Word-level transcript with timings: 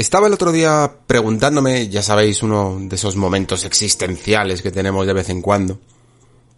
Estaba 0.00 0.28
el 0.28 0.32
otro 0.32 0.50
día 0.50 0.90
preguntándome, 1.06 1.90
ya 1.90 2.02
sabéis, 2.02 2.42
uno 2.42 2.78
de 2.80 2.96
esos 2.96 3.16
momentos 3.16 3.66
existenciales 3.66 4.62
que 4.62 4.70
tenemos 4.70 5.06
de 5.06 5.12
vez 5.12 5.28
en 5.28 5.42
cuando, 5.42 5.78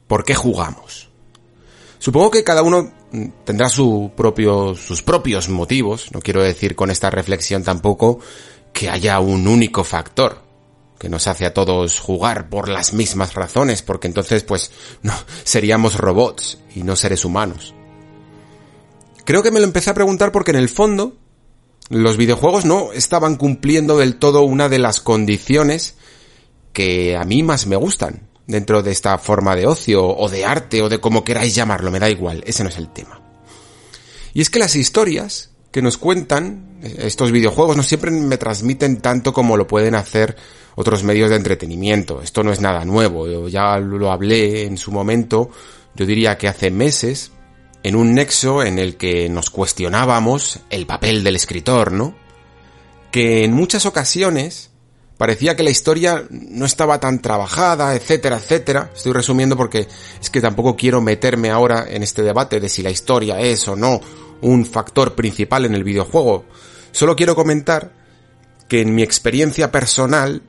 ¿por 0.06 0.24
qué 0.24 0.36
jugamos? 0.36 1.10
Supongo 1.98 2.30
que 2.30 2.44
cada 2.44 2.62
uno 2.62 2.92
tendrá 3.42 3.68
sus 3.68 4.12
propios 4.12 5.48
motivos, 5.48 6.12
no 6.12 6.20
quiero 6.20 6.40
decir 6.40 6.76
con 6.76 6.92
esta 6.92 7.10
reflexión 7.10 7.64
tampoco 7.64 8.20
que 8.72 8.88
haya 8.88 9.18
un 9.18 9.48
único 9.48 9.82
factor 9.82 10.40
que 11.00 11.08
nos 11.08 11.26
hace 11.26 11.44
a 11.44 11.52
todos 11.52 11.98
jugar 11.98 12.48
por 12.48 12.68
las 12.68 12.92
mismas 12.92 13.34
razones, 13.34 13.82
porque 13.82 14.06
entonces 14.06 14.44
pues 14.44 14.70
no, 15.02 15.14
seríamos 15.42 15.96
robots 15.96 16.58
y 16.76 16.84
no 16.84 16.94
seres 16.94 17.24
humanos. 17.24 17.74
Creo 19.24 19.42
que 19.42 19.50
me 19.50 19.58
lo 19.58 19.66
empecé 19.66 19.90
a 19.90 19.94
preguntar 19.94 20.30
porque 20.30 20.52
en 20.52 20.58
el 20.58 20.68
fondo 20.68 21.16
los 21.92 22.16
videojuegos 22.16 22.64
no 22.64 22.92
estaban 22.94 23.36
cumpliendo 23.36 23.98
del 23.98 24.16
todo 24.16 24.42
una 24.42 24.70
de 24.70 24.78
las 24.78 25.00
condiciones 25.00 25.94
que 26.72 27.16
a 27.18 27.24
mí 27.24 27.42
más 27.42 27.66
me 27.66 27.76
gustan 27.76 28.30
dentro 28.46 28.82
de 28.82 28.90
esta 28.90 29.18
forma 29.18 29.54
de 29.54 29.66
ocio 29.66 30.02
o 30.06 30.28
de 30.30 30.46
arte 30.46 30.80
o 30.80 30.88
de 30.88 31.00
como 31.00 31.22
queráis 31.22 31.54
llamarlo, 31.54 31.90
me 31.90 32.00
da 32.00 32.08
igual, 32.08 32.42
ese 32.46 32.64
no 32.64 32.70
es 32.70 32.78
el 32.78 32.88
tema. 32.88 33.20
Y 34.32 34.40
es 34.40 34.48
que 34.48 34.58
las 34.58 34.74
historias 34.74 35.50
que 35.70 35.82
nos 35.82 35.98
cuentan 35.98 36.78
estos 36.82 37.30
videojuegos 37.30 37.76
no 37.76 37.82
siempre 37.82 38.10
me 38.10 38.38
transmiten 38.38 39.02
tanto 39.02 39.34
como 39.34 39.58
lo 39.58 39.66
pueden 39.66 39.94
hacer 39.94 40.36
otros 40.74 41.04
medios 41.04 41.28
de 41.28 41.36
entretenimiento. 41.36 42.22
Esto 42.22 42.42
no 42.42 42.52
es 42.52 42.60
nada 42.62 42.86
nuevo, 42.86 43.28
yo 43.28 43.48
ya 43.48 43.78
lo 43.78 44.10
hablé 44.10 44.64
en 44.64 44.78
su 44.78 44.92
momento, 44.92 45.50
yo 45.94 46.06
diría 46.06 46.38
que 46.38 46.48
hace 46.48 46.70
meses, 46.70 47.32
en 47.82 47.96
un 47.96 48.14
nexo 48.14 48.62
en 48.62 48.78
el 48.78 48.96
que 48.96 49.28
nos 49.28 49.50
cuestionábamos 49.50 50.60
el 50.70 50.86
papel 50.86 51.24
del 51.24 51.36
escritor, 51.36 51.92
¿no? 51.92 52.14
Que 53.10 53.44
en 53.44 53.52
muchas 53.52 53.86
ocasiones 53.86 54.70
parecía 55.16 55.54
que 55.56 55.62
la 55.62 55.70
historia 55.70 56.24
no 56.30 56.64
estaba 56.64 56.98
tan 56.98 57.20
trabajada, 57.20 57.94
etcétera, 57.94 58.36
etcétera. 58.36 58.90
Estoy 58.94 59.12
resumiendo 59.12 59.56
porque 59.56 59.86
es 60.20 60.30
que 60.30 60.40
tampoco 60.40 60.76
quiero 60.76 61.00
meterme 61.00 61.50
ahora 61.50 61.86
en 61.88 62.02
este 62.02 62.22
debate 62.22 62.60
de 62.60 62.68
si 62.68 62.82
la 62.82 62.90
historia 62.90 63.40
es 63.40 63.68
o 63.68 63.76
no 63.76 64.00
un 64.40 64.66
factor 64.66 65.14
principal 65.14 65.64
en 65.64 65.74
el 65.74 65.84
videojuego. 65.84 66.44
Solo 66.90 67.16
quiero 67.16 67.34
comentar 67.34 67.92
que 68.68 68.80
en 68.80 68.94
mi 68.94 69.02
experiencia 69.02 69.70
personal 69.70 70.42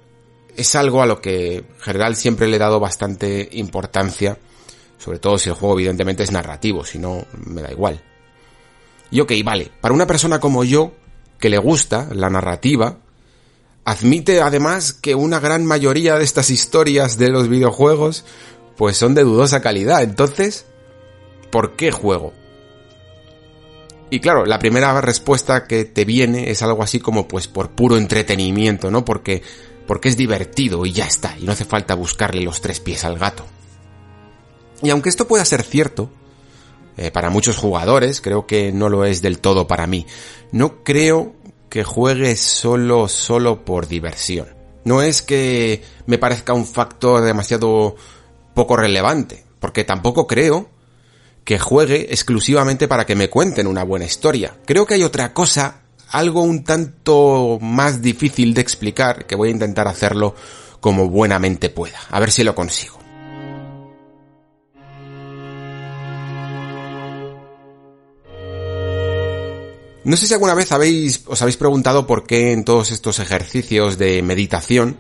es 0.56 0.76
algo 0.76 1.02
a 1.02 1.06
lo 1.06 1.22
que 1.22 1.58
en 1.58 1.80
general 1.80 2.16
siempre 2.16 2.48
le 2.48 2.58
he 2.58 2.60
dado 2.60 2.80
bastante 2.80 3.50
importancia 3.54 4.38
sobre 5.04 5.20
todo 5.20 5.38
si 5.38 5.50
el 5.50 5.56
juego 5.56 5.76
evidentemente 5.76 6.24
es 6.24 6.32
narrativo, 6.32 6.86
si 6.86 7.00
no, 7.00 7.26
me 7.46 7.62
da 7.62 7.72
igual. 7.72 8.02
Y 9.12 9.20
ok, 9.20 9.34
vale, 9.44 9.70
para 9.82 9.94
una 9.94 10.08
persona 10.08 10.40
como 10.40 10.64
yo, 10.64 10.94
que 11.40 11.50
le 11.50 11.58
gusta 11.58 12.08
la 12.14 12.30
narrativa, 12.30 13.00
admite 13.84 14.42
además 14.42 14.94
que 14.94 15.14
una 15.14 15.40
gran 15.40 15.66
mayoría 15.66 16.16
de 16.16 16.24
estas 16.24 16.50
historias 16.50 17.18
de 17.18 17.30
los 17.30 17.50
videojuegos 17.50 18.24
pues 18.78 18.96
son 18.96 19.14
de 19.14 19.24
dudosa 19.24 19.62
calidad. 19.62 20.04
Entonces, 20.04 20.66
¿por 21.52 21.76
qué 21.76 21.92
juego? 21.92 22.34
Y 24.10 24.20
claro, 24.20 24.46
la 24.46 24.60
primera 24.60 25.02
respuesta 25.02 25.68
que 25.68 25.86
te 25.86 26.06
viene 26.06 26.50
es 26.50 26.62
algo 26.62 26.82
así 26.82 27.00
como 27.00 27.28
pues 27.28 27.48
por 27.48 27.72
puro 27.72 27.98
entretenimiento, 27.98 28.90
¿no? 28.90 29.04
Porque 29.04 29.42
porque 29.86 30.08
es 30.08 30.16
divertido 30.16 30.86
y 30.86 30.94
ya 30.94 31.06
está, 31.06 31.36
y 31.38 31.44
no 31.44 31.52
hace 31.52 31.66
falta 31.66 31.94
buscarle 31.94 32.42
los 32.42 32.62
tres 32.62 32.80
pies 32.80 33.04
al 33.04 33.20
gato. 33.20 33.46
Y 34.82 34.90
aunque 34.90 35.10
esto 35.10 35.28
pueda 35.28 35.46
ser 35.46 35.64
cierto, 35.64 36.10
eh, 36.98 37.12
para 37.12 37.30
muchos 37.30 37.58
jugadores, 37.58 38.22
creo 38.22 38.46
que 38.46 38.72
no 38.72 38.90
lo 38.90 39.06
es 39.06 39.22
del 39.22 39.40
todo 39.40 39.68
para 39.68 39.88
mí. 39.88 40.06
No 40.52 40.84
creo 40.84 41.34
que 41.70 41.84
juegue 41.84 42.36
solo, 42.36 43.08
solo 43.08 43.66
por 43.66 43.88
diversión. 43.88 44.48
No 44.86 45.02
es 45.02 45.22
que 45.22 45.82
me 46.06 46.18
parezca 46.18 46.54
un 46.54 46.68
factor 46.68 47.24
demasiado 47.24 47.96
poco 48.54 48.76
relevante, 48.76 49.44
porque 49.60 49.84
tampoco 49.84 50.28
creo 50.28 50.70
que 51.44 51.58
juegue 51.58 52.08
exclusivamente 52.12 52.88
para 52.88 53.06
que 53.06 53.16
me 53.16 53.30
cuenten 53.30 53.68
una 53.68 53.84
buena 53.84 54.06
historia. 54.06 54.56
Creo 54.66 54.86
que 54.86 54.96
hay 54.96 55.04
otra 55.04 55.34
cosa, 55.34 55.82
algo 56.10 56.42
un 56.42 56.64
tanto 56.64 57.58
más 57.62 58.02
difícil 58.02 58.54
de 58.54 58.62
explicar, 58.62 59.26
que 59.26 59.36
voy 59.36 59.50
a 59.50 59.54
intentar 59.54 59.88
hacerlo 59.88 60.36
como 60.80 61.10
buenamente 61.10 61.70
pueda. 61.70 62.00
A 62.12 62.20
ver 62.20 62.32
si 62.32 62.44
lo 62.44 62.54
consigo. 62.54 63.03
No 70.04 70.18
sé 70.18 70.28
si 70.28 70.34
alguna 70.34 70.54
vez 70.54 70.72
habéis, 70.72 71.24
os 71.28 71.42
habéis 71.42 71.56
preguntado 71.56 72.06
por 72.06 72.26
qué 72.28 72.52
en 72.52 72.66
todos 72.66 72.92
estos 72.92 73.20
ejercicios 73.20 73.98
de 73.98 74.22
meditación 74.22 74.98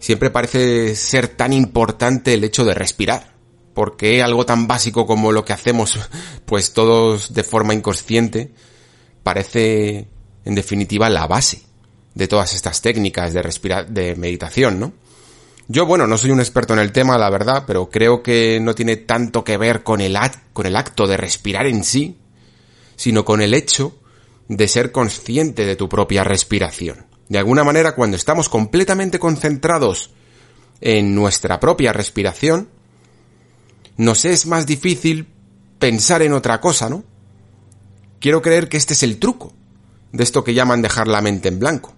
siempre 0.00 0.30
parece 0.30 0.96
ser 0.96 1.28
tan 1.28 1.52
importante 1.52 2.34
el 2.34 2.42
hecho 2.42 2.64
de 2.64 2.74
respirar. 2.74 3.32
Porque 3.72 4.22
algo 4.22 4.44
tan 4.44 4.66
básico 4.66 5.06
como 5.06 5.32
lo 5.32 5.44
que 5.44 5.52
hacemos, 5.52 5.98
pues 6.44 6.72
todos 6.72 7.32
de 7.32 7.44
forma 7.44 7.72
inconsciente, 7.72 8.52
parece 9.22 10.08
en 10.44 10.54
definitiva 10.54 11.08
la 11.08 11.26
base 11.26 11.62
de 12.14 12.28
todas 12.28 12.52
estas 12.52 12.82
técnicas 12.82 13.32
de 13.32 13.42
respirar, 13.42 13.88
de 13.88 14.16
meditación, 14.16 14.80
¿no? 14.80 14.92
Yo, 15.68 15.86
bueno, 15.86 16.06
no 16.06 16.18
soy 16.18 16.32
un 16.32 16.40
experto 16.40 16.74
en 16.74 16.80
el 16.80 16.92
tema, 16.92 17.16
la 17.16 17.30
verdad, 17.30 17.64
pero 17.66 17.88
creo 17.88 18.22
que 18.22 18.58
no 18.60 18.74
tiene 18.74 18.96
tanto 18.96 19.44
que 19.44 19.56
ver 19.56 19.84
con 19.84 20.00
el, 20.00 20.18
con 20.52 20.66
el 20.66 20.76
acto 20.76 21.06
de 21.06 21.16
respirar 21.16 21.66
en 21.66 21.84
sí, 21.84 22.18
sino 22.96 23.24
con 23.24 23.40
el 23.40 23.54
hecho 23.54 24.01
de 24.56 24.68
ser 24.68 24.92
consciente 24.92 25.64
de 25.64 25.76
tu 25.76 25.88
propia 25.88 26.24
respiración. 26.24 27.06
De 27.28 27.38
alguna 27.38 27.64
manera, 27.64 27.94
cuando 27.94 28.16
estamos 28.16 28.48
completamente 28.48 29.18
concentrados 29.18 30.10
en 30.80 31.14
nuestra 31.14 31.58
propia 31.58 31.92
respiración, 31.92 32.68
nos 33.96 34.24
es 34.24 34.46
más 34.46 34.66
difícil 34.66 35.26
pensar 35.78 36.22
en 36.22 36.32
otra 36.32 36.60
cosa, 36.60 36.90
¿no? 36.90 37.04
Quiero 38.20 38.42
creer 38.42 38.68
que 38.68 38.76
este 38.76 38.94
es 38.94 39.02
el 39.02 39.18
truco 39.18 39.52
de 40.12 40.22
esto 40.22 40.44
que 40.44 40.54
llaman 40.54 40.82
dejar 40.82 41.08
la 41.08 41.22
mente 41.22 41.48
en 41.48 41.58
blanco. 41.58 41.94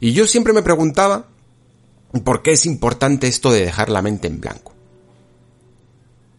Y 0.00 0.12
yo 0.12 0.26
siempre 0.26 0.52
me 0.52 0.62
preguntaba 0.62 1.28
por 2.24 2.42
qué 2.42 2.52
es 2.52 2.66
importante 2.66 3.28
esto 3.28 3.50
de 3.50 3.64
dejar 3.64 3.88
la 3.88 4.02
mente 4.02 4.28
en 4.28 4.40
blanco. 4.40 4.74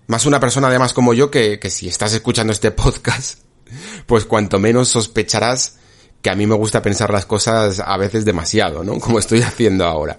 Más 0.08 0.26
una 0.26 0.40
persona 0.40 0.68
además 0.68 0.94
como 0.94 1.14
yo 1.14 1.32
que, 1.32 1.60
que 1.60 1.70
si 1.70 1.88
estás 1.88 2.14
escuchando 2.14 2.54
este 2.54 2.72
podcast 2.72 3.43
pues 4.06 4.26
cuanto 4.26 4.60
menos 4.60 4.90
sospecharás 4.90 5.78
que 6.24 6.30
a 6.30 6.36
mí 6.36 6.48
me 6.48 6.56
gusta 6.56 6.82
pensar 6.82 7.12
las 7.12 7.26
cosas 7.26 7.82
a 7.86 7.98
veces 7.98 8.26
demasiado, 8.26 8.84
¿no? 8.84 9.00
Como 9.00 9.20
estoy 9.20 9.42
haciendo 9.42 9.86
ahora. 9.86 10.18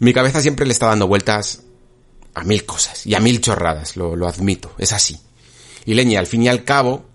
Mi 0.00 0.12
cabeza 0.12 0.42
siempre 0.42 0.66
le 0.66 0.72
está 0.72 0.86
dando 0.86 1.06
vueltas 1.06 1.62
a 2.34 2.44
mil 2.44 2.66
cosas 2.66 3.06
y 3.06 3.14
a 3.14 3.20
mil 3.20 3.40
chorradas, 3.40 3.96
lo, 3.96 4.28
admito, 4.28 4.72
es 4.76 4.92
así. 4.92 5.18
Y 5.86 5.94
leña, 5.94 6.20
al 6.20 6.26
fin 6.26 6.42
y 6.42 6.48
al 6.48 6.64
cabo, 6.64 7.06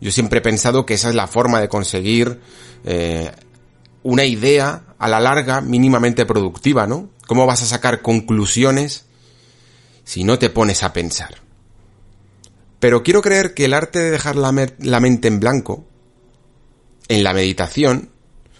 yo 0.00 0.10
siempre 0.10 0.38
he 0.38 0.42
pensado 0.42 0.86
que 0.86 0.94
esa 0.94 1.10
es 1.10 1.14
la 1.14 1.26
forma 1.26 1.60
de 1.60 1.68
conseguir 1.68 2.40
eh, 2.84 3.30
una 4.02 4.24
idea 4.24 4.84
a 4.98 5.08
la 5.08 5.20
larga 5.20 5.60
mínimamente 5.60 6.24
productiva, 6.24 6.86
¿no? 6.86 7.10
¿Cómo 7.26 7.44
vas 7.44 7.62
a 7.62 7.66
sacar 7.66 8.00
conclusiones 8.00 9.04
si 10.04 10.24
no 10.24 10.38
te 10.38 10.48
pones 10.48 10.84
a 10.84 10.92
pensar? 10.92 11.41
Pero 12.82 13.04
quiero 13.04 13.22
creer 13.22 13.54
que 13.54 13.66
el 13.66 13.74
arte 13.74 14.00
de 14.00 14.10
dejar 14.10 14.34
la, 14.34 14.50
mente 14.50 15.28
en 15.28 15.38
blanco, 15.38 15.84
en 17.06 17.22
la 17.22 17.32
meditación, 17.32 18.10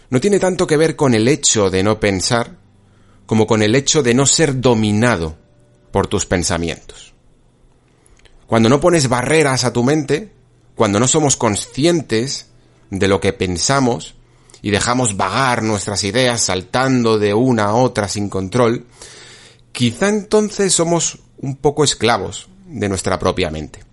no 0.09 0.21
tiene 0.21 0.39
tanto 0.39 0.65
que 0.65 0.77
ver 0.77 0.95
con 0.95 1.13
el 1.13 1.27
hecho 1.27 1.69
de 1.69 1.83
no 1.83 1.99
pensar, 1.99 2.55
como 3.25 3.45
con 3.45 3.61
el 3.61 3.75
hecho 3.75 4.01
de 4.01 4.13
no 4.13 4.25
ser 4.25 4.61
dominado 4.61 5.35
por 5.91 6.07
tus 6.07 6.25
pensamientos. 6.25 7.13
Cuando 8.47 8.69
no 8.69 8.79
pones 8.79 9.09
barreras 9.09 9.65
a 9.65 9.73
tu 9.73 9.83
mente, 9.83 10.31
cuando 10.73 11.01
no 11.01 11.09
somos 11.09 11.35
conscientes 11.35 12.47
de 12.91 13.09
lo 13.09 13.19
que 13.19 13.33
pensamos 13.33 14.15
y 14.61 14.71
dejamos 14.71 15.17
vagar 15.17 15.63
nuestras 15.63 16.01
ideas 16.05 16.39
saltando 16.39 17.19
de 17.19 17.33
una 17.33 17.65
a 17.65 17.73
otra 17.73 18.07
sin 18.07 18.29
control, 18.29 18.85
quizá 19.73 20.07
entonces 20.07 20.73
somos 20.73 21.19
un 21.39 21.57
poco 21.57 21.83
esclavos 21.83 22.47
de 22.67 22.87
nuestra 22.87 23.19
propia 23.19 23.51
mente. 23.51 23.83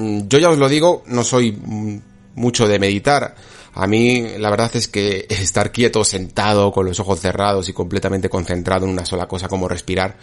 Mm, 0.00 0.28
yo 0.28 0.38
ya 0.38 0.48
os 0.48 0.58
lo 0.58 0.68
digo, 0.68 1.02
no 1.06 1.22
soy 1.22 1.52
mm, 1.52 2.00
mucho 2.36 2.66
de 2.66 2.78
meditar. 2.78 3.34
A 3.74 3.86
mí 3.86 4.26
la 4.38 4.50
verdad 4.50 4.70
es 4.74 4.88
que 4.88 5.26
estar 5.28 5.72
quieto, 5.72 6.04
sentado, 6.04 6.72
con 6.72 6.86
los 6.86 6.98
ojos 7.00 7.20
cerrados 7.20 7.68
y 7.68 7.72
completamente 7.72 8.28
concentrado 8.30 8.86
en 8.86 8.92
una 8.92 9.04
sola 9.04 9.28
cosa 9.28 9.48
como 9.48 9.68
respirar, 9.68 10.16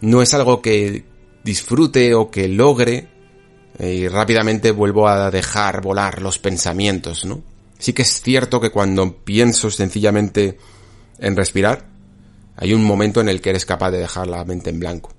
no 0.00 0.20
es 0.20 0.34
algo 0.34 0.60
que 0.60 1.04
disfrute 1.44 2.14
o 2.14 2.30
que 2.30 2.48
logre 2.48 3.08
eh, 3.78 3.94
y 3.94 4.08
rápidamente 4.08 4.72
vuelvo 4.72 5.08
a 5.08 5.30
dejar 5.30 5.80
volar 5.80 6.20
los 6.20 6.38
pensamientos, 6.38 7.24
¿no? 7.24 7.42
Sí 7.78 7.92
que 7.92 8.02
es 8.02 8.20
cierto 8.20 8.60
que 8.60 8.70
cuando 8.70 9.18
pienso 9.24 9.70
sencillamente 9.70 10.58
en 11.18 11.36
respirar, 11.36 11.86
hay 12.56 12.72
un 12.72 12.84
momento 12.84 13.20
en 13.20 13.28
el 13.28 13.40
que 13.40 13.50
eres 13.50 13.66
capaz 13.66 13.90
de 13.90 13.98
dejar 13.98 14.26
la 14.26 14.44
mente 14.44 14.70
en 14.70 14.80
blanco. 14.80 15.12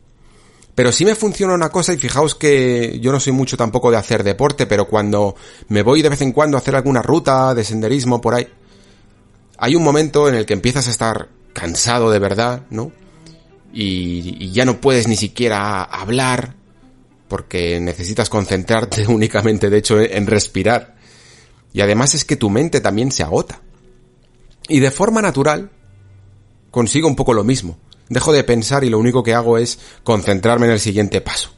Pero 0.76 0.92
sí 0.92 1.06
me 1.06 1.16
funciona 1.16 1.54
una 1.54 1.70
cosa 1.70 1.94
y 1.94 1.98
fijaos 1.98 2.36
que 2.36 3.00
yo 3.02 3.14
no 3.14 3.22
soy 3.22 3.32
mucho 3.32 3.56
tampoco 3.56 3.90
de 3.90 3.98
hacer 3.98 4.24
deporte, 4.24 4.68
pero 4.68 4.88
cuando 4.88 5.36
me 5.70 5.82
voy 5.82 6.02
de 6.02 6.10
vez 6.10 6.22
en 6.22 6.34
cuando 6.34 6.58
a 6.58 6.60
hacer 6.60 6.76
alguna 6.76 7.02
ruta 7.02 7.56
de 7.56 7.64
senderismo 7.64 8.20
por 8.20 8.36
ahí, 8.36 8.46
hay 9.58 9.76
un 9.76 9.84
momento 9.84 10.28
en 10.28 10.36
el 10.36 10.46
que 10.46 10.54
empiezas 10.54 10.88
a 10.88 10.92
estar 10.92 11.30
cansado 11.54 12.12
de 12.12 12.20
verdad, 12.20 12.64
¿no? 12.70 12.92
Y, 13.74 14.52
ya 14.52 14.66
no 14.66 14.80
puedes 14.80 15.08
ni 15.08 15.16
siquiera 15.16 15.82
hablar 15.84 16.56
porque 17.30 17.80
necesitas 17.80 18.30
concentrarte 18.30 19.08
únicamente, 19.08 19.70
de 19.70 19.78
hecho, 19.78 20.00
en 20.00 20.28
respirar. 20.28 20.96
Y 21.74 21.82
además 21.82 22.16
es 22.16 22.26
que 22.26 22.36
tu 22.36 22.50
mente 22.50 22.82
también 22.82 23.12
se 23.12 23.24
agota. 23.24 23.62
Y 24.68 24.80
de 24.80 24.92
forma 24.92 25.22
natural 25.22 25.72
consigo 26.72 27.08
un 27.08 27.16
poco 27.16 27.34
lo 27.34 27.44
mismo. 27.44 27.78
Dejo 28.10 28.34
de 28.34 28.44
pensar 28.44 28.84
y 28.84 28.90
lo 28.90 29.00
único 29.00 29.24
que 29.24 29.34
hago 29.34 29.58
es 29.58 29.80
concentrarme 30.04 30.68
en 30.68 30.74
el 30.74 30.80
siguiente 30.80 31.22
paso, 31.22 31.52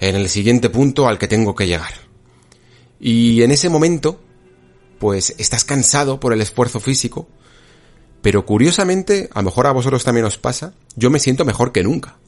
en 0.00 0.16
el 0.16 0.28
siguiente 0.28 0.68
punto 0.68 1.08
al 1.08 1.18
que 1.18 1.28
tengo 1.28 1.54
que 1.54 1.66
llegar. 1.66 1.92
Y 2.98 3.42
en 3.42 3.50
ese 3.50 3.68
momento, 3.68 4.20
pues 4.98 5.34
estás 5.38 5.64
cansado 5.64 6.20
por 6.20 6.32
el 6.32 6.40
esfuerzo 6.40 6.80
físico, 6.80 7.28
pero 8.22 8.46
curiosamente, 8.46 9.28
a 9.32 9.40
lo 9.40 9.46
mejor 9.46 9.66
a 9.66 9.72
vosotros 9.72 10.04
también 10.04 10.26
os 10.26 10.38
pasa, 10.38 10.74
yo 10.94 11.10
me 11.10 11.18
siento 11.18 11.44
mejor 11.44 11.72
que 11.72 11.82
nunca. 11.82 12.18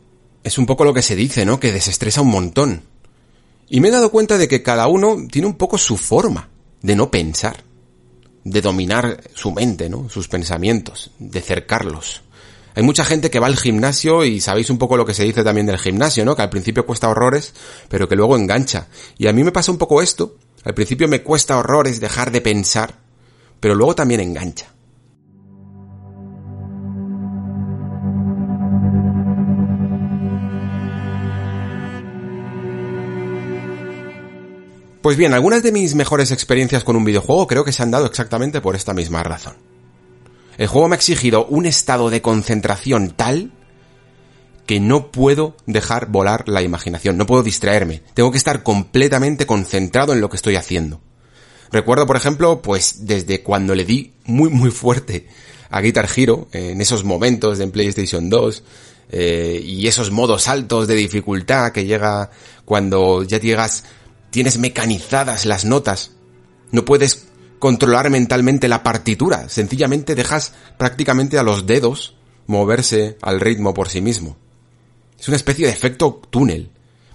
Es 0.42 0.58
un 0.58 0.66
poco 0.66 0.84
lo 0.84 0.92
que 0.92 1.02
se 1.02 1.14
dice, 1.14 1.46
¿no? 1.46 1.60
Que 1.60 1.70
desestresa 1.70 2.20
un 2.20 2.30
montón. 2.30 2.82
Y 3.68 3.80
me 3.80 3.88
he 3.88 3.92
dado 3.92 4.10
cuenta 4.10 4.36
de 4.36 4.48
que 4.48 4.62
cada 4.62 4.88
uno 4.88 5.16
tiene 5.30 5.46
un 5.46 5.54
poco 5.54 5.78
su 5.78 5.96
forma 5.96 6.50
de 6.82 6.96
no 6.96 7.10
pensar, 7.10 7.62
de 8.42 8.60
dominar 8.60 9.22
su 9.34 9.52
mente, 9.52 9.88
¿no? 9.88 10.10
Sus 10.10 10.26
pensamientos, 10.26 11.12
de 11.20 11.40
cercarlos. 11.40 12.23
Hay 12.76 12.82
mucha 12.82 13.04
gente 13.04 13.30
que 13.30 13.38
va 13.38 13.46
al 13.46 13.56
gimnasio 13.56 14.24
y 14.24 14.40
sabéis 14.40 14.68
un 14.68 14.78
poco 14.78 14.96
lo 14.96 15.06
que 15.06 15.14
se 15.14 15.22
dice 15.22 15.44
también 15.44 15.66
del 15.66 15.78
gimnasio, 15.78 16.24
¿no? 16.24 16.34
Que 16.34 16.42
al 16.42 16.50
principio 16.50 16.84
cuesta 16.84 17.08
horrores, 17.08 17.54
pero 17.88 18.08
que 18.08 18.16
luego 18.16 18.36
engancha. 18.36 18.88
Y 19.16 19.28
a 19.28 19.32
mí 19.32 19.44
me 19.44 19.52
pasa 19.52 19.70
un 19.70 19.78
poco 19.78 20.02
esto. 20.02 20.36
Al 20.64 20.74
principio 20.74 21.06
me 21.06 21.22
cuesta 21.22 21.56
horrores 21.56 22.00
dejar 22.00 22.32
de 22.32 22.40
pensar, 22.40 22.94
pero 23.60 23.76
luego 23.76 23.94
también 23.94 24.20
engancha. 24.20 24.74
Pues 35.00 35.18
bien, 35.18 35.34
algunas 35.34 35.62
de 35.62 35.70
mis 35.70 35.94
mejores 35.94 36.32
experiencias 36.32 36.82
con 36.82 36.96
un 36.96 37.04
videojuego 37.04 37.46
creo 37.46 37.62
que 37.62 37.72
se 37.72 37.82
han 37.82 37.90
dado 37.90 38.06
exactamente 38.06 38.62
por 38.62 38.74
esta 38.74 38.94
misma 38.94 39.22
razón. 39.22 39.73
El 40.58 40.66
juego 40.68 40.88
me 40.88 40.94
ha 40.94 40.98
exigido 40.98 41.46
un 41.46 41.66
estado 41.66 42.10
de 42.10 42.22
concentración 42.22 43.10
tal 43.10 43.52
que 44.66 44.80
no 44.80 45.10
puedo 45.10 45.56
dejar 45.66 46.06
volar 46.06 46.48
la 46.48 46.62
imaginación, 46.62 47.18
no 47.18 47.26
puedo 47.26 47.42
distraerme, 47.42 48.02
tengo 48.14 48.30
que 48.30 48.38
estar 48.38 48.62
completamente 48.62 49.46
concentrado 49.46 50.12
en 50.12 50.20
lo 50.20 50.30
que 50.30 50.36
estoy 50.36 50.56
haciendo. 50.56 51.00
Recuerdo, 51.70 52.06
por 52.06 52.16
ejemplo, 52.16 52.62
pues 52.62 53.06
desde 53.06 53.42
cuando 53.42 53.74
le 53.74 53.84
di 53.84 54.12
muy 54.24 54.48
muy 54.48 54.70
fuerte 54.70 55.26
a 55.70 55.80
Guitar 55.80 56.08
Hero, 56.14 56.48
en 56.52 56.80
esos 56.80 57.04
momentos 57.04 57.58
de 57.58 57.66
PlayStation 57.66 58.30
2, 58.30 58.62
eh, 59.10 59.60
y 59.62 59.86
esos 59.86 60.10
modos 60.10 60.48
altos 60.48 60.86
de 60.88 60.94
dificultad 60.94 61.72
que 61.72 61.84
llega 61.84 62.30
cuando 62.64 63.22
ya 63.22 63.38
llegas 63.38 63.84
tienes 64.30 64.58
mecanizadas 64.58 65.46
las 65.46 65.64
notas, 65.64 66.12
no 66.70 66.84
puedes 66.84 67.26
controlar 67.64 68.10
mentalmente 68.10 68.68
la 68.68 68.82
partitura, 68.82 69.48
sencillamente 69.48 70.14
dejas 70.14 70.52
prácticamente 70.76 71.38
a 71.38 71.42
los 71.42 71.64
dedos 71.64 72.14
moverse 72.46 73.16
al 73.22 73.40
ritmo 73.40 73.72
por 73.72 73.88
sí 73.88 74.02
mismo. 74.02 74.36
Es 75.18 75.28
una 75.28 75.38
especie 75.38 75.64
de 75.66 75.72
efecto 75.72 76.20
túnel. 76.28 76.70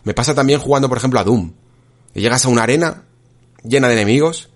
Me 0.06 0.16
pasa 0.16 0.34
también 0.34 0.60
jugando, 0.60 0.90
por 0.90 0.98
ejemplo, 0.98 1.20
a 1.20 1.24
Doom. 1.24 1.54
llegas 2.16 2.46
a 2.46 2.50
una 2.50 2.64
arena 2.64 3.04
llena 3.64 3.90
de 3.90 3.94
enemigos 3.94 4.50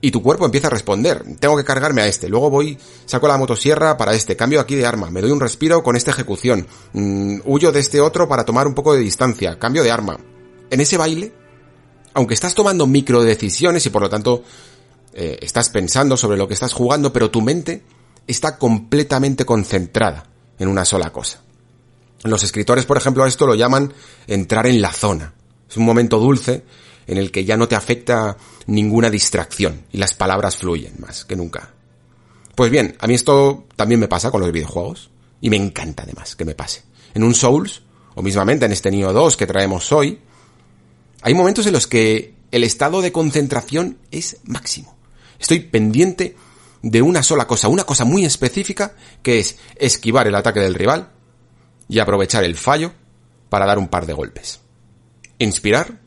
y 0.00 0.10
tu 0.10 0.24
cuerpo 0.24 0.44
empieza 0.44 0.66
a 0.66 0.70
responder. 0.70 1.22
Tengo 1.38 1.56
que 1.56 1.62
cargarme 1.62 2.02
a 2.02 2.08
este. 2.08 2.28
Luego 2.28 2.50
voy, 2.50 2.76
saco 3.04 3.28
la 3.28 3.38
motosierra 3.38 3.96
para 3.96 4.12
este. 4.12 4.34
Cambio 4.34 4.58
aquí 4.58 4.74
de 4.74 4.86
arma. 4.86 5.12
Me 5.12 5.20
doy 5.20 5.30
un 5.30 5.38
respiro 5.38 5.84
con 5.84 5.94
esta 5.94 6.10
ejecución. 6.10 6.66
Mm, 6.94 7.42
huyo 7.44 7.70
de 7.70 7.78
este 7.78 8.00
otro 8.00 8.28
para 8.28 8.44
tomar 8.44 8.66
un 8.66 8.74
poco 8.74 8.92
de 8.92 8.98
distancia. 8.98 9.56
Cambio 9.56 9.84
de 9.84 9.92
arma. 9.92 10.18
En 10.68 10.80
ese 10.80 10.96
baile 10.96 11.32
aunque 12.16 12.32
estás 12.32 12.54
tomando 12.54 12.86
micro 12.86 13.22
decisiones 13.22 13.84
y 13.84 13.90
por 13.90 14.00
lo 14.00 14.08
tanto 14.08 14.42
eh, 15.18 15.38
estás 15.40 15.70
pensando 15.70 16.14
sobre 16.14 16.36
lo 16.36 16.46
que 16.46 16.52
estás 16.52 16.74
jugando, 16.74 17.10
pero 17.10 17.30
tu 17.30 17.40
mente 17.40 17.82
está 18.26 18.58
completamente 18.58 19.46
concentrada 19.46 20.24
en 20.58 20.68
una 20.68 20.84
sola 20.84 21.10
cosa. 21.10 21.40
Los 22.22 22.42
escritores, 22.42 22.84
por 22.84 22.98
ejemplo, 22.98 23.24
a 23.24 23.28
esto 23.28 23.46
lo 23.46 23.54
llaman 23.54 23.94
entrar 24.26 24.66
en 24.66 24.82
la 24.82 24.92
zona. 24.92 25.32
Es 25.70 25.78
un 25.78 25.86
momento 25.86 26.18
dulce 26.18 26.64
en 27.06 27.16
el 27.16 27.30
que 27.30 27.46
ya 27.46 27.56
no 27.56 27.66
te 27.66 27.76
afecta 27.76 28.36
ninguna 28.66 29.08
distracción 29.08 29.86
y 29.90 29.96
las 29.96 30.12
palabras 30.12 30.56
fluyen 30.56 30.92
más 30.98 31.24
que 31.24 31.34
nunca. 31.34 31.72
Pues 32.54 32.70
bien, 32.70 32.94
a 33.00 33.06
mí 33.06 33.14
esto 33.14 33.64
también 33.74 34.00
me 34.00 34.08
pasa 34.08 34.30
con 34.30 34.42
los 34.42 34.52
videojuegos 34.52 35.08
y 35.40 35.48
me 35.48 35.56
encanta 35.56 36.02
además 36.02 36.36
que 36.36 36.44
me 36.44 36.54
pase. 36.54 36.82
En 37.14 37.24
un 37.24 37.34
Souls, 37.34 37.82
o 38.14 38.20
mismamente 38.20 38.66
en 38.66 38.72
este 38.72 38.90
Nioh 38.90 39.14
2 39.14 39.34
que 39.38 39.46
traemos 39.46 39.90
hoy, 39.92 40.20
hay 41.22 41.32
momentos 41.32 41.66
en 41.66 41.72
los 41.72 41.86
que 41.86 42.34
el 42.50 42.64
estado 42.64 43.00
de 43.00 43.12
concentración 43.12 43.96
es 44.10 44.38
máximo. 44.44 44.95
Estoy 45.38 45.60
pendiente 45.60 46.36
de 46.82 47.02
una 47.02 47.22
sola 47.22 47.46
cosa, 47.46 47.68
una 47.68 47.84
cosa 47.84 48.04
muy 48.04 48.24
específica, 48.24 48.94
que 49.22 49.38
es 49.38 49.58
esquivar 49.76 50.26
el 50.26 50.34
ataque 50.34 50.60
del 50.60 50.74
rival 50.74 51.10
y 51.88 51.98
aprovechar 51.98 52.44
el 52.44 52.56
fallo 52.56 52.92
para 53.48 53.66
dar 53.66 53.78
un 53.78 53.88
par 53.88 54.06
de 54.06 54.12
golpes. 54.12 54.60
Inspirar, 55.38 56.00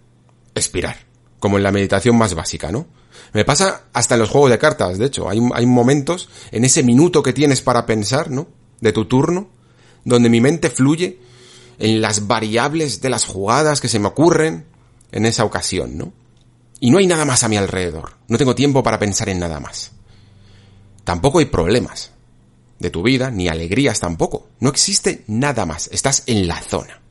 expirar, 0.55 0.97
como 1.39 1.57
en 1.57 1.63
la 1.63 1.71
meditación 1.71 2.17
más 2.17 2.33
básica, 2.33 2.71
¿no? 2.71 2.87
Me 3.33 3.45
pasa 3.45 3.83
hasta 3.93 4.15
en 4.15 4.21
los 4.21 4.29
juegos 4.29 4.49
de 4.49 4.57
cartas, 4.57 4.97
de 4.97 5.05
hecho, 5.05 5.29
hay, 5.29 5.65
momentos 5.65 6.29
en 6.51 6.65
ese 6.65 6.83
minuto 6.83 7.21
que 7.21 7.33
tienes 7.33 7.61
para 7.61 7.85
pensar, 7.85 8.31
¿no? 8.31 8.47
De 8.81 8.91
tu 8.91 9.05
turno, 9.05 9.49
donde 10.03 10.29
mi 10.29 10.41
mente 10.41 10.69
fluye 10.69 11.19
en 11.77 12.01
las 12.01 12.27
variables 12.27 13.01
de 13.01 13.09
las 13.09 13.25
jugadas 13.25 13.81
que 13.81 13.87
se 13.87 13.99
me 13.99 14.07
ocurren, 14.07 14.65
en 15.11 15.25
esa 15.25 15.43
ocasión, 15.43 15.97
¿no? 15.97 16.13
Y 16.79 16.91
no 16.91 16.97
hay 16.97 17.07
nada 17.07 17.25
más 17.25 17.43
a 17.43 17.49
mi 17.49 17.57
alrededor. 17.57 18.13
No 18.27 18.37
tengo 18.37 18.55
tiempo 18.55 18.83
para 18.83 18.99
pensar 18.99 19.29
en 19.29 19.39
nada 19.39 19.59
más. 19.59 19.91
Tampoco 21.03 21.39
hay 21.39 21.45
problemas 21.45 22.11
de 22.79 22.89
tu 22.89 23.03
vida, 23.03 23.31
ni 23.31 23.49
alegrías 23.49 23.99
tampoco. 23.99 24.47
No 24.59 24.69
existe 24.69 25.23
nada 25.27 25.65
más. 25.65 25.89
Estás 25.91 26.23
en 26.27 26.47
la 26.47 26.61
zona. 26.61 27.01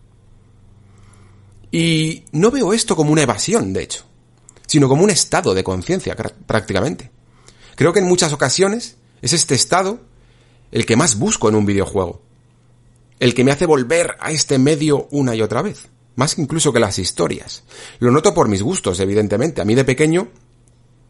Y 1.70 2.24
no 2.32 2.50
veo 2.50 2.72
esto 2.72 2.96
como 2.96 3.12
una 3.12 3.22
evasión, 3.22 3.74
de 3.74 3.82
hecho, 3.82 4.04
sino 4.66 4.88
como 4.88 5.04
un 5.04 5.10
estado 5.10 5.52
de 5.52 5.64
conciencia, 5.64 6.16
prácticamente. 6.46 7.10
Creo 7.74 7.92
que 7.92 7.98
en 7.98 8.08
muchas 8.08 8.32
ocasiones 8.32 8.96
es 9.20 9.34
este 9.34 9.54
estado 9.54 10.00
el 10.72 10.86
que 10.86 10.96
más 10.96 11.18
busco 11.18 11.48
en 11.48 11.54
un 11.56 11.66
videojuego. 11.66 12.22
El 13.20 13.34
que 13.34 13.44
me 13.44 13.52
hace 13.52 13.66
volver 13.66 14.16
a 14.20 14.30
este 14.30 14.58
medio 14.58 15.08
una 15.10 15.34
y 15.34 15.42
otra 15.42 15.60
vez 15.60 15.88
más 16.18 16.36
incluso 16.36 16.72
que 16.72 16.80
las 16.80 16.98
historias. 16.98 17.62
Lo 18.00 18.10
noto 18.10 18.34
por 18.34 18.48
mis 18.48 18.60
gustos, 18.60 18.98
evidentemente. 18.98 19.60
A 19.60 19.64
mí 19.64 19.76
de 19.76 19.84
pequeño 19.84 20.28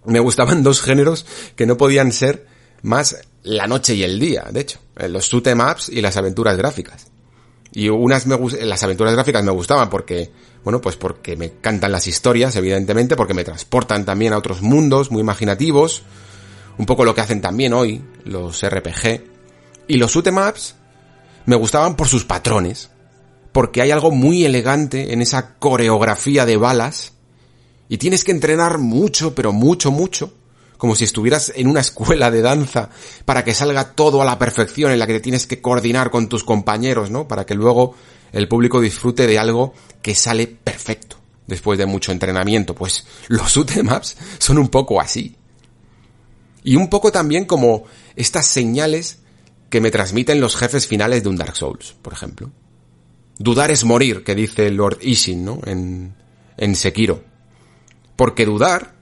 me 0.04 0.20
gustaban 0.20 0.62
dos 0.62 0.82
géneros 0.82 1.24
que 1.56 1.64
no 1.64 1.78
podían 1.78 2.12
ser 2.12 2.46
más 2.82 3.16
la 3.42 3.66
noche 3.66 3.94
y 3.94 4.02
el 4.02 4.20
día, 4.20 4.46
de 4.52 4.60
hecho, 4.60 4.78
eh, 4.96 5.08
los 5.08 5.24
shoot 5.24 5.48
y 5.88 6.02
las 6.02 6.18
aventuras 6.18 6.58
gráficas. 6.58 7.10
Y 7.72 7.88
unas 7.88 8.26
me 8.26 8.36
las 8.60 8.82
aventuras 8.82 9.14
gráficas 9.14 9.42
me 9.42 9.50
gustaban 9.50 9.88
porque, 9.88 10.30
bueno, 10.62 10.80
pues 10.82 10.96
porque 10.96 11.36
me 11.36 11.52
cantan 11.52 11.90
las 11.90 12.06
historias, 12.06 12.54
evidentemente, 12.56 13.16
porque 13.16 13.34
me 13.34 13.44
transportan 13.44 14.04
también 14.04 14.34
a 14.34 14.38
otros 14.38 14.60
mundos 14.60 15.10
muy 15.10 15.22
imaginativos, 15.22 16.02
un 16.76 16.84
poco 16.84 17.06
lo 17.06 17.14
que 17.14 17.22
hacen 17.22 17.40
también 17.40 17.72
hoy 17.72 18.04
los 18.24 18.62
RPG. 18.62 19.24
Y 19.86 19.96
los 19.96 20.12
shoot 20.12 20.26
em 20.26 20.36
ups 20.36 20.74
me 21.46 21.56
gustaban 21.56 21.96
por 21.96 22.08
sus 22.08 22.26
patrones, 22.26 22.90
porque 23.58 23.82
hay 23.82 23.90
algo 23.90 24.12
muy 24.12 24.44
elegante 24.44 25.12
en 25.12 25.20
esa 25.20 25.56
coreografía 25.56 26.46
de 26.46 26.56
balas 26.56 27.14
y 27.88 27.98
tienes 27.98 28.22
que 28.22 28.30
entrenar 28.30 28.78
mucho, 28.78 29.34
pero 29.34 29.52
mucho, 29.52 29.90
mucho, 29.90 30.32
como 30.76 30.94
si 30.94 31.02
estuvieras 31.02 31.52
en 31.56 31.66
una 31.66 31.80
escuela 31.80 32.30
de 32.30 32.40
danza 32.40 32.90
para 33.24 33.42
que 33.42 33.54
salga 33.54 33.94
todo 33.94 34.22
a 34.22 34.24
la 34.24 34.38
perfección 34.38 34.92
en 34.92 35.00
la 35.00 35.08
que 35.08 35.14
te 35.14 35.20
tienes 35.22 35.48
que 35.48 35.60
coordinar 35.60 36.12
con 36.12 36.28
tus 36.28 36.44
compañeros, 36.44 37.10
¿no? 37.10 37.26
Para 37.26 37.46
que 37.46 37.56
luego 37.56 37.96
el 38.30 38.46
público 38.46 38.80
disfrute 38.80 39.26
de 39.26 39.40
algo 39.40 39.74
que 40.02 40.14
sale 40.14 40.46
perfecto 40.46 41.16
después 41.48 41.80
de 41.80 41.86
mucho 41.86 42.12
entrenamiento. 42.12 42.76
Pues 42.76 43.06
los 43.26 43.56
UTMAPs 43.56 44.18
son 44.38 44.58
un 44.58 44.68
poco 44.68 45.00
así. 45.00 45.34
Y 46.62 46.76
un 46.76 46.88
poco 46.88 47.10
también 47.10 47.44
como 47.44 47.86
estas 48.14 48.46
señales 48.46 49.18
que 49.68 49.80
me 49.80 49.90
transmiten 49.90 50.40
los 50.40 50.54
jefes 50.54 50.86
finales 50.86 51.24
de 51.24 51.28
un 51.28 51.36
Dark 51.36 51.56
Souls, 51.56 51.96
por 52.00 52.12
ejemplo. 52.12 52.52
Dudar 53.38 53.71
es 53.71 53.85
morir, 53.85 54.25
que 54.25 54.35
dice 54.35 54.71
Lord 54.71 54.99
Ishin, 55.00 55.45
¿no? 55.45 55.61
En, 55.64 56.14
en 56.57 56.75
Sekiro. 56.75 57.23
Porque 58.16 58.45
dudar, 58.45 58.97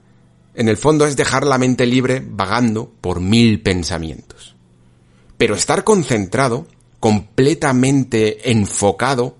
en 0.55 0.69
el 0.69 0.76
fondo, 0.76 1.07
es 1.07 1.16
dejar 1.16 1.47
la 1.47 1.59
mente 1.59 1.87
libre 1.87 2.23
vagando 2.26 2.93
por 3.00 3.21
mil 3.21 3.62
pensamientos. 3.62 4.55
Pero 5.38 5.55
estar 5.55 5.85
concentrado, 5.85 6.66
completamente 7.00 8.50
enfocado, 8.50 9.37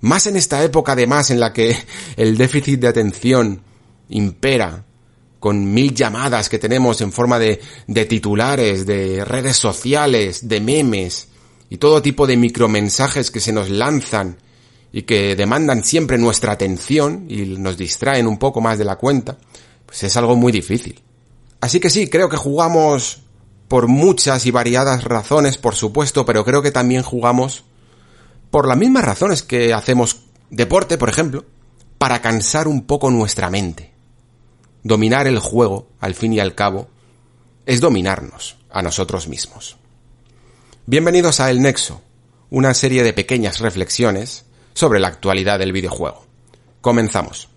más 0.00 0.26
en 0.26 0.36
esta 0.36 0.62
época 0.62 0.92
además 0.92 1.30
en 1.30 1.40
la 1.40 1.52
que 1.52 1.76
el 2.16 2.36
déficit 2.36 2.80
de 2.80 2.88
atención 2.88 3.62
impera 4.08 4.84
con 5.40 5.72
mil 5.72 5.94
llamadas 5.94 6.48
que 6.48 6.58
tenemos 6.58 7.00
en 7.00 7.12
forma 7.12 7.38
de, 7.38 7.60
de 7.86 8.04
titulares, 8.04 8.86
de 8.86 9.24
redes 9.24 9.56
sociales, 9.56 10.46
de 10.46 10.60
memes 10.60 11.29
y 11.70 11.78
todo 11.78 12.02
tipo 12.02 12.26
de 12.26 12.36
micromensajes 12.36 13.30
que 13.30 13.40
se 13.40 13.52
nos 13.52 13.70
lanzan 13.70 14.36
y 14.92 15.02
que 15.02 15.36
demandan 15.36 15.84
siempre 15.84 16.18
nuestra 16.18 16.52
atención 16.52 17.26
y 17.28 17.42
nos 17.58 17.76
distraen 17.76 18.26
un 18.26 18.38
poco 18.38 18.60
más 18.60 18.76
de 18.76 18.84
la 18.84 18.96
cuenta, 18.96 19.38
pues 19.86 20.02
es 20.02 20.16
algo 20.16 20.34
muy 20.34 20.50
difícil. 20.50 21.00
Así 21.60 21.78
que 21.78 21.88
sí, 21.88 22.08
creo 22.08 22.28
que 22.28 22.36
jugamos 22.36 23.22
por 23.68 23.86
muchas 23.86 24.46
y 24.46 24.50
variadas 24.50 25.04
razones, 25.04 25.58
por 25.58 25.76
supuesto, 25.76 26.26
pero 26.26 26.44
creo 26.44 26.60
que 26.60 26.72
también 26.72 27.04
jugamos 27.04 27.62
por 28.50 28.66
las 28.66 28.76
mismas 28.76 29.04
razones 29.04 29.44
que 29.44 29.72
hacemos 29.72 30.22
deporte, 30.50 30.98
por 30.98 31.08
ejemplo, 31.08 31.44
para 31.98 32.20
cansar 32.20 32.66
un 32.66 32.82
poco 32.82 33.10
nuestra 33.10 33.48
mente. 33.48 33.92
Dominar 34.82 35.28
el 35.28 35.38
juego, 35.38 35.86
al 36.00 36.14
fin 36.14 36.32
y 36.32 36.40
al 36.40 36.56
cabo, 36.56 36.88
es 37.64 37.80
dominarnos 37.80 38.56
a 38.70 38.82
nosotros 38.82 39.28
mismos. 39.28 39.76
Bienvenidos 40.92 41.38
a 41.38 41.48
El 41.52 41.62
Nexo, 41.62 42.02
una 42.50 42.74
serie 42.74 43.04
de 43.04 43.12
pequeñas 43.12 43.60
reflexiones 43.60 44.44
sobre 44.74 44.98
la 44.98 45.06
actualidad 45.06 45.60
del 45.60 45.70
videojuego. 45.70 46.26
Comenzamos. 46.80 47.49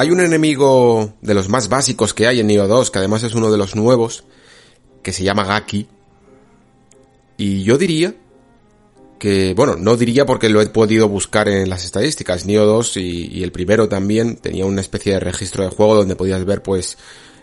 Hay 0.00 0.10
un 0.10 0.20
enemigo 0.20 1.12
de 1.20 1.34
los 1.34 1.50
más 1.50 1.68
básicos 1.68 2.14
que 2.14 2.26
hay 2.26 2.40
en 2.40 2.46
Nioh 2.46 2.66
2, 2.66 2.90
que 2.90 2.98
además 2.98 3.22
es 3.22 3.34
uno 3.34 3.52
de 3.52 3.58
los 3.58 3.76
nuevos, 3.76 4.24
que 5.02 5.12
se 5.12 5.24
llama 5.24 5.44
Gaki. 5.44 5.88
Y 7.36 7.64
yo 7.64 7.76
diría 7.76 8.14
que, 9.18 9.52
bueno, 9.52 9.76
no 9.76 9.98
diría 9.98 10.24
porque 10.24 10.48
lo 10.48 10.62
he 10.62 10.66
podido 10.68 11.06
buscar 11.06 11.50
en 11.50 11.68
las 11.68 11.84
estadísticas. 11.84 12.46
Nioh 12.46 12.64
2 12.64 12.96
y, 12.96 13.42
el 13.42 13.52
primero 13.52 13.90
también 13.90 14.36
tenía 14.36 14.64
una 14.64 14.80
especie 14.80 15.12
de 15.12 15.20
registro 15.20 15.64
de 15.64 15.70
juego 15.70 15.96
donde 15.96 16.16
podías 16.16 16.46
ver 16.46 16.62
pues 16.62 16.96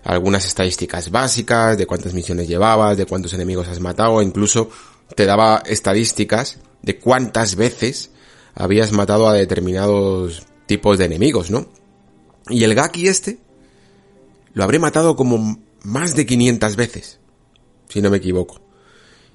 algunas 0.03 0.47
estadísticas 0.47 1.11
básicas, 1.11 1.77
de 1.77 1.85
cuántas 1.85 2.15
misiones 2.15 2.47
llevabas, 2.47 2.97
de 2.97 3.05
cuántos 3.05 3.35
enemigos 3.35 3.67
has 3.67 3.79
matado, 3.79 4.19
incluso 4.23 4.71
te 5.13 5.27
daba 5.27 5.61
estadísticas 5.63 6.57
de 6.81 6.97
cuántas 6.97 7.55
veces 7.55 8.09
habías 8.55 8.93
matado 8.93 9.29
a 9.29 9.33
determinados 9.33 10.41
tipos 10.65 10.97
de 10.97 11.05
enemigos, 11.05 11.51
¿no? 11.51 11.67
Y 12.49 12.63
el 12.63 12.75
Gaki 12.75 13.07
este 13.07 13.39
lo 14.53 14.63
habré 14.63 14.79
matado 14.79 15.15
como 15.15 15.59
más 15.83 16.15
de 16.15 16.25
500 16.25 16.75
veces, 16.75 17.19
si 17.89 18.01
no 18.01 18.09
me 18.09 18.17
equivoco. 18.17 18.59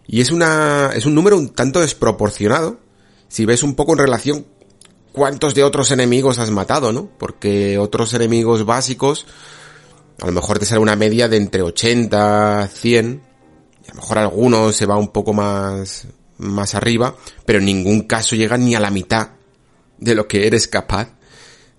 Y 0.07 0.21
es 0.21 0.31
una 0.31 0.91
es 0.95 1.07
un 1.07 1.15
número 1.15 1.37
un 1.37 1.51
tanto 1.51 1.81
desproporcionado 1.81 2.81
si 3.29 3.47
ves 3.47 3.63
un 3.63 3.75
poco 3.75 3.93
en 3.93 3.99
relación 3.99 4.47
cuántos 5.13 5.55
de 5.55 5.63
otros 5.63 5.91
enemigos 5.91 6.39
has 6.39 6.51
matado, 6.51 6.93
¿no? 6.93 7.09
Porque 7.19 7.79
otros 7.79 8.13
enemigos 8.15 8.67
básicos 8.67 9.27
a 10.21 10.27
lo 10.27 10.33
mejor 10.33 10.59
te 10.59 10.67
sale 10.67 10.81
una 10.81 10.97
media 10.97 11.29
de 11.29 11.37
entre 11.37 11.63
80, 11.63 12.69
100, 12.69 13.23
y 13.87 13.91
a 13.91 13.95
lo 13.95 14.01
mejor 14.01 14.19
algunos 14.19 14.77
se 14.77 14.87
va 14.87 14.97
un 14.97 15.09
poco 15.09 15.33
más 15.33 16.07
más 16.39 16.75
arriba, 16.75 17.17
pero 17.47 17.61
en 17.61 17.67
ningún 17.67 18.03
caso 18.03 18.35
llega 18.35 18.59
ni 18.59 18.75
a 18.75 18.81
la 18.81 18.91
mitad 18.91 19.31
de 19.99 20.15
lo 20.15 20.27
que 20.27 20.47
eres 20.47 20.67
capaz 20.67 21.15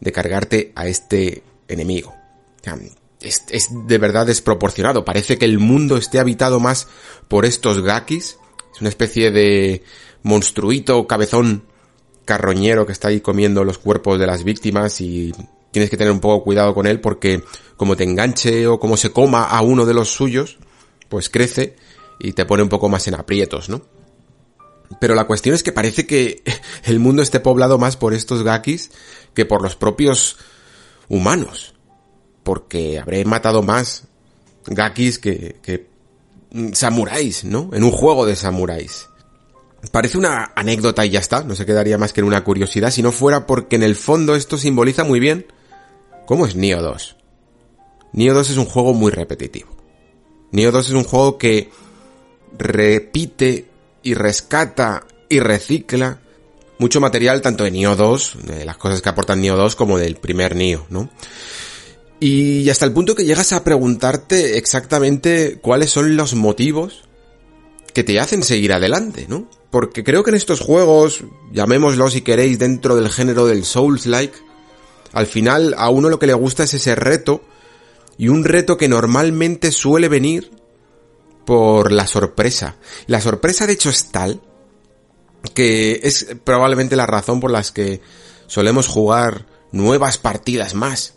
de 0.04 0.12
cargarte 0.12 0.72
a 0.76 0.88
este 0.88 1.44
enemigo. 1.68 2.14
Es, 3.22 3.70
de 3.72 3.98
verdad 3.98 4.28
desproporcionado. 4.28 5.06
Parece 5.06 5.38
que 5.38 5.46
el 5.46 5.60
mundo 5.60 5.96
esté 5.96 6.20
habitado 6.20 6.60
más 6.60 6.88
por 7.28 7.46
estos 7.46 7.82
gakis. 7.82 8.38
Es 8.74 8.82
una 8.82 8.90
especie 8.90 9.32
de 9.32 9.84
monstruito 10.24 11.08
cabezón 11.08 11.64
carroñero 12.26 12.86
que 12.86 12.92
está 12.92 13.10
ahí 13.10 13.22
comiendo 13.22 13.64
los 13.64 13.78
cuerpos 13.78 14.20
de 14.20 14.28
las 14.28 14.44
víctimas 14.44 15.00
y 15.02 15.34
tienes 15.72 15.90
que 15.90 15.98
tener 15.98 16.12
un 16.12 16.20
poco 16.20 16.44
cuidado 16.44 16.74
con 16.74 16.86
él 16.86 17.02
porque 17.02 17.44
como 17.78 17.96
te 17.96 18.04
enganche 18.04 18.68
o 18.68 18.80
como 18.80 18.98
se 18.98 19.12
coma 19.12 19.44
a 19.44 19.62
uno 19.62 19.86
de 19.86 19.94
los 19.94 20.10
suyos, 20.10 20.58
pues 21.10 21.30
crece 21.30 21.76
y 22.20 22.34
te 22.34 22.46
pone 22.46 22.64
un 22.64 22.70
poco 22.70 22.90
más 22.90 23.08
en 23.08 23.16
aprietos, 23.16 23.70
¿no? 23.70 23.82
Pero 25.00 25.16
la 25.16 25.26
cuestión 25.26 25.56
es 25.56 25.64
que 25.64 25.72
parece 25.72 26.06
que 26.06 26.44
el 26.84 27.00
mundo 27.00 27.22
esté 27.22 27.40
poblado 27.40 27.78
más 27.78 27.98
por 27.98 28.14
estos 28.14 28.44
gakis 28.44 28.92
que 29.34 29.46
por 29.46 29.62
los 29.62 29.76
propios 29.76 30.38
humanos. 31.10 31.74
Porque 32.44 33.00
habré 33.00 33.24
matado 33.26 33.64
más 33.64 34.04
gakis 34.66 35.20
que, 35.20 35.88
samuráis, 36.74 37.44
¿no? 37.46 37.70
En 37.74 37.84
un 37.84 37.92
juego 37.92 38.26
de 38.26 38.36
samuráis. 38.36 39.08
Parece 39.92 40.18
una 40.18 40.54
anécdota 40.56 41.06
y 41.06 41.10
ya 41.10 41.20
está, 41.20 41.44
no 41.44 41.56
se 41.56 41.66
quedaría 41.66 41.98
más 41.98 42.14
que 42.14 42.22
en 42.22 42.28
una 42.28 42.44
curiosidad 42.44 42.90
si 42.90 43.04
no 43.04 43.12
fuera 43.12 43.46
porque 43.46 43.76
en 43.76 43.84
el 43.84 43.96
fondo 43.96 44.36
esto 44.36 44.58
simboliza 44.58 45.04
muy 45.04 45.20
bien 45.20 45.46
cómo 46.26 46.46
es 46.46 46.56
Nioh 46.56 46.82
2. 46.82 47.18
Nioh 48.14 48.34
2 48.34 48.50
es 48.52 48.58
un 48.58 48.66
juego 48.66 48.94
muy 48.94 49.12
repetitivo. 49.12 49.76
Nioh 50.52 50.72
2 50.72 50.88
es 50.88 50.94
un 50.94 51.04
juego 51.04 51.38
que 51.38 51.70
repite 52.58 53.73
y 54.04 54.14
rescata 54.14 55.06
y 55.30 55.40
recicla 55.40 56.20
mucho 56.78 57.00
material 57.00 57.42
tanto 57.42 57.64
de 57.64 57.72
Nioh 57.72 57.96
2, 57.96 58.38
de 58.44 58.66
las 58.66 58.78
cosas 58.78 59.02
que 59.02 59.10
aportan 59.10 59.42
Nioh 59.42 59.56
2 59.56 59.76
como 59.76 59.98
del 59.98 60.18
primer 60.18 60.56
Nioh, 60.56 60.86
¿no? 60.90 61.10
Y 62.20 62.70
hasta 62.70 62.86
el 62.86 62.94
punto 62.94 63.16
que 63.16 63.26
llegas 63.26 63.54
a 63.54 63.64
preguntarte 63.64 64.58
exactamente 64.58 65.60
cuáles 65.62 65.92
son 65.92 66.16
los 66.16 66.36
motivos 66.36 67.04
que 67.94 68.04
te 68.04 68.20
hacen 68.20 68.44
seguir 68.44 68.74
adelante, 68.74 69.26
¿no? 69.28 69.50
Porque 69.72 70.04
creo 70.04 70.24
que 70.24 70.32
en 70.32 70.36
estos 70.36 70.60
juegos, 70.60 71.24
llamémoslo 71.52 72.10
si 72.10 72.22
queréis 72.22 72.60
dentro 72.60 72.96
del 72.96 73.10
género 73.10 73.46
del 73.46 73.66
Souls-like, 73.66 74.38
al 75.14 75.28
final 75.28 75.76
a 75.78 75.90
uno 75.90 76.10
lo 76.10 76.20
que 76.20 76.28
le 76.28 76.34
gusta 76.34 76.64
es 76.64 76.74
ese 76.74 76.96
reto, 76.96 77.44
y 78.18 78.28
un 78.28 78.44
reto 78.44 78.78
que 78.78 78.88
normalmente 78.88 79.72
suele 79.72 80.08
venir 80.10 80.52
por 81.46 81.92
la 81.92 82.08
sorpresa. 82.08 82.76
La 83.08 83.22
sorpresa 83.22 83.68
de 83.68 83.74
hecho 83.74 83.90
es 83.90 84.12
tal 84.12 84.42
que 85.54 86.00
es 86.04 86.36
probablemente 86.44 86.96
la 86.96 87.06
razón 87.06 87.40
por 87.40 87.52
las 87.52 87.72
que 87.72 88.02
solemos 88.48 88.88
jugar 88.88 89.46
nuevas 89.72 90.18
partidas 90.18 90.74
más 90.74 91.16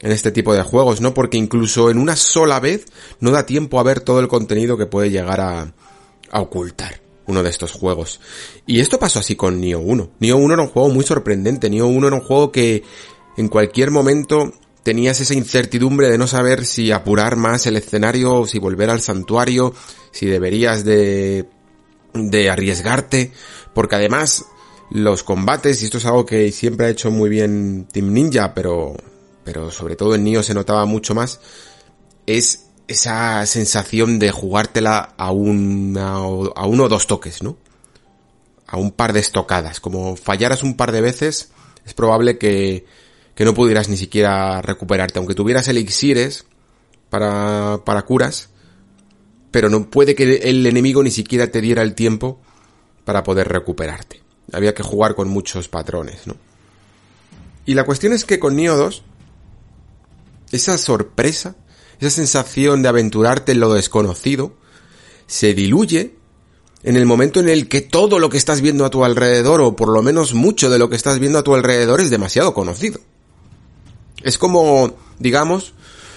en 0.00 0.12
este 0.12 0.30
tipo 0.30 0.54
de 0.54 0.62
juegos, 0.62 1.00
¿no? 1.00 1.12
Porque 1.12 1.36
incluso 1.36 1.90
en 1.90 1.98
una 1.98 2.16
sola 2.16 2.60
vez 2.60 2.86
no 3.20 3.30
da 3.30 3.46
tiempo 3.46 3.78
a 3.78 3.82
ver 3.82 4.00
todo 4.00 4.20
el 4.20 4.28
contenido 4.28 4.78
que 4.78 4.86
puede 4.86 5.10
llegar 5.10 5.40
a, 5.40 5.72
a 6.30 6.40
ocultar 6.40 7.00
uno 7.26 7.42
de 7.42 7.50
estos 7.50 7.72
juegos. 7.72 8.20
Y 8.66 8.80
esto 8.80 8.98
pasó 8.98 9.18
así 9.18 9.36
con 9.36 9.60
Nioh 9.60 9.80
1. 9.80 10.10
Nioh 10.20 10.36
1 10.38 10.54
era 10.54 10.62
un 10.62 10.70
juego 10.70 10.88
muy 10.88 11.04
sorprendente. 11.04 11.68
Nioh 11.68 11.86
1 11.86 12.06
era 12.06 12.16
un 12.16 12.22
juego 12.22 12.50
que 12.50 12.84
en 13.36 13.48
cualquier 13.48 13.90
momento 13.90 14.52
tenías 14.88 15.20
esa 15.20 15.34
incertidumbre 15.34 16.08
de 16.08 16.16
no 16.16 16.26
saber 16.26 16.64
si 16.64 16.92
apurar 16.92 17.36
más 17.36 17.66
el 17.66 17.76
escenario, 17.76 18.46
si 18.46 18.58
volver 18.58 18.88
al 18.88 19.02
santuario, 19.02 19.74
si 20.12 20.24
deberías 20.24 20.82
de, 20.82 21.46
de 22.14 22.48
arriesgarte, 22.48 23.30
porque 23.74 23.96
además 23.96 24.46
los 24.90 25.24
combates, 25.24 25.82
y 25.82 25.84
esto 25.84 25.98
es 25.98 26.06
algo 26.06 26.24
que 26.24 26.50
siempre 26.52 26.86
ha 26.86 26.88
hecho 26.88 27.10
muy 27.10 27.28
bien 27.28 27.86
Team 27.92 28.14
Ninja, 28.14 28.54
pero, 28.54 28.96
pero 29.44 29.70
sobre 29.70 29.94
todo 29.94 30.14
en 30.14 30.24
Nioh 30.24 30.42
se 30.42 30.54
notaba 30.54 30.86
mucho 30.86 31.14
más, 31.14 31.38
es 32.24 32.70
esa 32.86 33.44
sensación 33.44 34.18
de 34.18 34.30
jugártela 34.30 35.12
a, 35.18 35.32
una, 35.32 36.14
a 36.14 36.66
uno 36.66 36.84
o 36.84 36.88
dos 36.88 37.06
toques, 37.06 37.42
¿no? 37.42 37.58
A 38.66 38.78
un 38.78 38.92
par 38.92 39.12
de 39.12 39.20
estocadas. 39.20 39.80
Como 39.80 40.16
fallaras 40.16 40.62
un 40.62 40.78
par 40.78 40.92
de 40.92 41.02
veces, 41.02 41.50
es 41.84 41.92
probable 41.92 42.38
que, 42.38 42.86
que 43.38 43.44
no 43.44 43.54
pudieras 43.54 43.88
ni 43.88 43.96
siquiera 43.96 44.60
recuperarte. 44.62 45.20
Aunque 45.20 45.36
tuvieras 45.36 45.68
elixires 45.68 46.44
para, 47.08 47.82
para 47.84 48.02
curas, 48.02 48.48
pero 49.52 49.70
no 49.70 49.88
puede 49.88 50.16
que 50.16 50.38
el 50.42 50.66
enemigo 50.66 51.04
ni 51.04 51.12
siquiera 51.12 51.46
te 51.46 51.60
diera 51.60 51.82
el 51.82 51.94
tiempo 51.94 52.40
para 53.04 53.22
poder 53.22 53.46
recuperarte. 53.46 54.24
Había 54.52 54.74
que 54.74 54.82
jugar 54.82 55.14
con 55.14 55.28
muchos 55.28 55.68
patrones, 55.68 56.26
¿no? 56.26 56.34
Y 57.64 57.74
la 57.74 57.84
cuestión 57.84 58.12
es 58.12 58.24
que 58.24 58.40
con 58.40 58.56
Nioh 58.56 58.76
2, 58.76 59.04
esa 60.50 60.76
sorpresa, 60.76 61.54
esa 62.00 62.10
sensación 62.10 62.82
de 62.82 62.88
aventurarte 62.88 63.52
en 63.52 63.60
lo 63.60 63.72
desconocido, 63.72 64.54
se 65.28 65.54
diluye 65.54 66.16
en 66.82 66.96
el 66.96 67.06
momento 67.06 67.38
en 67.38 67.48
el 67.48 67.68
que 67.68 67.82
todo 67.82 68.18
lo 68.18 68.30
que 68.30 68.36
estás 68.36 68.62
viendo 68.62 68.84
a 68.84 68.90
tu 68.90 69.04
alrededor, 69.04 69.60
o 69.60 69.76
por 69.76 69.90
lo 69.90 70.02
menos 70.02 70.34
mucho 70.34 70.70
de 70.70 70.80
lo 70.80 70.90
que 70.90 70.96
estás 70.96 71.20
viendo 71.20 71.38
a 71.38 71.44
tu 71.44 71.54
alrededor, 71.54 72.00
es 72.00 72.10
demasiado 72.10 72.52
conocido. 72.52 72.98
Es 74.22 74.38
como, 74.38 74.96
digamos, 75.18 75.74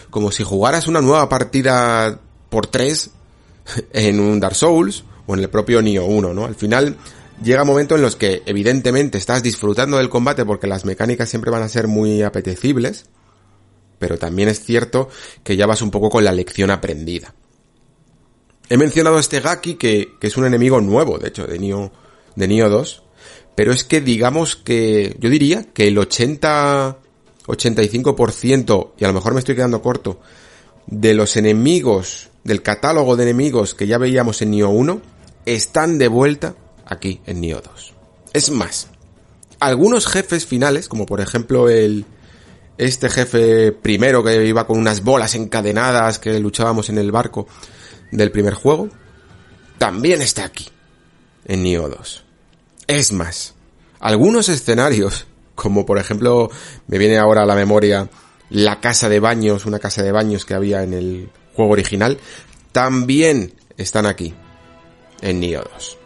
como 0.10 0.32
si 0.32 0.44
jugaras 0.44 0.88
una 0.88 1.02
nueva 1.02 1.28
partida 1.30 2.20
por 2.50 2.68
tres 2.68 3.12
en 3.94 4.20
un 4.20 4.40
Dark 4.40 4.56
Souls 4.56 5.04
o 5.26 5.34
en 5.34 5.42
el 5.42 5.50
propio 5.50 5.82
Nioh 5.82 6.06
1, 6.06 6.34
¿no? 6.34 6.46
Al 6.46 6.56
final 6.56 6.98
llega 7.44 7.64
un 7.64 7.68
momento 7.68 7.96
en 7.96 8.02
los 8.02 8.16
que 8.16 8.44
evidentemente 8.46 9.18
estás 9.18 9.42
disfrutando 9.42 9.98
del 9.98 10.10
combate 10.10 10.46
porque 10.46 10.68
las 10.68 10.86
mecánicas 10.86 11.30
siempre 11.30 11.52
van 11.52 11.64
a 11.64 11.70
ser 11.70 11.88
muy 11.88 12.22
apetecibles, 12.22 13.06
pero 13.98 14.18
también 14.18 14.50
es 14.50 14.64
cierto 14.64 15.10
que 15.44 15.56
ya 15.56 15.66
vas 15.66 15.82
un 15.82 15.92
poco 15.92 16.10
con 16.10 16.24
la 16.24 16.32
lección 16.32 16.72
aprendida. 16.72 17.34
He 18.70 18.78
mencionado 18.78 19.18
a 19.18 19.20
este 19.20 19.42
Gaki 19.42 19.76
que, 19.76 20.14
que 20.20 20.28
es 20.28 20.38
un 20.38 20.46
enemigo 20.46 20.80
nuevo, 20.82 21.18
de 21.18 21.28
hecho, 21.28 21.46
de 21.46 21.60
Nioh, 21.60 21.92
de 22.36 22.48
Nioh 22.48 22.70
2, 22.70 23.04
pero 23.56 23.74
es 23.74 23.84
que 23.84 24.02
digamos 24.02 24.56
que 24.56 25.18
yo 25.20 25.30
diría 25.30 25.66
que 25.74 25.88
el 25.88 25.98
80 25.98 26.98
85% 27.48 28.92
y 28.98 29.04
a 29.04 29.08
lo 29.08 29.14
mejor 29.14 29.34
me 29.34 29.40
estoy 29.40 29.56
quedando 29.56 29.82
corto 29.82 30.20
de 30.88 31.14
los 31.14 31.38
enemigos 31.38 32.30
del 32.44 32.62
catálogo 32.62 33.16
de 33.16 33.24
enemigos 33.24 33.76
que 33.76 33.88
ya 33.88 33.98
veíamos 33.98 34.42
en 34.42 34.52
Nioh 34.52 34.70
1 34.70 35.02
están 35.46 35.98
de 35.98 36.08
vuelta 36.08 36.56
aquí 36.86 37.22
en 37.26 37.42
Nioh 37.42 37.62
2. 37.62 37.94
Es 38.34 38.50
más, 38.52 38.88
algunos 39.60 40.08
jefes 40.08 40.46
finales, 40.46 40.88
como 40.88 41.06
por 41.06 41.22
ejemplo 41.22 41.70
el 41.70 42.06
este 42.78 43.10
jefe 43.10 43.72
primero 43.72 44.24
que 44.24 44.46
iba 44.48 44.66
con 44.66 44.80
unas 44.80 45.04
bolas 45.04 45.36
encadenadas 45.36 46.18
que 46.18 46.40
luchábamos 46.40 46.90
en 46.90 46.98
el 46.98 47.12
barco, 47.12 47.48
del 48.12 48.32
primer 48.32 48.54
juego, 48.54 48.90
también 49.78 50.22
está 50.22 50.46
aquí, 50.46 50.68
en 51.46 51.64
Nioh 51.64 51.90
2. 51.90 52.24
Es 52.88 53.14
más, 53.14 53.56
algunos 54.00 54.50
escenarios, 54.50 55.26
como 55.62 55.86
por 55.86 56.00
ejemplo, 56.00 56.50
me 56.88 56.98
viene 56.98 57.20
ahora 57.20 57.44
a 57.44 57.46
la 57.46 57.54
memoria 57.54 58.10
la 58.50 58.80
casa 58.80 59.10
de 59.10 59.20
baños, 59.20 59.68
una 59.68 59.78
casa 59.78 60.02
de 60.02 60.12
baños 60.12 60.44
que 60.44 60.56
había 60.56 60.82
en 60.82 60.96
el 60.96 61.30
juego 61.54 61.74
original, 61.74 62.18
también 62.72 63.54
están 63.78 64.08
aquí, 64.08 64.34
en 65.22 65.40
Nioh 65.40 65.64
2. 65.72 65.98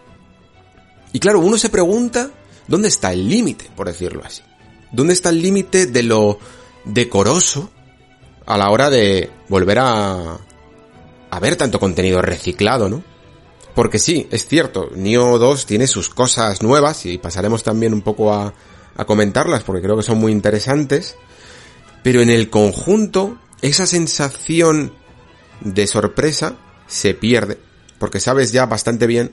Y 1.13 1.19
claro, 1.19 1.39
uno 1.39 1.57
se 1.57 1.69
pregunta, 1.69 2.31
¿dónde 2.67 2.89
está 2.89 3.13
el 3.13 3.29
límite, 3.29 3.69
por 3.77 3.87
decirlo 3.87 4.23
así? 4.25 4.41
¿Dónde 4.91 5.13
está 5.13 5.29
el 5.29 5.41
límite 5.41 5.85
de 5.85 6.03
lo 6.03 6.37
decoroso 6.83 7.69
a 8.45 8.57
la 8.57 8.69
hora 8.71 8.89
de 8.89 9.31
volver 9.47 9.79
a 9.79 10.37
haber 11.31 11.55
tanto 11.55 11.79
contenido 11.79 12.21
reciclado, 12.21 12.89
¿no? 12.89 13.03
Porque 13.73 13.99
sí, 13.99 14.27
es 14.31 14.47
cierto, 14.47 14.89
Nio 14.95 15.37
2 15.37 15.65
tiene 15.65 15.87
sus 15.87 16.09
cosas 16.09 16.61
nuevas 16.61 17.05
y 17.05 17.17
pasaremos 17.19 17.63
también 17.63 17.93
un 17.93 18.01
poco 18.01 18.33
a, 18.33 18.53
a 18.95 19.05
comentarlas 19.05 19.63
porque 19.63 19.81
creo 19.81 19.97
que 19.97 20.03
son 20.03 20.17
muy 20.17 20.31
interesantes, 20.31 21.15
pero 22.03 22.21
en 22.21 22.29
el 22.29 22.49
conjunto 22.49 23.37
esa 23.61 23.85
sensación 23.85 24.93
de 25.61 25.87
sorpresa 25.87 26.57
se 26.87 27.13
pierde, 27.13 27.57
porque 27.97 28.19
sabes 28.19 28.51
ya 28.51 28.65
bastante 28.65 29.07
bien 29.07 29.31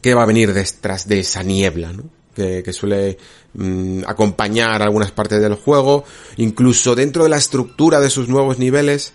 qué 0.00 0.14
va 0.14 0.22
a 0.22 0.26
venir 0.26 0.52
detrás 0.52 1.06
de 1.06 1.20
esa 1.20 1.42
niebla, 1.42 1.92
¿no? 1.92 2.04
Que, 2.34 2.72
suele 2.72 3.18
mm, 3.52 4.04
acompañar 4.06 4.80
algunas 4.80 5.12
partes 5.12 5.42
del 5.42 5.54
juego, 5.54 6.04
incluso 6.38 6.94
dentro 6.94 7.24
de 7.24 7.28
la 7.28 7.36
estructura 7.36 8.00
de 8.00 8.08
sus 8.08 8.28
nuevos 8.28 8.58
niveles, 8.58 9.12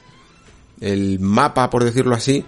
el 0.80 1.20
mapa, 1.20 1.72
por 1.72 1.84
decirlo 1.84 2.14
así, 2.14 2.46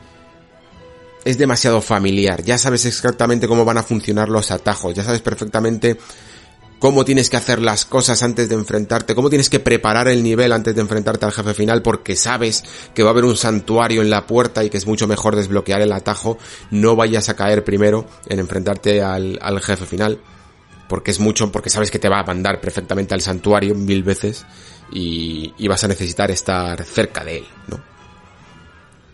es 1.25 1.39
demasiado 1.39 1.81
familiar. 1.81 2.43
Ya 2.43 2.59
sabes 2.59 2.85
exactamente 2.85 3.47
cómo 3.47 3.65
van 3.65 3.79
a 3.79 3.83
funcionar 3.83 4.29
los 4.29 4.51
atajos, 4.51 4.93
ya 4.93 5.03
sabes 5.03 5.21
perfectamente 5.21 5.97
cómo 6.79 7.03
tienes 7.05 7.29
que 7.29 7.37
hacer 7.37 7.61
las 7.61 7.85
cosas 7.85 8.23
antes 8.23 8.49
de 8.49 8.55
enfrentarte, 8.55 9.13
cómo 9.13 9.29
tienes 9.29 9.49
que 9.49 9.59
preparar 9.59 10.07
el 10.07 10.23
nivel 10.23 10.53
antes 10.53 10.73
de 10.73 10.81
enfrentarte 10.81 11.25
al 11.25 11.33
jefe 11.33 11.53
final, 11.53 11.81
porque 11.81 12.15
sabes 12.15 12.63
que 12.95 13.03
va 13.03 13.09
a 13.09 13.11
haber 13.11 13.25
un 13.25 13.35
santuario 13.37 14.01
en 14.01 14.09
la 14.09 14.25
puerta 14.25 14.63
y 14.63 14.69
que 14.69 14.77
es 14.77 14.87
mucho 14.87 15.07
mejor 15.07 15.35
desbloquear 15.35 15.81
el 15.81 15.91
atajo, 15.91 16.37
no 16.71 16.95
vayas 16.95 17.29
a 17.29 17.35
caer 17.35 17.63
primero 17.63 18.07
en 18.27 18.39
enfrentarte 18.39 19.01
al, 19.01 19.37
al 19.41 19.61
jefe 19.61 19.85
final, 19.85 20.19
porque 20.87 21.11
es 21.11 21.19
mucho, 21.19 21.51
porque 21.51 21.69
sabes 21.69 21.91
que 21.91 21.99
te 21.99 22.09
va 22.09 22.21
a 22.21 22.23
mandar 22.25 22.61
perfectamente 22.61 23.13
al 23.13 23.21
santuario 23.21 23.75
mil 23.75 24.03
veces 24.03 24.45
y, 24.91 25.53
y 25.57 25.67
vas 25.67 25.83
a 25.83 25.89
necesitar 25.89 26.31
estar 26.31 26.83
cerca 26.85 27.23
de 27.23 27.39
él, 27.39 27.47
¿no? 27.67 27.79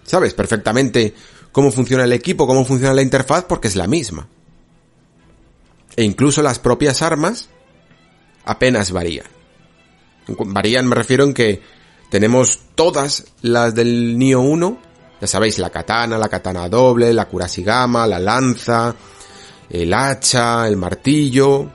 Sabes 0.04 0.36
perfectamente 0.36 1.15
cómo 1.51 1.71
funciona 1.71 2.04
el 2.04 2.13
equipo, 2.13 2.45
cómo 2.45 2.63
funciona 2.63 2.93
la 2.93 3.01
interfaz, 3.01 3.45
porque 3.45 3.67
es 3.67 3.75
la 3.75 3.88
misma. 3.88 4.28
E 5.95 6.04
incluso 6.04 6.43
las 6.43 6.60
propias 6.60 7.01
armas 7.01 7.49
apenas 8.46 8.92
varían. 8.92 9.26
Varían 10.28 10.88
me 10.88 10.96
refiero 10.96 11.24
en 11.24 11.34
que 11.34 11.62
tenemos 12.10 12.60
todas 12.76 13.26
las 13.42 13.76
del 13.76 14.18
Nio 14.18 14.42
1, 14.42 14.78
ya 15.22 15.28
sabéis, 15.28 15.60
la 15.60 15.70
katana, 15.70 16.18
la 16.18 16.30
katana 16.30 16.70
doble, 16.70 17.14
la 17.14 17.26
kurashigama, 17.26 18.08
la 18.08 18.20
lanza, 18.20 18.96
el 19.70 19.94
hacha, 19.94 20.68
el 20.68 20.78
martillo. 20.78 21.70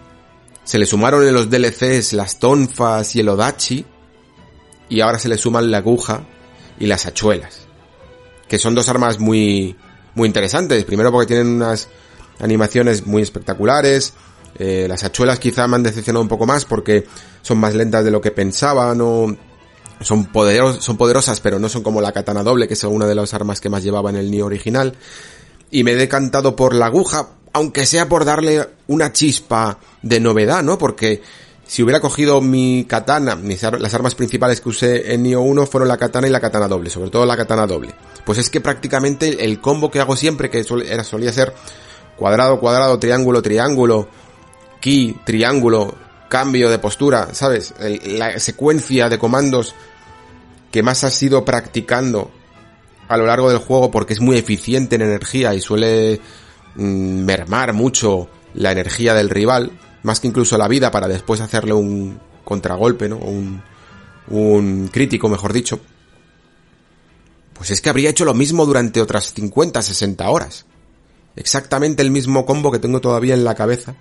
Se 0.64 0.78
le 0.78 0.86
sumaron 0.86 1.26
en 1.26 1.34
los 1.34 1.50
DLCs 1.50 2.12
las 2.12 2.38
tonfas 2.38 3.16
y 3.16 3.20
el 3.20 3.28
odachi, 3.28 3.84
y 4.88 5.00
ahora 5.00 5.18
se 5.18 5.28
le 5.28 5.38
suman 5.38 5.70
la 5.70 5.78
aguja 5.78 6.22
y 6.78 6.86
las 6.86 7.06
hachuelas 7.06 7.70
que 8.50 8.58
son 8.58 8.74
dos 8.74 8.88
armas 8.88 9.20
muy, 9.20 9.76
muy 10.16 10.26
interesantes. 10.26 10.84
Primero 10.84 11.12
porque 11.12 11.28
tienen 11.28 11.46
unas 11.54 11.88
animaciones 12.40 13.06
muy 13.06 13.22
espectaculares. 13.22 14.12
Eh, 14.58 14.86
las 14.88 15.04
hachuelas 15.04 15.38
quizá 15.38 15.66
me 15.68 15.76
han 15.76 15.82
decepcionado 15.82 16.22
un 16.22 16.28
poco 16.28 16.46
más 16.46 16.64
porque 16.64 17.06
son 17.42 17.58
más 17.58 17.74
lentas 17.74 18.04
de 18.04 18.10
lo 18.10 18.20
que 18.20 18.30
pensaba, 18.30 18.94
no, 18.94 19.36
son, 20.00 20.26
poderos, 20.26 20.82
son 20.84 20.96
poderosas, 20.96 21.40
pero 21.40 21.58
no 21.58 21.68
son 21.68 21.82
como 21.82 22.00
la 22.00 22.12
katana 22.12 22.42
doble, 22.42 22.68
que 22.68 22.74
es 22.74 22.84
una 22.84 23.06
de 23.06 23.14
las 23.14 23.34
armas 23.34 23.60
que 23.60 23.68
más 23.68 23.82
llevaba 23.82 24.10
en 24.10 24.16
el 24.16 24.30
Nioh 24.30 24.46
original. 24.46 24.94
Y 25.70 25.84
me 25.84 25.92
he 25.92 25.96
decantado 25.96 26.56
por 26.56 26.74
la 26.74 26.86
aguja, 26.86 27.28
aunque 27.52 27.86
sea 27.86 28.08
por 28.08 28.24
darle 28.24 28.68
una 28.88 29.12
chispa 29.12 29.78
de 30.02 30.20
novedad, 30.20 30.62
¿no? 30.62 30.78
Porque 30.78 31.22
si 31.70 31.84
hubiera 31.84 32.00
cogido 32.00 32.40
mi 32.40 32.84
katana, 32.88 33.38
las 33.78 33.94
armas 33.94 34.16
principales 34.16 34.60
que 34.60 34.70
usé 34.70 35.14
en 35.14 35.22
Nioh 35.22 35.40
1 35.42 35.66
fueron 35.66 35.88
la 35.88 35.98
katana 35.98 36.26
y 36.26 36.30
la 36.30 36.40
katana 36.40 36.66
doble, 36.66 36.90
sobre 36.90 37.10
todo 37.10 37.24
la 37.24 37.36
katana 37.36 37.64
doble. 37.64 37.94
Pues 38.24 38.38
es 38.38 38.50
que 38.50 38.60
prácticamente 38.60 39.44
el 39.44 39.60
combo 39.60 39.88
que 39.88 40.00
hago 40.00 40.16
siempre, 40.16 40.50
que 40.50 40.64
era, 40.88 41.04
solía 41.04 41.32
ser 41.32 41.54
cuadrado, 42.16 42.58
cuadrado, 42.58 42.98
triángulo, 42.98 43.40
triángulo, 43.40 44.08
ki, 44.80 45.18
triángulo, 45.24 45.94
cambio 46.28 46.70
de 46.70 46.78
postura, 46.78 47.34
¿sabes? 47.34 47.74
la 47.78 48.38
secuencia 48.38 49.08
de 49.08 49.18
comandos 49.18 49.74
que 50.70 50.82
más 50.82 51.04
has 51.04 51.22
ido 51.22 51.44
practicando 51.44 52.30
a 53.08 53.16
lo 53.16 53.26
largo 53.26 53.50
del 53.50 53.58
juego 53.58 53.90
porque 53.90 54.14
es 54.14 54.20
muy 54.20 54.36
eficiente 54.36 54.94
en 54.94 55.02
energía 55.02 55.52
y 55.54 55.60
suele 55.60 56.20
mm, 56.76 57.24
mermar 57.24 57.72
mucho 57.72 58.28
la 58.54 58.70
energía 58.70 59.14
del 59.14 59.28
rival, 59.28 59.72
más 60.04 60.20
que 60.20 60.28
incluso 60.28 60.56
la 60.56 60.68
vida 60.68 60.90
para 60.90 61.08
después 61.08 61.40
hacerle 61.40 61.72
un 61.72 62.20
contragolpe, 62.44 63.08
¿no? 63.08 63.16
Un, 63.16 63.62
un 64.28 64.88
crítico, 64.92 65.28
mejor 65.28 65.52
dicho. 65.52 65.80
Pues 67.54 67.72
es 67.72 67.80
que 67.80 67.90
habría 67.90 68.10
hecho 68.10 68.24
lo 68.24 68.34
mismo 68.34 68.64
durante 68.64 69.02
otras 69.02 69.34
50, 69.34 69.82
60 69.82 70.30
horas. 70.30 70.66
Exactamente 71.34 72.02
el 72.02 72.10
mismo 72.10 72.46
combo 72.46 72.70
que 72.70 72.78
tengo 72.78 73.00
todavía 73.00 73.34
en 73.34 73.44
la 73.44 73.54
cabeza 73.56 73.96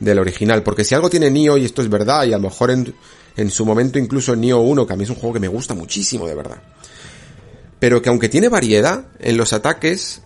del 0.00 0.18
original. 0.18 0.62
Porque 0.62 0.84
si 0.84 0.94
algo 0.94 1.08
tiene 1.08 1.30
Nio, 1.30 1.56
y 1.56 1.64
esto 1.64 1.82
es 1.82 1.88
verdad, 1.88 2.24
y 2.24 2.32
a 2.32 2.38
lo 2.38 2.44
mejor 2.44 2.70
en, 2.70 3.50
su 3.50 3.64
momento 3.64 3.98
incluso 3.98 4.32
en 4.32 4.40
Nio 4.40 4.60
1, 4.60 4.86
que 4.86 4.92
a 4.92 4.96
mí 4.96 5.04
es 5.04 5.10
un 5.10 5.16
juego 5.16 5.34
que 5.34 5.40
me 5.40 5.48
gusta 5.48 5.74
muchísimo, 5.74 6.26
de 6.26 6.34
verdad. 6.34 6.62
Pero 7.78 8.02
que 8.02 8.08
aunque 8.08 8.28
tiene 8.28 8.48
variedad 8.48 9.06
en 9.20 9.36
los 9.36 9.52
ataques 9.52 10.22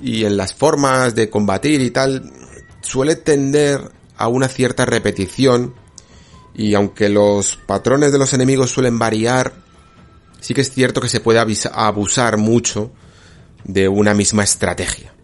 y 0.00 0.24
en 0.24 0.36
las 0.36 0.54
formas 0.54 1.14
de 1.14 1.30
combatir 1.30 1.80
y 1.80 1.90
tal, 1.90 2.32
suele 2.80 3.16
tender 3.16 3.80
a 4.16 4.28
una 4.28 4.48
cierta 4.48 4.84
repetición 4.84 5.74
y 6.54 6.74
aunque 6.74 7.08
los 7.08 7.56
patrones 7.56 8.10
de 8.10 8.18
los 8.18 8.32
enemigos 8.32 8.70
suelen 8.70 8.98
variar, 8.98 9.52
sí 10.40 10.54
que 10.54 10.62
es 10.62 10.72
cierto 10.72 11.00
que 11.00 11.08
se 11.08 11.20
puede 11.20 11.38
abusar 11.38 12.36
mucho 12.36 12.90
de 13.64 13.88
una 13.88 14.12
misma 14.12 14.42
estrategia. 14.42 15.14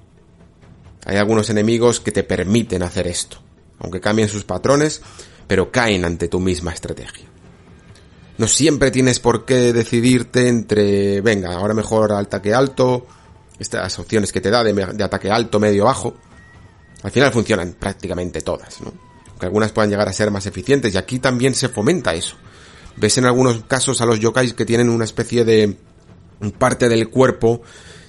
Hay 1.04 1.16
algunos 1.16 1.50
enemigos 1.50 2.00
que 2.00 2.12
te 2.12 2.22
permiten 2.22 2.82
hacer 2.82 3.08
esto, 3.08 3.38
aunque 3.78 4.00
cambien 4.00 4.28
sus 4.28 4.44
patrones, 4.44 5.02
pero 5.46 5.70
caen 5.70 6.04
ante 6.04 6.28
tu 6.28 6.40
misma 6.40 6.72
estrategia. 6.72 7.26
No 8.36 8.48
siempre 8.48 8.90
tienes 8.90 9.20
por 9.20 9.44
qué 9.44 9.72
decidirte 9.72 10.48
entre, 10.48 11.20
venga, 11.20 11.54
ahora 11.54 11.74
mejor 11.74 12.12
ataque 12.12 12.52
alto, 12.52 13.06
estas 13.58 13.98
opciones 13.98 14.32
que 14.32 14.40
te 14.40 14.50
da 14.50 14.64
de, 14.64 14.72
de 14.72 15.04
ataque 15.04 15.30
alto, 15.30 15.60
medio, 15.60 15.84
bajo, 15.84 16.14
al 17.02 17.10
final 17.10 17.32
funcionan 17.32 17.76
prácticamente 17.78 18.40
todas, 18.40 18.80
¿no? 18.80 18.92
Aunque 19.30 19.46
algunas 19.46 19.72
puedan 19.72 19.90
llegar 19.90 20.08
a 20.08 20.12
ser 20.12 20.30
más 20.30 20.46
eficientes 20.46 20.94
y 20.94 20.96
aquí 20.98 21.18
también 21.18 21.54
se 21.54 21.68
fomenta 21.68 22.14
eso. 22.14 22.36
Ves 22.96 23.18
en 23.18 23.26
algunos 23.26 23.64
casos 23.64 24.00
a 24.00 24.06
los 24.06 24.20
yokais 24.20 24.54
que 24.54 24.64
tienen 24.64 24.88
una 24.88 25.04
especie 25.04 25.44
de 25.44 25.76
parte 26.58 26.88
del 26.88 27.10
cuerpo 27.10 27.62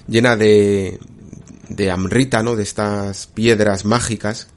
llena 0.08 0.36
de, 0.36 0.98
de 1.68 1.90
amrita, 1.90 2.42
¿no? 2.42 2.56
De 2.56 2.62
estas 2.62 3.26
piedras 3.26 3.84
mágicas 3.84 4.48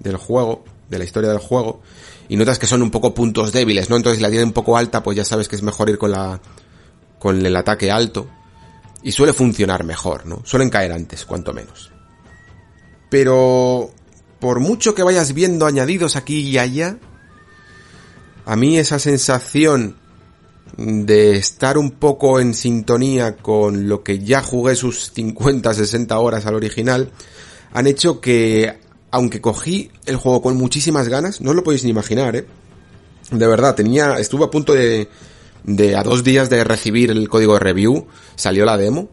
del 0.00 0.16
juego, 0.16 0.64
de 0.88 0.98
la 0.98 1.04
historia 1.04 1.30
del 1.30 1.38
juego, 1.38 1.80
y 2.28 2.36
notas 2.36 2.58
que 2.58 2.66
son 2.66 2.82
un 2.82 2.90
poco 2.90 3.14
puntos 3.14 3.52
débiles, 3.52 3.88
¿no? 3.88 3.96
Entonces 3.96 4.18
si 4.18 4.22
la 4.22 4.30
tiene 4.30 4.44
un 4.44 4.52
poco 4.52 4.76
alta, 4.76 5.02
pues 5.02 5.16
ya 5.16 5.24
sabes 5.24 5.48
que 5.48 5.56
es 5.56 5.62
mejor 5.62 5.88
ir 5.88 5.98
con 5.98 6.10
la, 6.10 6.40
con 7.18 7.44
el 7.44 7.54
ataque 7.56 7.90
alto, 7.90 8.28
y 9.02 9.12
suele 9.12 9.32
funcionar 9.32 9.84
mejor, 9.84 10.26
¿no? 10.26 10.42
Suelen 10.44 10.70
caer 10.70 10.92
antes, 10.92 11.24
cuanto 11.24 11.52
menos. 11.52 11.90
Pero, 13.08 13.90
por 14.38 14.60
mucho 14.60 14.94
que 14.94 15.02
vayas 15.02 15.32
viendo 15.32 15.66
añadidos 15.66 16.16
aquí 16.16 16.40
y 16.40 16.58
allá, 16.58 16.98
a 18.44 18.56
mí 18.56 18.78
esa 18.78 18.98
sensación 18.98 19.96
de 20.76 21.36
estar 21.36 21.78
un 21.78 21.92
poco 21.92 22.40
en 22.40 22.54
sintonía 22.54 23.36
con 23.36 23.88
lo 23.88 24.02
que 24.02 24.20
ya 24.20 24.42
jugué 24.42 24.76
sus 24.76 25.12
50, 25.12 25.74
60 25.74 26.18
horas 26.18 26.46
al 26.46 26.54
original, 26.54 27.10
han 27.72 27.86
hecho 27.86 28.20
que, 28.20 28.78
aunque 29.10 29.40
cogí 29.40 29.90
el 30.06 30.16
juego 30.16 30.42
con 30.42 30.56
muchísimas 30.56 31.08
ganas, 31.08 31.40
no 31.40 31.50
os 31.50 31.56
lo 31.56 31.64
podéis 31.64 31.84
ni 31.84 31.90
imaginar, 31.90 32.36
¿eh? 32.36 32.46
De 33.30 33.46
verdad, 33.46 33.74
tenía, 33.74 34.18
estuve 34.18 34.44
a 34.44 34.50
punto 34.50 34.74
de, 34.74 35.08
de 35.64 35.96
a 35.96 36.02
dos 36.02 36.24
días 36.24 36.50
de 36.50 36.64
recibir 36.64 37.10
el 37.10 37.28
código 37.28 37.54
de 37.54 37.60
review, 37.60 38.06
salió 38.34 38.64
la 38.64 38.76
demo, 38.76 39.08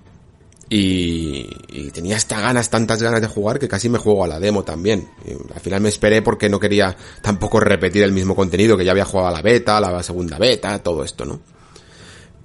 y, 0.69 1.47
y, 1.69 1.91
tenía 1.91 2.17
estas 2.17 2.41
ganas, 2.41 2.69
tantas 2.69 3.01
ganas 3.01 3.21
de 3.21 3.27
jugar 3.27 3.57
que 3.57 3.69
casi 3.69 3.87
me 3.87 3.99
juego 3.99 4.25
a 4.25 4.27
la 4.27 4.39
demo 4.39 4.63
también. 4.63 5.07
Al 5.53 5.61
final 5.61 5.79
me 5.79 5.87
esperé 5.87 6.21
porque 6.21 6.49
no 6.49 6.59
quería 6.59 6.97
tampoco 7.21 7.61
repetir 7.61 8.03
el 8.03 8.11
mismo 8.11 8.35
contenido 8.35 8.75
que 8.75 8.83
ya 8.83 8.91
había 8.91 9.05
jugado 9.05 9.29
a 9.29 9.31
la 9.31 9.41
beta, 9.41 9.79
la 9.79 10.03
segunda 10.03 10.37
beta, 10.37 10.79
todo 10.79 11.05
esto, 11.05 11.23
¿no? 11.25 11.39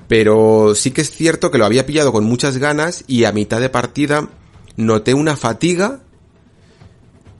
Pero 0.07 0.75
sí 0.75 0.91
que 0.91 1.01
es 1.01 1.11
cierto 1.11 1.51
que 1.51 1.59
lo 1.59 1.65
había 1.65 1.87
pillado 1.87 2.13
con 2.13 2.25
muchas 2.25 2.59
ganas 2.59 3.03
y 3.07 3.25
a 3.25 3.33
mitad 3.33 3.61
de 3.61 3.71
partida 3.71 4.29
noté 4.77 5.15
una 5.15 5.37
fatiga 5.37 6.01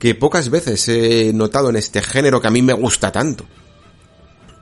que 0.03 0.15
pocas 0.15 0.49
veces 0.49 0.89
he 0.89 1.31
notado 1.31 1.69
en 1.69 1.77
este 1.77 2.01
género 2.01 2.41
que 2.41 2.47
a 2.47 2.51
mí 2.51 2.61
me 2.61 2.73
gusta 2.73 3.09
tanto. 3.09 3.45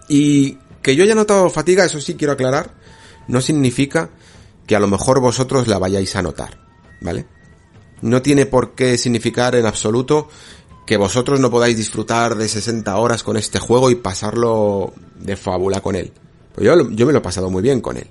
Y 0.07 0.59
que 0.83 0.95
yo 0.95 1.03
haya 1.03 1.15
notado 1.15 1.49
fatiga, 1.49 1.83
eso 1.83 1.99
sí 1.99 2.13
quiero 2.13 2.33
aclarar, 2.33 2.75
no 3.27 3.41
significa 3.41 4.11
que 4.67 4.75
a 4.75 4.79
lo 4.79 4.85
mejor 4.85 5.19
vosotros 5.19 5.67
la 5.67 5.79
vayáis 5.79 6.15
a 6.15 6.21
notar, 6.21 6.59
¿vale? 7.01 7.25
No 8.03 8.21
tiene 8.21 8.45
por 8.45 8.75
qué 8.75 8.99
significar 8.99 9.55
en 9.55 9.65
absoluto 9.65 10.29
que 10.85 10.95
vosotros 10.95 11.39
no 11.39 11.49
podáis 11.49 11.75
disfrutar 11.75 12.35
de 12.35 12.47
60 12.47 12.95
horas 12.95 13.23
con 13.23 13.35
este 13.35 13.57
juego 13.57 13.89
y 13.89 13.95
pasarlo 13.95 14.93
de 15.15 15.35
fábula 15.35 15.81
con 15.81 15.95
él. 15.95 16.13
Pues 16.53 16.67
yo, 16.67 16.91
yo 16.91 17.07
me 17.07 17.13
lo 17.13 17.17
he 17.17 17.23
pasado 17.23 17.49
muy 17.49 17.63
bien 17.63 17.81
con 17.81 17.97
él. 17.97 18.05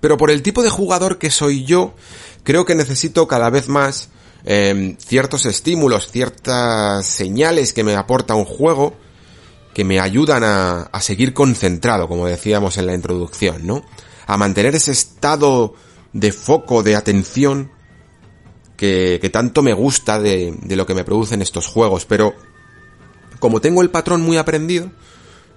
Pero 0.00 0.16
por 0.16 0.30
el 0.30 0.40
tipo 0.40 0.62
de 0.62 0.70
jugador 0.70 1.18
que 1.18 1.30
soy 1.30 1.62
yo, 1.66 1.92
creo 2.42 2.64
que 2.64 2.74
necesito 2.74 3.28
cada 3.28 3.50
vez 3.50 3.68
más 3.68 4.08
eh, 4.44 4.96
ciertos 4.98 5.46
estímulos, 5.46 6.10
ciertas 6.10 7.06
señales 7.06 7.72
que 7.72 7.84
me 7.84 7.94
aporta 7.94 8.34
un 8.34 8.44
juego 8.44 8.94
que 9.74 9.84
me 9.84 10.00
ayudan 10.00 10.42
a, 10.44 10.82
a 10.82 11.00
seguir 11.00 11.32
concentrado, 11.32 12.08
como 12.08 12.26
decíamos 12.26 12.76
en 12.76 12.86
la 12.86 12.94
introducción, 12.94 13.66
¿no? 13.66 13.84
A 14.26 14.36
mantener 14.36 14.74
ese 14.74 14.92
estado 14.92 15.74
de 16.12 16.32
foco, 16.32 16.82
de 16.82 16.96
atención 16.96 17.70
que, 18.76 19.18
que 19.20 19.30
tanto 19.30 19.62
me 19.62 19.72
gusta 19.72 20.18
de, 20.18 20.54
de 20.62 20.76
lo 20.76 20.86
que 20.86 20.94
me 20.94 21.04
producen 21.04 21.42
estos 21.42 21.66
juegos, 21.66 22.04
pero 22.06 22.34
como 23.38 23.60
tengo 23.60 23.82
el 23.82 23.90
patrón 23.90 24.22
muy 24.22 24.36
aprendido, 24.36 24.90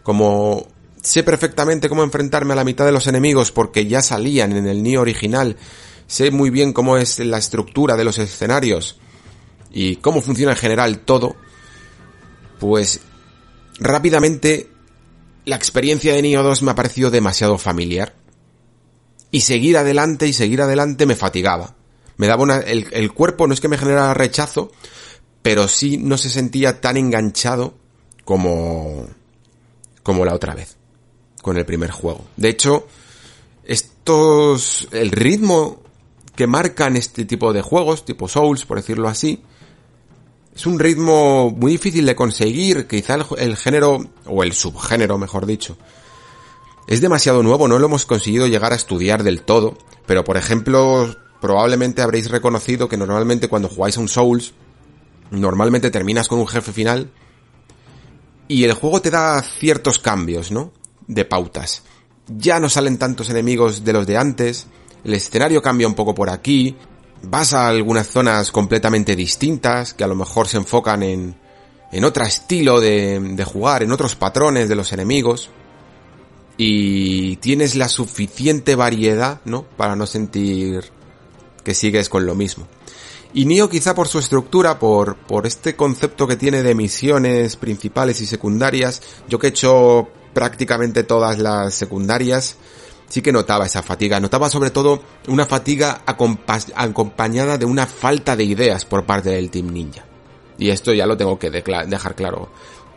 como 0.04 0.68
sé 1.02 1.24
perfectamente 1.24 1.90
cómo 1.90 2.04
enfrentarme 2.04 2.54
a 2.54 2.56
la 2.56 2.64
mitad 2.64 2.86
de 2.86 2.92
los 2.92 3.08
enemigos 3.08 3.52
porque 3.52 3.88
ya 3.88 4.02
salían 4.02 4.54
en 4.54 4.68
el 4.68 4.84
Nioh 4.84 5.02
original, 5.02 5.58
sé 6.08 6.32
muy 6.32 6.50
bien 6.50 6.74
cómo 6.74 6.98
es 6.98 7.20
la 7.20 7.38
estructura 7.38 7.96
de 7.96 8.04
los 8.04 8.18
escenarios 8.18 9.00
y 9.72 9.98
cómo 9.98 10.22
funciona 10.22 10.52
en 10.52 10.58
general 10.58 11.00
todo, 11.00 11.36
pues 12.60 13.02
rápidamente 13.80 14.70
la 15.46 15.56
experiencia 15.56 16.14
de 16.14 16.22
Nioh 16.22 16.44
2 16.44 16.62
me 16.64 16.72
ha 16.72 16.76
parecido 16.76 17.12
demasiado 17.12 17.58
familiar 17.58 18.16
y 19.32 19.42
seguir 19.42 19.78
adelante 19.78 20.28
y 20.28 20.34
seguir 20.34 20.62
adelante 20.62 21.06
me 21.06 21.16
fatigaba. 21.16 21.76
Me 22.18 22.28
daba 22.28 22.44
una, 22.44 22.58
el, 22.60 22.88
el 22.92 23.12
cuerpo 23.12 23.48
no 23.48 23.54
es 23.54 23.60
que 23.60 23.68
me 23.68 23.78
generara 23.78 24.14
rechazo, 24.14 24.72
pero 25.42 25.68
sí 25.68 25.98
no 25.98 26.18
se 26.18 26.30
sentía 26.30 26.80
tan 26.80 26.98
enganchado 26.98 27.74
como, 28.24 29.08
como 30.04 30.24
la 30.24 30.34
otra 30.34 30.54
vez, 30.54 30.78
con 31.42 31.58
el 31.58 31.66
primer 31.66 31.92
juego. 31.92 32.26
De 32.38 32.50
hecho, 32.50 32.88
estos, 33.66 34.88
el 34.92 35.12
ritmo 35.12 35.83
que 36.36 36.48
marcan 36.48 36.96
este 36.96 37.26
tipo 37.26 37.54
de 37.54 37.62
juegos, 37.62 38.06
tipo 38.06 38.28
Souls, 38.28 38.66
por 38.66 38.78
decirlo 38.78 39.08
así, 39.08 39.44
es 40.56 40.66
un 40.66 40.80
ritmo 40.80 41.50
muy 41.52 41.74
difícil 41.74 42.06
de 42.06 42.16
conseguir, 42.16 42.88
quizá 42.88 43.16
el, 43.16 43.26
el 43.38 43.58
género, 43.58 44.06
o 44.26 44.44
el 44.44 44.54
subgénero, 44.54 45.18
mejor 45.18 45.46
dicho, 45.46 45.78
es 46.88 47.02
demasiado 47.02 47.44
nuevo, 47.44 47.68
no 47.68 47.80
lo 47.80 47.86
hemos 47.86 48.06
conseguido 48.06 48.48
llegar 48.48 48.74
a 48.74 48.76
estudiar 48.76 49.24
del 49.24 49.42
todo, 49.42 49.78
pero 50.06 50.24
por 50.24 50.38
ejemplo, 50.38 51.16
probablemente 51.40 52.02
habréis 52.02 52.30
reconocido 52.30 52.90
que 52.90 52.98
normalmente 52.98 53.48
cuando 53.48 53.70
jugáis 53.70 53.98
a 53.98 54.02
un 54.02 54.10
Souls, 54.10 54.54
normalmente 55.32 55.92
terminas 55.92 56.28
con 56.28 56.40
un 56.40 56.48
jefe 56.48 56.72
final 56.72 57.12
y 58.48 58.66
el 58.66 58.74
juego 58.74 59.02
te 59.02 59.10
da 59.10 59.42
ciertos 59.42 60.00
cambios, 60.00 60.52
¿no? 60.52 60.72
De 61.08 61.26
pautas. 61.26 61.84
Ya 62.28 62.60
no 62.60 62.70
salen 62.70 62.98
tantos 62.98 63.30
enemigos 63.30 63.84
de 63.84 63.94
los 63.94 64.06
de 64.06 64.18
antes, 64.18 64.68
el 65.04 65.14
escenario 65.14 65.62
cambia 65.62 65.88
un 65.88 65.96
poco 65.96 66.14
por 66.14 66.30
aquí, 66.30 66.76
vas 67.24 67.54
a 67.54 67.68
algunas 67.68 68.08
zonas 68.08 68.52
completamente 68.52 69.16
distintas 69.16 69.94
que 69.94 70.04
a 70.04 70.08
lo 70.08 70.16
mejor 70.16 70.48
se 70.48 70.58
enfocan 70.58 71.04
en, 71.04 71.36
en 71.92 72.06
otro 72.06 72.26
estilo 72.26 72.80
de, 72.80 73.20
de 73.20 73.44
jugar, 73.44 73.84
en 73.84 73.92
otros 73.92 74.16
patrones 74.16 74.70
de 74.70 74.76
los 74.76 74.92
enemigos 74.94 75.50
y 76.58 77.38
tienes 77.38 77.76
la 77.76 77.90
suficiente 77.90 78.76
variedad, 78.76 79.42
¿no? 79.46 79.64
Para 79.64 79.96
no 79.96 80.06
sentir 80.06 80.92
que 81.64 81.74
sigues 81.74 82.10
con 82.10 82.26
lo 82.26 82.36
mismo. 82.36 82.68
Y 83.34 83.46
Nio 83.46 83.68
quizá 83.70 83.96
por 83.96 84.08
su 84.08 84.20
estructura, 84.20 84.78
por, 84.78 85.16
por 85.16 85.48
este 85.48 85.76
concepto 85.76 86.28
que 86.28 86.36
tiene 86.36 86.62
de 86.62 86.76
misiones 86.76 87.56
principales 87.56 88.22
y 88.22 88.28
secundarias, 88.28 89.02
yo 89.28 89.40
que 89.40 89.48
he 89.48 89.50
hecho 89.50 90.08
prácticamente 90.34 91.04
todas 91.04 91.40
las 91.40 91.74
secundarias, 91.74 92.58
sí 93.08 93.22
que 93.22 93.32
notaba 93.32 93.66
esa 93.66 93.84
fatiga. 93.84 94.20
Notaba 94.20 94.50
sobre 94.50 94.70
todo 94.70 95.04
una 95.28 95.46
fatiga 95.46 96.02
acompañada 96.06 97.58
de 97.58 97.66
una 97.66 97.86
falta 97.86 98.36
de 98.36 98.44
ideas 98.44 98.86
por 98.86 99.06
parte 99.06 99.30
del 99.30 99.50
Team 99.50 99.72
Ninja. 99.72 100.06
Y 100.58 100.70
esto 100.70 100.94
ya 100.94 101.06
lo 101.06 101.18
tengo 101.18 101.40
que 101.40 101.50
dejar 101.50 102.16
claro, 102.16 102.50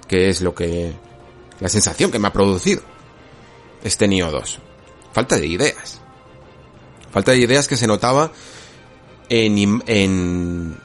que 0.08 0.28
es 0.28 0.40
lo 0.40 0.54
que, 0.54 0.92
la 1.60 1.68
sensación 1.68 2.10
que 2.10 2.18
me 2.18 2.28
ha 2.28 2.32
producido 2.32 2.82
este 3.82 4.08
Nioh 4.08 4.30
2. 4.30 4.58
Falta 5.12 5.36
de 5.36 5.46
ideas. 5.46 6.00
Falta 7.10 7.32
de 7.32 7.38
ideas 7.38 7.68
que 7.68 7.76
se 7.76 7.86
notaba 7.86 8.32
en, 9.28 9.82
en, 9.86 10.76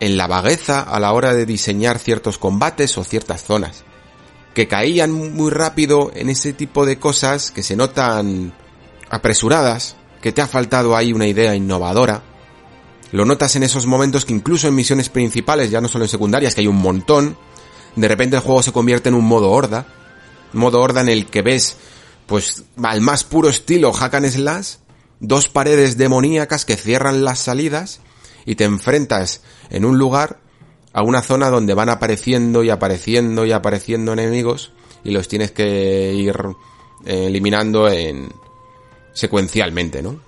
en 0.00 0.16
la 0.16 0.26
vagueza 0.26 0.82
a 0.82 1.00
la 1.00 1.12
hora 1.12 1.32
de 1.32 1.46
diseñar 1.46 1.98
ciertos 1.98 2.38
combates 2.38 2.98
o 2.98 3.04
ciertas 3.04 3.44
zonas. 3.44 3.84
Que 4.54 4.68
caían 4.68 5.12
muy 5.12 5.50
rápido 5.50 6.10
en 6.14 6.28
ese 6.28 6.52
tipo 6.52 6.84
de 6.84 6.98
cosas 6.98 7.50
que 7.50 7.62
se 7.62 7.76
notan 7.76 8.52
apresuradas, 9.10 9.96
que 10.22 10.32
te 10.32 10.40
ha 10.40 10.46
faltado 10.46 10.96
ahí 10.96 11.12
una 11.12 11.26
idea 11.26 11.54
innovadora. 11.54 12.22
Lo 13.12 13.24
notas 13.24 13.56
en 13.56 13.64
esos 13.64 13.86
momentos 13.86 14.24
que 14.24 14.32
incluso 14.32 14.68
en 14.68 14.74
misiones 14.74 15.08
principales, 15.08 15.70
ya 15.70 15.80
no 15.80 15.88
solo 15.88 16.04
en 16.04 16.10
secundarias, 16.10 16.54
que 16.54 16.60
hay 16.60 16.66
un 16.68 16.80
montón, 16.80 17.36
de 17.96 18.08
repente 18.08 18.36
el 18.36 18.42
juego 18.42 18.62
se 18.62 18.72
convierte 18.72 19.08
en 19.08 19.16
un 19.16 19.24
modo 19.24 19.50
horda. 19.50 19.86
Modo 20.52 20.80
horda 20.80 21.00
en 21.00 21.08
el 21.08 21.26
que 21.26 21.42
ves 21.42 21.76
pues 22.26 22.64
al 22.82 23.00
más 23.00 23.24
puro 23.24 23.48
estilo 23.48 23.92
hack 23.92 24.14
and 24.14 24.28
slash, 24.28 24.74
dos 25.18 25.48
paredes 25.48 25.96
demoníacas 25.96 26.64
que 26.64 26.76
cierran 26.76 27.24
las 27.24 27.40
salidas 27.40 28.00
y 28.46 28.54
te 28.54 28.64
enfrentas 28.64 29.42
en 29.68 29.84
un 29.84 29.98
lugar 29.98 30.38
a 30.92 31.02
una 31.02 31.22
zona 31.22 31.50
donde 31.50 31.74
van 31.74 31.88
apareciendo 31.88 32.62
y 32.62 32.70
apareciendo 32.70 33.44
y 33.44 33.52
apareciendo 33.52 34.12
enemigos 34.12 34.72
y 35.02 35.10
los 35.10 35.26
tienes 35.26 35.50
que 35.50 36.12
ir 36.14 36.36
eh, 37.04 37.26
eliminando 37.26 37.88
en 37.88 38.28
secuencialmente, 39.12 40.02
¿no? 40.02 40.20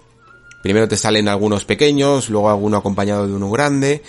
Primero 0.63 0.89
te 0.89 0.97
salen 0.97 1.29
algunos 1.29 1.65
pequeños, 1.65 2.31
luego 2.31 2.49
alguno 2.49 2.77
acompañado 2.77 3.27
de 3.27 3.35
uno 3.35 3.51
grande 3.51 4.03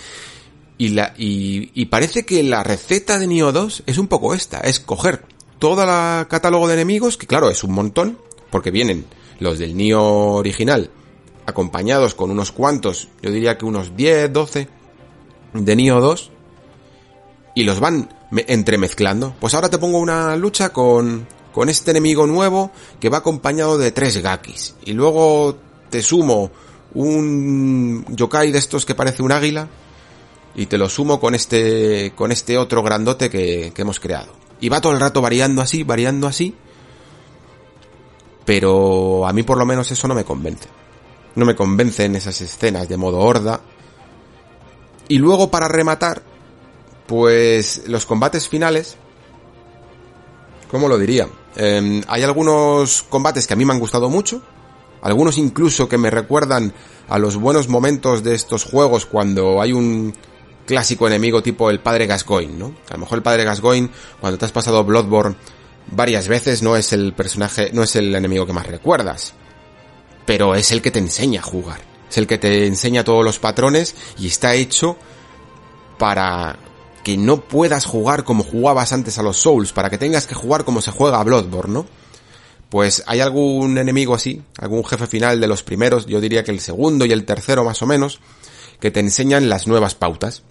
y 0.78 0.88
la 0.90 1.14
y, 1.16 1.70
y 1.74 1.86
parece 1.86 2.24
que 2.24 2.42
la 2.42 2.62
receta 2.62 3.18
de 3.18 3.26
Nioh 3.26 3.52
2 3.52 3.84
es 3.86 3.98
un 3.98 4.08
poco 4.08 4.34
esta, 4.34 4.60
es 4.60 4.80
coger 4.80 5.24
todo 5.58 5.82
el 5.82 6.28
catálogo 6.28 6.68
de 6.68 6.74
enemigos, 6.74 7.16
que 7.16 7.26
claro, 7.26 7.50
es 7.50 7.64
un 7.64 7.72
montón, 7.72 8.18
porque 8.50 8.70
vienen 8.70 9.06
los 9.40 9.58
del 9.58 9.76
Nio 9.76 10.02
original 10.02 10.90
acompañados 11.46 12.14
con 12.14 12.30
unos 12.30 12.52
cuantos, 12.52 13.08
yo 13.22 13.30
diría 13.30 13.58
que 13.58 13.64
unos 13.64 13.96
10, 13.96 14.32
12 14.32 14.68
de 15.54 15.76
Nioh 15.76 16.00
2 16.00 16.30
y 17.54 17.64
los 17.64 17.80
van 17.80 18.08
entremezclando. 18.46 19.34
Pues 19.40 19.54
ahora 19.54 19.70
te 19.70 19.78
pongo 19.78 19.98
una 19.98 20.36
lucha 20.36 20.70
con, 20.70 21.26
con 21.54 21.68
este 21.68 21.92
enemigo 21.92 22.26
nuevo 22.26 22.72
que 22.98 23.08
va 23.08 23.18
acompañado 23.18 23.78
de 23.78 23.92
tres 23.92 24.18
Gakis 24.18 24.74
y 24.84 24.92
luego 24.92 25.56
te 25.88 26.02
sumo 26.02 26.50
un 26.94 28.04
yokai 28.08 28.50
de 28.50 28.58
estos 28.58 28.84
que 28.84 28.96
parece 28.96 29.22
un 29.22 29.30
águila 29.30 29.68
y 30.56 30.66
te 30.66 30.76
lo 30.76 30.88
sumo 30.88 31.20
con 31.20 31.32
este 31.32 32.12
con 32.16 32.32
este 32.32 32.58
otro 32.58 32.82
grandote 32.82 33.30
que, 33.30 33.70
que 33.72 33.82
hemos 33.82 34.00
creado. 34.00 34.32
Y 34.60 34.68
va 34.68 34.80
todo 34.80 34.92
el 34.92 35.00
rato 35.00 35.22
variando 35.22 35.62
así, 35.62 35.84
variando 35.84 36.26
así. 36.26 36.56
Pero 38.44 39.24
a 39.26 39.32
mí 39.32 39.44
por 39.44 39.56
lo 39.56 39.64
menos 39.64 39.90
eso 39.92 40.08
no 40.08 40.14
me 40.14 40.24
convence. 40.24 40.68
No 41.36 41.44
me 41.44 41.54
convencen 41.54 42.16
esas 42.16 42.40
escenas 42.40 42.88
de 42.88 42.96
modo 42.96 43.20
horda. 43.20 43.60
Y 45.06 45.18
luego 45.18 45.50
para 45.50 45.68
rematar, 45.68 46.22
pues 47.06 47.82
los 47.86 48.06
combates 48.06 48.48
finales, 48.48 48.96
¿cómo 50.70 50.88
lo 50.88 50.98
diría? 50.98 51.28
Em, 51.56 52.02
hay 52.08 52.22
algunos 52.22 53.02
combates 53.04 53.46
que 53.46 53.54
a 53.54 53.56
mí 53.56 53.64
me 53.64 53.72
han 53.72 53.78
gustado 53.78 54.08
mucho, 54.08 54.42
algunos 55.02 55.38
incluso 55.38 55.88
que 55.88 55.98
me 55.98 56.10
recuerdan 56.10 56.72
a 57.08 57.18
los 57.18 57.36
buenos 57.36 57.68
momentos 57.68 58.24
de 58.24 58.34
estos 58.34 58.64
juegos 58.64 59.06
cuando 59.06 59.60
hay 59.60 59.72
un 59.72 60.14
clásico 60.66 61.06
enemigo 61.06 61.42
tipo 61.42 61.68
el 61.70 61.80
padre 61.80 62.06
Gascoigne, 62.06 62.56
¿no? 62.58 62.74
A 62.88 62.94
lo 62.94 63.00
mejor 63.00 63.18
el 63.18 63.22
padre 63.22 63.44
Gascoigne, 63.44 63.90
cuando 64.20 64.38
te 64.38 64.46
has 64.46 64.52
pasado 64.52 64.82
Bloodborne 64.84 65.36
varias 65.88 66.28
veces, 66.28 66.62
no 66.62 66.76
es 66.76 66.92
el 66.92 67.12
personaje, 67.12 67.70
no 67.72 67.82
es 67.82 67.94
el 67.96 68.14
enemigo 68.14 68.46
que 68.46 68.54
más 68.54 68.66
recuerdas 68.66 69.34
pero 70.24 70.54
es 70.54 70.72
el 70.72 70.82
que 70.82 70.90
te 70.90 70.98
enseña 70.98 71.40
a 71.40 71.44
jugar. 71.44 71.80
Es 72.08 72.18
el 72.18 72.26
que 72.26 72.38
te 72.38 72.66
enseña 72.66 73.04
todos 73.04 73.24
los 73.24 73.38
patrones 73.38 73.94
y 74.18 74.28
está 74.28 74.54
hecho 74.54 74.96
para 75.98 76.56
que 77.04 77.16
no 77.16 77.42
puedas 77.42 77.84
jugar 77.84 78.24
como 78.24 78.42
jugabas 78.42 78.92
antes 78.92 79.18
a 79.18 79.22
los 79.22 79.36
Souls, 79.36 79.72
para 79.72 79.90
que 79.90 79.98
tengas 79.98 80.26
que 80.26 80.34
jugar 80.34 80.64
como 80.64 80.80
se 80.80 80.90
juega 80.90 81.20
a 81.20 81.24
Bloodborne, 81.24 81.72
¿no? 81.72 81.86
Pues 82.70 83.04
hay 83.06 83.20
algún 83.20 83.78
enemigo 83.78 84.14
así, 84.14 84.42
algún 84.58 84.84
jefe 84.84 85.06
final 85.06 85.40
de 85.40 85.46
los 85.46 85.62
primeros, 85.62 86.06
yo 86.06 86.20
diría 86.20 86.42
que 86.42 86.50
el 86.50 86.60
segundo 86.60 87.04
y 87.04 87.12
el 87.12 87.24
tercero 87.24 87.64
más 87.64 87.80
o 87.82 87.86
menos, 87.86 88.18
que 88.80 88.90
te 88.90 89.00
enseñan 89.00 89.48
las 89.48 89.68
nuevas 89.68 89.94
pautas. 89.94 90.42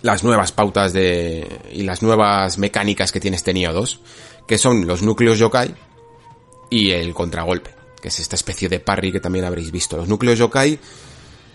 Las 0.00 0.24
nuevas 0.24 0.50
pautas 0.50 0.92
de... 0.92 1.60
y 1.70 1.82
las 1.82 2.02
nuevas 2.02 2.56
mecánicas 2.56 3.12
que 3.12 3.20
tienes 3.20 3.40
este 3.40 3.52
Nioh 3.52 3.72
2, 3.72 4.00
que 4.48 4.56
son 4.56 4.86
los 4.86 5.02
núcleos 5.02 5.38
yokai 5.38 5.74
y 6.70 6.92
el 6.92 7.12
contragolpe 7.12 7.82
que 8.02 8.08
es 8.08 8.18
esta 8.18 8.34
especie 8.34 8.68
de 8.68 8.80
parry 8.80 9.12
que 9.12 9.20
también 9.20 9.44
habréis 9.44 9.70
visto. 9.70 9.96
Los 9.96 10.08
núcleos 10.08 10.38
yokai 10.38 10.78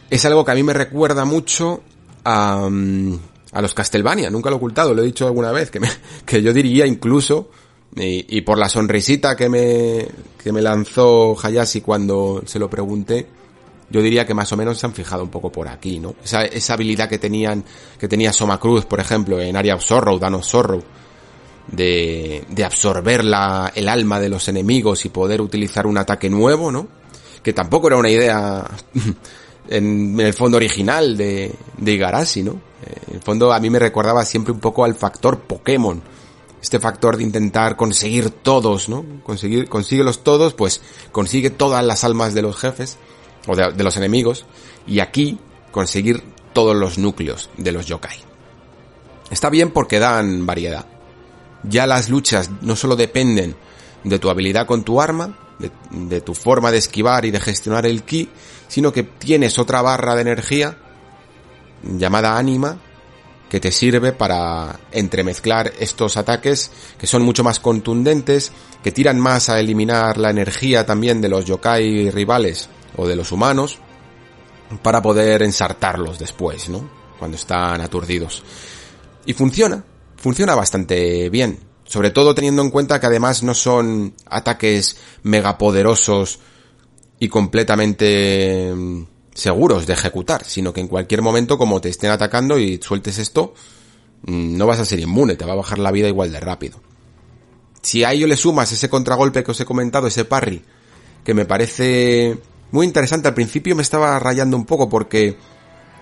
es 0.10 0.26
algo 0.26 0.45
que 0.45 0.52
a 0.52 0.56
mí 0.56 0.63
me 0.63 0.73
recuerda 0.73 1.26
mucho 1.26 1.84
a, 2.23 2.69
mm, 2.71 3.19
a 3.51 3.62
los 3.62 3.73
Castlevania, 3.73 4.29
nunca 4.29 4.49
lo 4.49 4.55
he 4.55 4.57
ocultado, 4.57 4.93
lo 4.93 5.01
he 5.01 5.05
dicho 5.05 5.25
alguna 5.25 5.51
vez, 5.51 5.71
que, 5.71 5.79
me, 5.79 5.89
que 6.25 6.41
yo 6.41 6.53
diría 6.53 6.86
incluso, 6.86 7.49
y, 7.95 8.41
por 8.41 8.57
la 8.57 8.69
sonrisita 8.69 9.36
que 9.36 9.49
me, 9.49 10.07
que 10.38 10.51
me 10.51 10.62
lanzó 10.62 11.36
Hayashi 11.41 11.81
cuando 11.81 12.43
se 12.45 12.60
lo 12.60 12.69
pregunté, 12.69 13.27
yo 13.89 14.01
diría 14.01 14.25
que 14.25 14.33
más 14.33 14.51
o 14.51 14.57
menos 14.57 14.77
se 14.77 14.86
han 14.86 14.93
fijado 14.93 15.23
un 15.23 15.29
poco 15.29 15.51
por 15.51 15.67
aquí, 15.67 15.97
¿no? 15.97 16.15
Esa, 16.23 16.43
esa 16.43 16.73
habilidad 16.73 17.10
que 17.10 17.17
tenían, 17.17 17.63
que 17.97 18.07
tenía 18.07 18.33
Soma 18.33 18.60
Cruz, 18.60 18.86
por 18.86 18.99
ejemplo, 18.99 19.39
en 19.39 19.55
Area 19.55 19.75
of 19.75 19.83
Sorrow, 19.83 20.19
Dano 20.19 20.43
Sorrow, 20.43 20.83
de, 21.71 22.43
de 22.49 22.65
absorber 22.65 23.23
la, 23.23 23.71
el 23.73 23.89
alma 23.89 24.19
de 24.19 24.29
los 24.29 24.47
enemigos 24.47 25.05
y 25.05 25.10
poder 25.10 25.41
utilizar 25.41 25.88
un 25.88 25.97
ataque 25.97 26.29
nuevo, 26.29 26.71
¿no? 26.71 26.88
Que 27.41 27.53
tampoco 27.53 27.88
era 27.88 27.97
una 27.97 28.10
idea 28.10 28.65
en, 29.69 30.19
el 30.19 30.34
fondo 30.34 30.58
original 30.58 31.17
de, 31.17 31.53
de 31.77 31.91
Igarashi, 31.91 32.43
¿no? 32.43 32.53
Eh, 32.86 32.93
en 33.08 33.15
el 33.15 33.21
fondo 33.21 33.53
a 33.53 33.60
mí 33.60 33.69
me 33.69 33.80
recordaba 33.80 34.25
siempre 34.25 34.53
un 34.53 34.60
poco 34.60 34.84
al 34.84 34.95
factor 34.95 35.39
Pokémon. 35.39 36.01
Este 36.62 36.80
factor 36.80 37.17
de 37.17 37.23
intentar 37.23 37.75
conseguir 37.75 38.30
todos, 38.30 38.89
¿no? 38.89 39.06
Conseguir, 39.23 39.69
consíguelos 39.69 40.23
todos, 40.23 40.53
pues 40.53 40.82
consigue 41.12 41.49
todas 41.49 41.86
las 41.86 42.03
almas 42.03 42.34
de 42.34 42.41
los 42.41 42.58
jefes, 42.58 42.97
o 43.47 43.56
de, 43.56 43.71
de 43.71 43.84
los 43.84 43.95
enemigos, 43.97 44.45
y 44.86 44.99
aquí 44.99 45.39
conseguir 45.71 46.23
todos 46.53 46.75
los 46.75 46.97
núcleos 46.97 47.49
de 47.58 47.71
los 47.71 47.86
yokai. 47.86 48.17
Está 49.30 49.49
bien 49.49 49.71
porque 49.71 49.99
dan 49.99 50.45
variedad 50.45 50.86
ya 51.63 51.88
las 51.88 52.10
luchas 52.10 52.49
no 52.62 52.75
solo 52.75 52.95
dependen 52.95 53.56
de 54.03 54.19
tu 54.19 54.30
habilidad 54.30 54.65
con 54.65 54.84
tu 54.84 55.01
arma, 55.01 55.38
de, 55.59 56.21
tu 56.21 56.33
forma 56.33 56.71
de 56.71 56.77
esquivar 56.77 57.25
y 57.25 57.31
de 57.31 57.39
gestionar 57.39 57.85
el 57.85 58.03
ki, 58.03 58.29
sino 58.67 58.91
que 58.91 59.03
tienes 59.03 59.57
otra 59.59 59.81
barra 59.81 60.15
de 60.15 60.21
energía 60.21 60.77
llamada 61.83 62.37
ánima 62.37 62.77
que 63.49 63.59
te 63.59 63.71
sirve 63.71 64.11
para 64.11 64.79
entremezclar 64.91 65.71
estos 65.79 66.17
ataques 66.17 66.71
que 66.97 67.07
son 67.07 67.21
mucho 67.21 67.43
más 67.43 67.59
contundentes, 67.59 68.51
que 68.83 68.91
tiran 68.91 69.19
más 69.19 69.49
a 69.49 69.59
eliminar 69.59 70.17
la 70.17 70.29
energía 70.29 70.85
también 70.85 71.21
de 71.21 71.29
los 71.29 71.45
yokai 71.45 72.11
rivales 72.11 72.69
o 72.97 73.07
de 73.07 73.15
los 73.15 73.31
humanos 73.31 73.79
para 74.81 75.01
poder 75.01 75.43
ensartarlos 75.43 76.19
después, 76.19 76.67
¿no? 76.67 76.89
Cuando 77.17 77.37
están 77.37 77.79
aturdidos. 77.79 78.43
Y 79.25 79.33
funciona, 79.33 79.83
funciona 80.17 80.55
bastante 80.55 81.29
bien. 81.29 81.66
Sobre 81.88 82.12
todo 82.12 82.36
teniendo 82.36 82.62
en 82.62 82.69
cuenta 82.69 83.00
que 83.00 83.08
además 83.08 83.43
no 83.43 83.54
son 83.54 84.13
ataques 84.26 84.97
megapoderosos 85.23 86.39
y 87.19 87.30
completamente 87.30 88.73
mm, 88.76 89.04
seguros 89.34 89.88
de 89.88 89.93
ejecutar, 89.93 90.43
sino 90.43 90.73
que 90.73 90.82
en 90.82 90.88
cualquier 90.88 91.21
momento 91.21 91.58
como 91.58 91.82
te 91.82 91.89
estén 91.89 92.12
atacando 92.12 92.60
y 92.60 92.80
sueltes 92.82 93.17
esto, 93.17 93.54
mm, 94.23 94.58
no 94.58 94.67
vas 94.67 94.80
a 94.80 94.86
ser 94.86 95.00
inmune, 95.00 95.36
te 95.36 95.45
va 95.45 95.54
a 95.54 95.58
bajar 95.58 95.80
la 95.80 95.91
vida 95.91 96.08
igual 96.10 96.32
de 96.32 96.39
rápido. 96.39 96.80
Si 97.82 98.04
a 98.04 98.12
ello 98.12 98.28
le 98.28 98.36
sumas 98.36 98.71
ese 98.71 98.89
contragolpe 98.89 99.43
que 99.43 99.52
os 99.52 99.60
he 99.62 99.65
comentado, 99.65 100.08
ese 100.08 100.26
parry, 100.26 100.62
que 101.23 101.34
me 101.34 101.45
parece 101.45 102.38
muy 102.71 102.86
interesante, 102.86 103.30
al 103.30 103.34
principio 103.34 103.76
me 103.76 103.82
estaba 103.82 104.19
rayando 104.19 104.58
un 104.58 104.65
poco 104.65 104.89
porque 104.89 105.38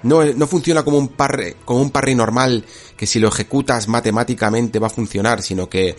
no, 0.05 0.23
no 0.23 0.47
funciona 0.47 0.83
como 0.83 0.97
un 0.97 1.09
parry, 1.09 1.55
como 1.65 1.81
un 1.81 1.89
parry 1.89 2.13
normal 2.13 2.63
que 2.95 3.07
si 3.07 3.19
lo 3.19 3.27
ejecutas 3.27 3.87
matemáticamente 3.87 4.77
va 4.77 4.87
a 4.87 4.91
funcionar, 4.91 5.41
sino 5.41 5.67
que 5.67 5.95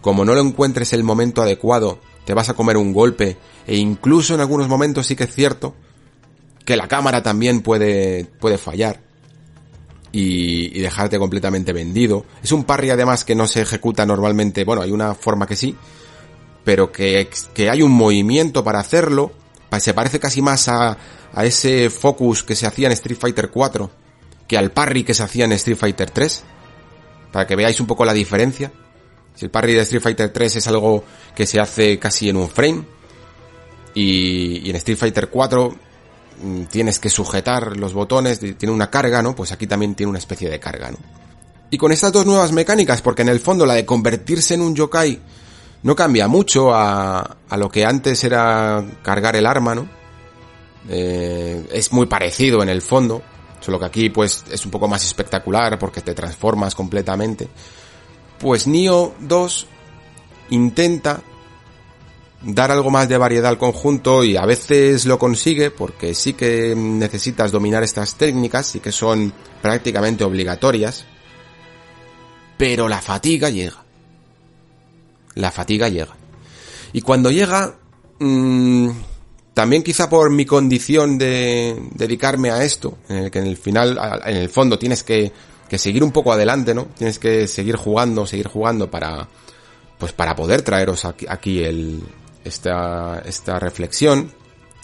como 0.00 0.24
no 0.24 0.34
lo 0.34 0.40
encuentres 0.40 0.94
el 0.94 1.04
momento 1.04 1.42
adecuado, 1.42 2.00
te 2.24 2.32
vas 2.32 2.48
a 2.48 2.54
comer 2.54 2.78
un 2.78 2.92
golpe 2.94 3.36
e 3.66 3.76
incluso 3.76 4.34
en 4.34 4.40
algunos 4.40 4.68
momentos 4.68 5.06
sí 5.06 5.16
que 5.16 5.24
es 5.24 5.34
cierto 5.34 5.74
que 6.64 6.76
la 6.76 6.88
cámara 6.88 7.22
también 7.22 7.60
puede, 7.60 8.24
puede 8.40 8.56
fallar 8.56 9.00
y, 10.12 10.78
y, 10.78 10.80
dejarte 10.80 11.18
completamente 11.18 11.74
vendido. 11.74 12.24
Es 12.42 12.52
un 12.52 12.64
parry 12.64 12.90
además 12.90 13.24
que 13.24 13.34
no 13.34 13.46
se 13.46 13.60
ejecuta 13.60 14.06
normalmente, 14.06 14.64
bueno, 14.64 14.80
hay 14.80 14.92
una 14.92 15.14
forma 15.14 15.46
que 15.46 15.56
sí, 15.56 15.76
pero 16.64 16.90
que, 16.90 17.28
que 17.52 17.68
hay 17.68 17.82
un 17.82 17.92
movimiento 17.92 18.64
para 18.64 18.80
hacerlo, 18.80 19.32
se 19.78 19.94
parece 19.94 20.20
casi 20.20 20.40
más 20.40 20.68
a, 20.68 20.96
a 21.34 21.44
ese 21.44 21.90
focus 21.90 22.42
que 22.42 22.54
se 22.54 22.66
hacía 22.66 22.86
en 22.86 22.92
Street 22.92 23.18
Fighter 23.18 23.50
4 23.50 24.02
que 24.52 24.58
al 24.58 24.70
parry 24.70 25.02
que 25.02 25.14
se 25.14 25.22
hacía 25.22 25.46
en 25.46 25.52
Street 25.52 25.78
Fighter 25.78 26.10
3. 26.10 26.44
Para 27.32 27.46
que 27.46 27.56
veáis 27.56 27.80
un 27.80 27.86
poco 27.86 28.04
la 28.04 28.12
diferencia. 28.12 28.70
Si 29.34 29.46
el 29.46 29.50
parry 29.50 29.72
de 29.72 29.80
Street 29.80 30.02
Fighter 30.02 30.30
3 30.30 30.56
es 30.56 30.66
algo 30.66 31.04
que 31.34 31.46
se 31.46 31.58
hace 31.58 31.98
casi 31.98 32.28
en 32.28 32.36
un 32.36 32.50
frame. 32.50 32.84
Y, 33.94 34.68
en 34.68 34.76
Street 34.76 34.98
Fighter 34.98 35.30
4 35.30 35.74
mm, 36.42 36.62
tienes 36.64 36.98
que 36.98 37.08
sujetar 37.08 37.78
los 37.78 37.94
botones, 37.94 38.40
tiene 38.40 38.74
una 38.74 38.90
carga, 38.90 39.22
¿no? 39.22 39.34
Pues 39.34 39.52
aquí 39.52 39.66
también 39.66 39.94
tiene 39.94 40.10
una 40.10 40.18
especie 40.18 40.50
de 40.50 40.60
carga, 40.60 40.90
¿no? 40.90 40.98
Y 41.70 41.78
con 41.78 41.90
estas 41.90 42.12
dos 42.12 42.26
nuevas 42.26 42.52
mecánicas, 42.52 43.00
porque 43.00 43.22
en 43.22 43.30
el 43.30 43.40
fondo 43.40 43.64
la 43.64 43.72
de 43.72 43.86
convertirse 43.86 44.52
en 44.52 44.60
un 44.60 44.74
yokai 44.74 45.18
no 45.82 45.96
cambia 45.96 46.28
mucho 46.28 46.74
a, 46.74 47.38
a 47.48 47.56
lo 47.56 47.70
que 47.70 47.86
antes 47.86 48.22
era 48.24 48.84
cargar 49.02 49.36
el 49.36 49.46
arma, 49.46 49.74
¿no? 49.74 50.01
Eh, 50.88 51.68
es 51.72 51.92
muy 51.92 52.06
parecido 52.06 52.62
en 52.62 52.68
el 52.68 52.82
fondo, 52.82 53.22
solo 53.60 53.78
que 53.78 53.86
aquí 53.86 54.10
pues 54.10 54.44
es 54.50 54.64
un 54.64 54.70
poco 54.70 54.88
más 54.88 55.04
espectacular 55.04 55.78
porque 55.78 56.00
te 56.00 56.14
transformas 56.14 56.74
completamente. 56.74 57.48
Pues 58.38 58.66
Nio 58.66 59.14
2 59.20 59.66
intenta 60.50 61.22
dar 62.44 62.72
algo 62.72 62.90
más 62.90 63.08
de 63.08 63.16
variedad 63.16 63.50
al 63.50 63.58
conjunto 63.58 64.24
y 64.24 64.36
a 64.36 64.44
veces 64.44 65.06
lo 65.06 65.18
consigue 65.18 65.70
porque 65.70 66.14
sí 66.14 66.32
que 66.32 66.74
necesitas 66.76 67.52
dominar 67.52 67.82
estas 67.82 68.16
técnicas 68.16 68.74
y 68.74 68.80
que 68.80 68.92
son 68.92 69.32
prácticamente 69.60 70.24
obligatorias. 70.24 71.04
Pero 72.58 72.88
la 72.88 73.00
fatiga 73.00 73.48
llega. 73.50 73.84
La 75.34 75.50
fatiga 75.50 75.88
llega. 75.88 76.16
Y 76.92 77.00
cuando 77.00 77.30
llega, 77.30 77.76
mmm, 78.18 78.90
también 79.54 79.82
quizá 79.82 80.08
por 80.08 80.30
mi 80.30 80.46
condición 80.46 81.18
de 81.18 81.76
dedicarme 81.94 82.50
a 82.50 82.64
esto, 82.64 82.98
en 83.08 83.16
el 83.16 83.30
que 83.30 83.38
en 83.38 83.46
el 83.46 83.56
final, 83.56 83.98
en 84.24 84.36
el 84.36 84.48
fondo 84.48 84.78
tienes 84.78 85.02
que, 85.02 85.32
seguir 85.76 86.04
un 86.04 86.12
poco 86.12 86.32
adelante, 86.32 86.74
¿no? 86.74 86.86
Tienes 86.96 87.18
que 87.18 87.46
seguir 87.48 87.76
jugando, 87.76 88.26
seguir 88.26 88.46
jugando 88.46 88.90
para, 88.90 89.28
pues 89.98 90.12
para 90.12 90.36
poder 90.36 90.62
traeros 90.62 91.04
aquí, 91.04 91.26
aquí 91.28 91.62
el, 91.62 92.02
esta, 92.44 93.22
esta 93.24 93.58
reflexión 93.58 94.32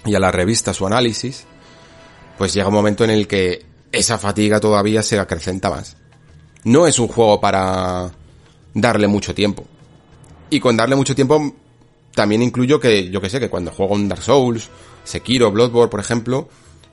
y 0.04 0.14
a 0.14 0.20
la 0.20 0.31
revista 0.31 0.72
su 0.72 0.87
análisis, 0.87 1.44
pues 2.38 2.54
llega 2.54 2.68
un 2.68 2.74
momento 2.74 3.04
en 3.04 3.11
el 3.11 3.26
que 3.26 3.66
esa 3.92 4.18
fatiga 4.18 4.61
todavía 4.61 5.02
se 5.02 5.18
acrecenta 5.18 5.70
más. 5.70 5.96
No 6.64 6.87
es 6.87 6.98
un 6.98 7.09
juego 7.09 7.40
para 7.40 8.11
darle 8.74 9.09
mucho 9.09 9.35
tiempo. 9.35 9.64
Y 10.50 10.61
con 10.61 10.76
darle 10.76 10.96
mucho 10.96 11.14
tiempo 11.14 11.54
también 12.18 12.42
incluyo 12.42 12.81
que, 12.81 13.11
yo 13.11 13.20
que 13.20 13.31
sé, 13.31 13.38
que 13.38 13.48
cuando 13.48 13.70
juego 13.70 13.94
un 13.94 14.09
Dark 14.09 14.24
Souls, 14.24 14.70
Sekiro, 15.04 15.52
Bloodborne, 15.52 15.88
por 15.88 16.00
ejemplo, 16.00 16.48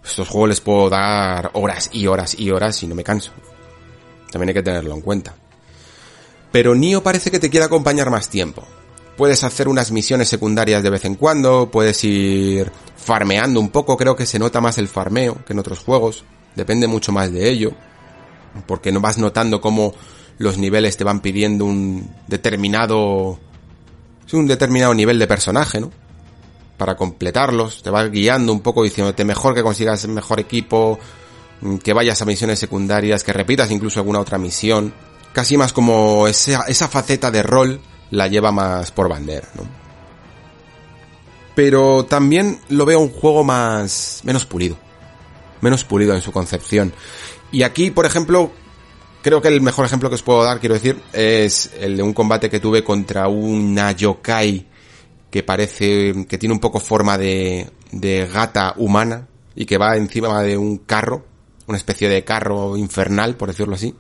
estos 0.06 0.30
juegos 0.30 0.50
les 0.50 0.62
puedo 0.62 0.88
dar 0.88 1.50
horas 1.54 1.90
y 1.92 2.06
horas 2.06 2.40
y 2.40 2.52
horas 2.52 2.84
y 2.84 2.86
no 2.86 2.94
me 2.94 3.04
canso. 3.04 3.32
También 4.32 4.50
hay 4.50 4.54
que 4.54 4.62
tenerlo 4.62 4.94
en 4.94 5.02
cuenta. 5.02 5.34
Pero 6.52 6.76
Nio 6.76 7.02
parece 7.02 7.32
que 7.32 7.40
te 7.40 7.50
quiere 7.50 7.66
acompañar 7.66 8.12
más 8.12 8.30
tiempo. 8.30 8.68
Puedes 9.18 9.44
hacer 9.44 9.68
unas 9.68 9.92
misiones 9.92 10.30
secundarias 10.30 10.84
de 10.84 10.92
vez 10.92 11.06
en 11.06 11.16
cuando, 11.16 11.72
puedes 11.72 12.04
ir 12.04 12.72
farmeando 12.96 13.60
un 13.60 13.70
poco, 13.70 13.98
creo 13.98 14.16
que 14.16 14.28
se 14.28 14.38
nota 14.38 14.62
más 14.62 14.78
el 14.78 14.88
farmeo 14.88 15.44
que 15.44 15.54
en 15.54 15.60
otros 15.60 15.80
juegos, 15.80 16.24
depende 16.56 16.86
mucho 16.86 17.12
más 17.12 17.32
de 17.32 17.50
ello, 17.50 17.72
porque 18.68 18.92
no 18.92 19.02
vas 19.02 19.18
notando 19.18 19.60
cómo 19.60 19.96
los 20.38 20.60
niveles 20.60 20.98
te 20.98 21.04
van 21.04 21.22
pidiendo 21.22 21.66
un 21.66 22.14
determinado 22.28 23.40
un 24.34 24.48
determinado 24.48 24.94
nivel 24.94 25.20
de 25.20 25.28
personaje, 25.28 25.80
¿no? 25.80 25.92
Para 26.78 26.96
completarlos, 26.96 27.84
te 27.84 27.90
va 27.90 28.06
guiando 28.08 28.52
un 28.52 28.62
poco 28.62 28.84
diciéndote 28.84 29.24
mejor 29.24 29.56
que 29.56 29.64
consigas 29.64 30.08
mejor 30.08 30.40
equipo, 30.40 31.00
mm, 31.62 31.78
que 31.78 31.94
vayas 31.94 32.22
a 32.22 32.26
misiones 32.26 32.60
secundarias, 32.60 33.24
que 33.24 33.34
repitas 33.34 33.72
incluso 33.72 34.00
alguna 34.00 34.20
otra 34.20 34.38
misión. 34.38 34.94
Casi 35.34 35.58
más 35.58 35.74
como 35.74 36.28
esa, 36.28 36.64
esa 36.68 36.88
faceta 36.88 37.32
de 37.32 37.44
rol 37.44 37.82
la 38.12 38.28
lleva 38.28 38.52
más 38.52 38.92
por 38.92 39.10
bandera, 39.10 39.48
¿no? 39.56 39.64
Pero 41.56 42.06
también 42.06 42.60
lo 42.68 42.86
veo 42.86 43.00
un 43.00 43.10
juego 43.10 43.44
más, 43.44 44.22
menos 44.24 44.46
pulido. 44.46 44.78
Menos 45.62 45.86
pulido 45.86 46.14
en 46.14 46.22
su 46.22 46.32
concepción. 46.32 46.94
Y 47.52 47.64
aquí, 47.64 47.92
por 47.92 48.06
ejemplo, 48.06 48.52
creo 49.26 49.42
que 49.42 49.48
el 49.48 49.60
mejor 49.60 49.88
ejemplo 49.88 50.08
que 50.08 50.14
os 50.14 50.22
puedo 50.22 50.44
dar, 50.44 50.60
quiero 50.60 50.76
decir, 50.76 51.02
es 51.12 51.72
el 51.80 51.98
de 51.98 52.04
un 52.04 52.14
combate 52.14 52.48
que 52.48 52.60
tuve 52.60 52.84
contra 52.84 53.28
una 53.28 53.92
yokai 53.92 54.68
que 55.32 55.42
parece 55.42 56.28
que 56.30 56.38
tiene 56.38 56.54
un 56.54 56.60
poco 56.60 56.80
forma 56.80 57.18
de, 57.18 57.68
de 57.92 58.30
gata 58.32 58.76
humana 58.78 59.28
y 59.56 59.66
que 59.66 59.80
va 59.80 59.98
encima 59.98 60.44
de 60.44 60.56
un 60.56 60.78
carro, 60.78 61.26
una 61.66 61.76
especie 61.76 62.08
de 62.08 62.24
carro 62.24 62.78
infernal, 62.78 63.36
por 63.36 63.50
decirlo 63.50 63.74
así. 63.74 63.96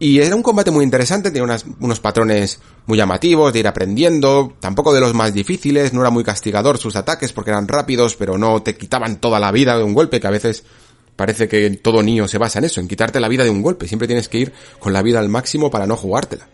Y 0.00 0.18
era 0.18 0.34
un 0.34 0.42
combate 0.42 0.72
muy 0.72 0.82
interesante, 0.82 1.30
tenía 1.30 1.56
unos 1.78 2.00
patrones 2.00 2.58
muy 2.86 2.98
llamativos 2.98 3.52
de 3.52 3.60
ir 3.60 3.68
aprendiendo, 3.68 4.54
tampoco 4.58 4.92
de 4.92 5.02
los 5.02 5.14
más 5.14 5.34
difíciles, 5.34 5.92
no 5.92 6.00
era 6.00 6.10
muy 6.10 6.24
castigador 6.24 6.78
sus 6.78 6.96
ataques 6.96 7.32
porque 7.32 7.52
eran 7.52 7.68
rápidos, 7.68 8.16
pero 8.16 8.36
no 8.36 8.60
te 8.60 8.76
quitaban 8.76 9.20
toda 9.20 9.38
la 9.38 9.52
vida 9.52 9.78
de 9.78 9.84
un 9.84 9.94
golpe, 9.94 10.18
que 10.18 10.26
a 10.26 10.30
veces 10.30 10.64
parece 11.16 11.48
que 11.48 11.70
todo 11.70 12.02
niño 12.02 12.28
se 12.28 12.38
basa 12.38 12.58
en 12.58 12.66
eso, 12.66 12.80
en 12.80 12.88
quitarte 12.88 13.18
la 13.20 13.28
vida 13.28 13.42
de 13.42 13.50
un 13.50 13.62
golpe, 13.62 13.88
siempre 13.88 14.06
tienes 14.06 14.28
que 14.28 14.38
ir 14.38 14.52
con 14.78 14.92
la 14.92 15.02
vida 15.02 15.18
al 15.18 15.28
máximo 15.28 15.70
para 15.70 15.86
no 15.86 15.96
jugártela. 15.96 16.46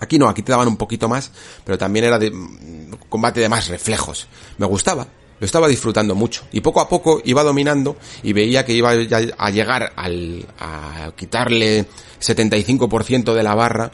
Aquí 0.00 0.18
no, 0.18 0.28
aquí 0.28 0.42
te 0.42 0.52
daban 0.52 0.68
un 0.68 0.76
poquito 0.76 1.08
más, 1.08 1.30
pero 1.64 1.78
también 1.78 2.04
era 2.04 2.18
de 2.18 2.30
mm, 2.30 3.08
combate 3.08 3.40
de 3.40 3.48
más 3.48 3.68
reflejos. 3.68 4.26
Me 4.58 4.66
gustaba, 4.66 5.06
lo 5.40 5.46
estaba 5.46 5.66
disfrutando 5.66 6.14
mucho. 6.14 6.42
Y 6.52 6.60
poco 6.60 6.80
a 6.80 6.88
poco 6.88 7.22
iba 7.24 7.42
dominando 7.42 7.96
y 8.22 8.32
veía 8.32 8.64
que 8.64 8.74
iba 8.74 8.90
a 8.90 9.50
llegar 9.50 9.92
al, 9.96 10.46
a 10.58 11.12
quitarle 11.16 11.86
75% 12.20 13.34
de 13.34 13.42
la 13.42 13.54
barra 13.54 13.90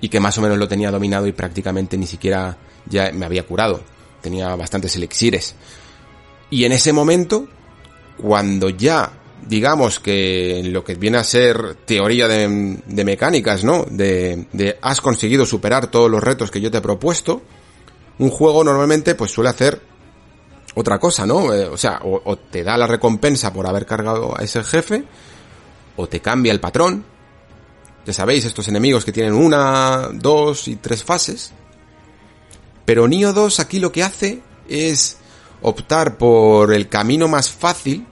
y 0.00 0.08
que 0.08 0.20
más 0.20 0.36
o 0.38 0.42
menos 0.42 0.58
lo 0.58 0.66
tenía 0.66 0.90
dominado 0.90 1.26
y 1.26 1.32
prácticamente 1.32 1.96
ni 1.96 2.06
siquiera 2.06 2.56
ya 2.86 3.12
me 3.12 3.26
había 3.26 3.46
curado. 3.46 3.82
Tenía 4.20 4.54
bastantes 4.56 4.96
elixires. 4.96 5.54
Y 6.50 6.64
en 6.64 6.72
ese 6.72 6.92
momento, 6.92 7.48
cuando 8.16 8.68
ya 8.70 9.12
digamos 9.46 9.98
que 9.98 10.62
lo 10.64 10.84
que 10.84 10.94
viene 10.94 11.18
a 11.18 11.24
ser 11.24 11.76
teoría 11.84 12.28
de, 12.28 12.80
de 12.86 13.04
mecánicas, 13.04 13.64
¿no? 13.64 13.84
De, 13.90 14.46
de, 14.52 14.78
has 14.80 15.00
conseguido 15.00 15.44
superar 15.46 15.88
todos 15.88 16.10
los 16.10 16.22
retos 16.22 16.50
que 16.50 16.60
yo 16.60 16.70
te 16.70 16.78
he 16.78 16.82
propuesto, 16.82 17.42
un 18.18 18.30
juego 18.30 18.62
normalmente 18.62 19.14
pues 19.14 19.32
suele 19.32 19.50
hacer 19.50 19.80
otra 20.74 20.98
cosa, 20.98 21.26
¿no? 21.26 21.52
Eh, 21.52 21.66
o 21.66 21.76
sea, 21.76 22.00
o, 22.02 22.36
te 22.36 22.62
da 22.62 22.76
la 22.76 22.86
recompensa 22.86 23.52
por 23.52 23.66
haber 23.66 23.86
cargado 23.86 24.38
a 24.38 24.42
ese 24.42 24.62
jefe, 24.64 25.04
o 25.96 26.06
te 26.06 26.20
cambia 26.20 26.52
el 26.52 26.60
patrón. 26.60 27.04
Ya 28.06 28.12
sabéis, 28.12 28.44
estos 28.44 28.68
enemigos 28.68 29.04
que 29.04 29.12
tienen 29.12 29.34
una, 29.34 30.08
dos 30.12 30.68
y 30.68 30.76
tres 30.76 31.04
fases. 31.04 31.52
Pero 32.84 33.06
Nio 33.06 33.32
2 33.32 33.60
aquí 33.60 33.78
lo 33.78 33.92
que 33.92 34.02
hace 34.02 34.42
es 34.68 35.18
optar 35.62 36.18
por 36.18 36.72
el 36.72 36.88
camino 36.88 37.28
más 37.28 37.50
fácil, 37.50 38.06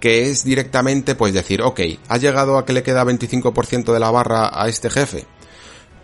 que 0.00 0.30
es 0.30 0.44
directamente 0.44 1.14
pues 1.14 1.34
decir, 1.34 1.62
ok, 1.62 1.80
has 2.08 2.20
llegado 2.20 2.58
a 2.58 2.64
que 2.64 2.72
le 2.72 2.82
queda 2.82 3.04
25% 3.04 3.92
de 3.92 4.00
la 4.00 4.10
barra 4.10 4.50
a 4.52 4.68
este 4.68 4.90
jefe. 4.90 5.26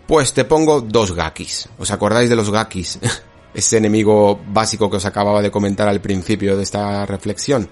Pues 0.07 0.33
te 0.33 0.45
pongo 0.45 0.81
dos 0.81 1.13
gakis. 1.13 1.69
¿Os 1.77 1.91
acordáis 1.91 2.29
de 2.29 2.35
los 2.35 2.49
gakis? 2.49 2.99
ese 3.53 3.77
enemigo 3.77 4.39
básico 4.47 4.89
que 4.89 4.97
os 4.97 5.05
acababa 5.05 5.41
de 5.41 5.51
comentar 5.51 5.87
al 5.87 6.01
principio 6.01 6.57
de 6.57 6.63
esta 6.63 7.05
reflexión? 7.05 7.69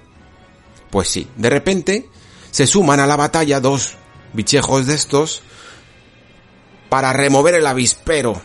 Pues 0.90 1.10
sí, 1.10 1.28
de 1.36 1.50
repente 1.50 2.10
se 2.52 2.68
suman 2.68 3.00
a 3.00 3.08
la 3.08 3.16
batalla 3.16 3.60
dos 3.60 3.98
bichejos 4.34 4.88
de 4.88 4.96
estos 4.96 5.42
para 6.90 7.13
remover 7.13 7.56
el 7.56 7.68
avispero, 7.68 8.42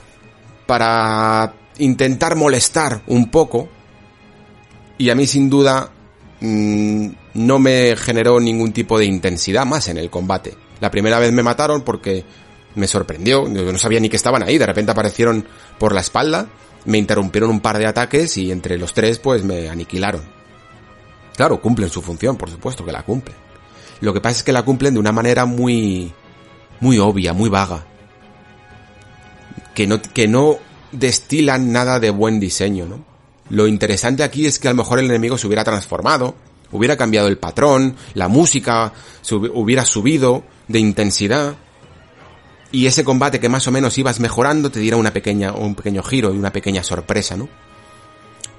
para 0.66 1.55
intentar 1.79 2.35
molestar 2.37 3.03
un 3.07 3.31
poco, 3.31 3.68
y 5.02 5.10
a 5.10 5.14
mí 5.14 5.26
sin 5.26 5.50
duda 5.50 5.90
mmm, 6.40 7.06
no 7.34 7.58
me 7.58 7.96
generó 7.96 8.40
ningún 8.40 8.72
tipo 8.72 8.98
de 8.98 9.04
intensidad 9.06 9.66
más 9.66 9.88
en 9.88 9.98
el 9.98 10.10
combate. 10.10 10.54
La 10.80 10.90
primera 10.90 11.18
vez 11.18 11.32
me 11.32 11.42
mataron 11.42 11.82
porque 11.82 12.24
me 12.74 12.86
sorprendió, 12.86 13.46
yo 13.52 13.72
no 13.72 13.78
sabía 13.78 14.00
ni 14.00 14.08
que 14.08 14.16
estaban 14.16 14.42
ahí, 14.42 14.58
de 14.58 14.66
repente 14.66 14.92
aparecieron 14.92 15.46
por 15.78 15.94
la 15.94 16.00
espalda 16.00 16.48
me 16.84 16.98
interrumpieron 16.98 17.50
un 17.50 17.60
par 17.60 17.78
de 17.78 17.86
ataques 17.86 18.36
y 18.36 18.50
entre 18.50 18.78
los 18.78 18.94
tres 18.94 19.18
pues 19.18 19.44
me 19.44 19.68
aniquilaron. 19.68 20.22
Claro, 21.36 21.60
cumplen 21.60 21.88
su 21.88 22.02
función, 22.02 22.36
por 22.36 22.50
supuesto 22.50 22.84
que 22.84 22.92
la 22.92 23.04
cumplen. 23.04 23.36
Lo 24.00 24.12
que 24.12 24.20
pasa 24.20 24.38
es 24.38 24.42
que 24.42 24.52
la 24.52 24.64
cumplen 24.64 24.94
de 24.94 25.00
una 25.00 25.12
manera 25.12 25.46
muy 25.46 26.12
muy 26.80 26.98
obvia, 26.98 27.32
muy 27.32 27.48
vaga. 27.48 27.86
Que 29.74 29.86
no 29.86 30.02
que 30.02 30.28
no 30.28 30.58
destilan 30.90 31.72
nada 31.72 32.00
de 32.00 32.10
buen 32.10 32.40
diseño, 32.40 32.86
¿no? 32.86 33.12
Lo 33.50 33.66
interesante 33.66 34.22
aquí 34.22 34.46
es 34.46 34.59
que 34.59 34.68
a 34.68 34.70
lo 34.70 34.76
mejor 34.76 34.98
el 34.98 35.07
enemigo 35.07 35.37
se 35.37 35.46
hubiera 35.46 35.64
transformado, 35.64 36.35
hubiera 36.70 36.96
cambiado 36.96 37.28
el 37.28 37.38
patrón, 37.38 37.96
la 38.14 38.28
música 38.28 38.92
hubiera 39.31 39.85
subido 39.85 40.42
de 40.68 40.78
intensidad 40.78 41.57
y 42.72 42.87
ese 42.87 43.05
combate 43.05 43.38
que 43.38 43.50
más 43.50 43.68
o 43.68 43.70
menos 43.70 43.98
ibas 43.98 44.18
mejorando 44.18 44.70
te 44.70 44.81
diera 44.81 44.96
una 44.96 45.12
pequeña, 45.12 45.52
un 45.52 45.74
pequeño 45.74 46.02
giro 46.02 46.33
y 46.33 46.38
una 46.38 46.52
pequeña 46.52 46.83
sorpresa, 46.83 47.37
¿no? 47.37 47.48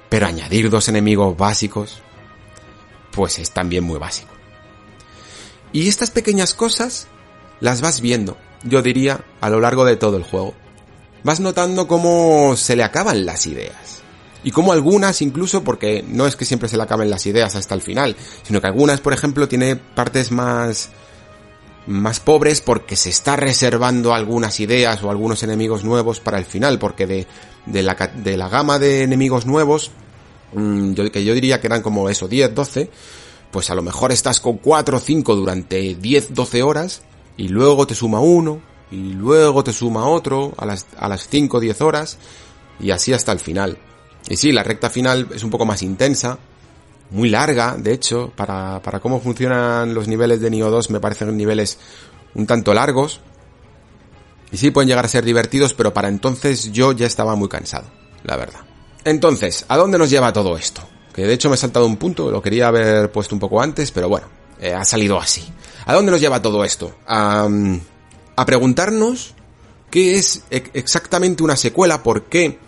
Pero 0.08 0.26
añadir 0.26 0.70
dos 0.70 0.88
enemigos 0.88 1.36
básicos, 1.36 2.00
pues 3.10 3.40
es 3.40 3.50
también 3.50 3.82
muy 3.82 3.98
básico. 3.98 4.32
Y 5.72 5.88
estas 5.88 6.12
pequeñas 6.12 6.54
cosas 6.54 7.08
las 7.58 7.80
vas 7.80 8.00
viendo, 8.00 8.36
yo 8.62 8.82
diría, 8.82 9.24
a 9.40 9.50
lo 9.50 9.60
largo 9.60 9.84
de 9.84 9.96
todo 9.96 10.16
el 10.16 10.22
juego. 10.22 10.54
Vas 11.24 11.40
notando 11.40 11.88
cómo 11.88 12.54
se 12.56 12.76
le 12.76 12.84
acaban 12.84 13.26
las 13.26 13.48
ideas. 13.48 14.03
Y 14.44 14.50
cómo 14.50 14.72
algunas 14.72 15.22
incluso, 15.22 15.64
porque 15.64 16.04
no 16.06 16.26
es 16.26 16.36
que 16.36 16.44
siempre 16.44 16.68
se 16.68 16.76
le 16.76 16.82
acaben 16.82 17.10
las 17.10 17.26
ideas 17.26 17.56
hasta 17.56 17.74
el 17.74 17.80
final, 17.80 18.14
sino 18.42 18.60
que 18.60 18.66
algunas, 18.66 19.00
por 19.00 19.12
ejemplo, 19.12 19.48
tiene 19.48 19.76
partes 19.76 20.30
más 20.30 20.90
más 21.86 22.20
pobres 22.20 22.60
porque 22.60 22.96
se 22.96 23.10
está 23.10 23.36
reservando 23.36 24.14
algunas 24.14 24.58
ideas 24.60 25.02
o 25.02 25.10
algunos 25.10 25.42
enemigos 25.42 25.84
nuevos 25.84 26.20
para 26.20 26.38
el 26.38 26.44
final, 26.44 26.78
porque 26.78 27.06
de, 27.06 27.26
de, 27.66 27.82
la, 27.82 27.94
de 27.94 28.36
la 28.36 28.48
gama 28.48 28.78
de 28.78 29.02
enemigos 29.02 29.46
nuevos, 29.46 29.90
mmm, 30.54 30.92
yo, 30.92 31.10
que 31.10 31.24
yo 31.24 31.34
diría 31.34 31.60
que 31.60 31.66
eran 31.66 31.82
como 31.82 32.08
eso, 32.08 32.28
10, 32.28 32.54
12, 32.54 32.90
pues 33.50 33.70
a 33.70 33.74
lo 33.74 33.82
mejor 33.82 34.12
estás 34.12 34.40
con 34.40 34.58
4 34.58 34.96
o 34.96 35.00
5 35.00 35.36
durante 35.36 35.94
10, 35.94 36.34
12 36.34 36.62
horas, 36.62 37.02
y 37.36 37.48
luego 37.48 37.86
te 37.86 37.94
suma 37.94 38.20
uno, 38.20 38.60
y 38.90 39.12
luego 39.12 39.64
te 39.64 39.72
suma 39.72 40.06
otro 40.06 40.54
a 40.56 40.66
las, 40.66 40.86
a 40.98 41.08
las 41.08 41.28
5, 41.28 41.60
10 41.60 41.80
horas, 41.82 42.18
y 42.80 42.90
así 42.90 43.12
hasta 43.12 43.32
el 43.32 43.40
final. 43.40 43.78
Y 44.28 44.36
sí, 44.36 44.52
la 44.52 44.62
recta 44.62 44.90
final 44.90 45.28
es 45.34 45.42
un 45.42 45.50
poco 45.50 45.66
más 45.66 45.82
intensa, 45.82 46.38
muy 47.10 47.28
larga, 47.28 47.76
de 47.78 47.92
hecho, 47.92 48.32
para, 48.34 48.80
para 48.82 49.00
cómo 49.00 49.20
funcionan 49.20 49.94
los 49.94 50.08
niveles 50.08 50.40
de 50.40 50.50
Nioh 50.50 50.70
2 50.70 50.90
me 50.90 51.00
parecen 51.00 51.36
niveles 51.36 51.78
un 52.34 52.46
tanto 52.46 52.74
largos. 52.74 53.20
Y 54.50 54.56
sí 54.56 54.70
pueden 54.70 54.88
llegar 54.88 55.04
a 55.04 55.08
ser 55.08 55.24
divertidos, 55.24 55.74
pero 55.74 55.92
para 55.92 56.08
entonces 56.08 56.72
yo 56.72 56.92
ya 56.92 57.06
estaba 57.06 57.34
muy 57.34 57.48
cansado, 57.48 57.86
la 58.22 58.36
verdad. 58.36 58.60
Entonces, 59.04 59.64
¿a 59.68 59.76
dónde 59.76 59.98
nos 59.98 60.10
lleva 60.10 60.32
todo 60.32 60.56
esto? 60.56 60.82
Que 61.12 61.26
de 61.26 61.34
hecho 61.34 61.48
me 61.48 61.56
he 61.56 61.58
saltado 61.58 61.86
un 61.86 61.96
punto, 61.96 62.30
lo 62.30 62.40
quería 62.40 62.68
haber 62.68 63.10
puesto 63.12 63.34
un 63.34 63.40
poco 63.40 63.60
antes, 63.60 63.90
pero 63.90 64.08
bueno, 64.08 64.26
eh, 64.60 64.72
ha 64.72 64.84
salido 64.84 65.18
así. 65.18 65.44
¿A 65.86 65.94
dónde 65.94 66.10
nos 66.10 66.20
lleva 66.20 66.40
todo 66.40 66.64
esto? 66.64 66.94
A, 67.06 67.48
a 68.36 68.46
preguntarnos 68.46 69.34
qué 69.90 70.16
es 70.16 70.42
exactamente 70.50 71.42
una 71.42 71.56
secuela, 71.56 72.02
por 72.02 72.24
qué 72.24 72.58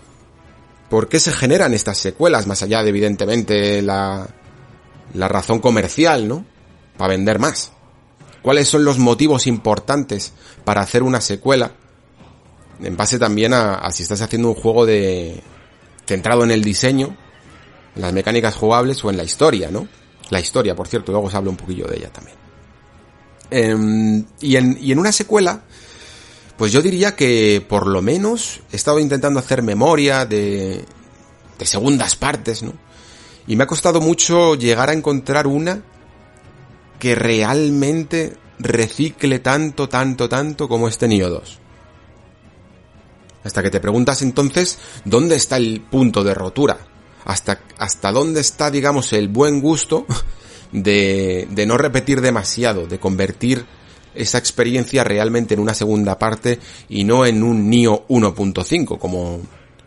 ¿Por 0.89 1.09
qué 1.09 1.19
se 1.19 1.33
generan 1.33 1.75
estas 1.75 1.99
secuelas? 1.99 2.47
Más 2.47 2.63
allá 2.63 2.83
de, 2.83 2.91
evidentemente, 2.91 3.83
la, 3.83 4.29
la 5.15 5.29
razón 5.29 5.61
comercial, 5.61 6.29
¿no? 6.29 6.45
Para 6.97 7.11
vender 7.11 7.39
más. 7.39 7.73
¿Cuáles 8.43 8.69
son 8.69 8.85
los 8.85 8.99
motivos 8.99 9.47
importantes 9.49 10.33
para 10.65 10.81
hacer 10.81 11.03
una 11.03 11.21
secuela? 11.21 11.73
En 12.81 12.97
base 12.97 13.19
también 13.19 13.53
a, 13.55 13.91
si 13.91 14.05
estás 14.05 14.21
haciendo 14.21 14.49
un 14.49 14.55
juego 14.55 14.87
de 14.87 15.43
centrado 16.07 16.45
en 16.45 16.53
el 16.53 16.63
diseño, 16.63 17.17
en 17.97 18.03
las 18.03 18.13
mecánicas 18.13 18.55
jugables 18.55 19.05
o 19.05 19.11
en 19.11 19.17
la 19.17 19.25
historia, 19.25 19.71
¿no? 19.71 19.89
La 20.31 20.39
historia, 20.39 20.77
por 20.77 20.87
cierto, 20.87 21.11
luego 21.11 21.27
os 21.27 21.35
hablo 21.35 21.51
un 21.51 21.57
poquillo 21.57 21.87
de 21.87 21.97
ella 21.97 22.11
también. 22.13 22.37
Em, 23.51 24.25
y, 24.41 24.57
en, 24.57 24.79
y 24.81 24.93
en 24.93 24.99
una 24.99 25.13
secuela, 25.13 25.63
pues 26.57 26.73
yo 26.73 26.83
diría 26.83 27.17
que 27.17 27.65
por 27.67 27.87
lo 27.87 28.03
menos 28.03 28.61
he 28.73 28.77
estado 28.77 28.99
intentando 28.99 29.41
hacer 29.41 29.63
memoria 29.63 30.25
de, 30.25 30.85
de 31.59 31.67
segundas 31.67 32.17
partes, 32.17 32.63
¿no? 32.63 32.73
Y 33.47 33.57
me 33.57 33.65
ha 33.65 33.67
costado 33.67 34.01
mucho 34.01 34.55
llegar 34.55 34.91
a 34.91 34.93
encontrar 34.93 35.47
una 35.47 35.83
que 36.99 37.15
realmente 37.15 38.37
recicle 38.59 39.39
tanto, 39.39 39.89
tanto, 39.89 40.29
tanto 40.29 40.69
como 40.69 40.89
este 40.89 41.07
Nioh 41.09 41.29
2. 41.29 41.59
Hasta 43.45 43.63
que 43.63 43.71
te 43.71 43.81
preguntas 43.81 44.23
entonces, 44.23 44.79
¿dónde 45.05 45.37
está 45.37 45.59
el 45.59 45.81
punto 45.81 46.25
de 46.25 46.35
rotura? 46.35 46.79
Hasta, 47.25 47.61
hasta 47.79 48.11
dónde 48.11 48.41
está, 48.41 48.71
digamos, 48.71 49.13
el 49.13 49.29
buen 49.29 49.61
gusto 49.61 50.07
de, 50.73 51.47
de 51.51 51.67
no 51.67 51.79
repetir 51.79 52.21
demasiado, 52.21 52.87
de 52.87 52.99
convertir 52.99 53.65
esa 54.17 54.39
experiencia 54.39 55.05
realmente 55.05 55.55
en 55.55 55.61
una 55.61 55.75
segunda 55.75 56.19
parte 56.19 56.59
y 56.89 57.05
no 57.05 57.27
en 57.27 57.43
un 57.43 57.69
NIO 57.69 58.07
1.5 58.09 58.99
como, 58.99 59.41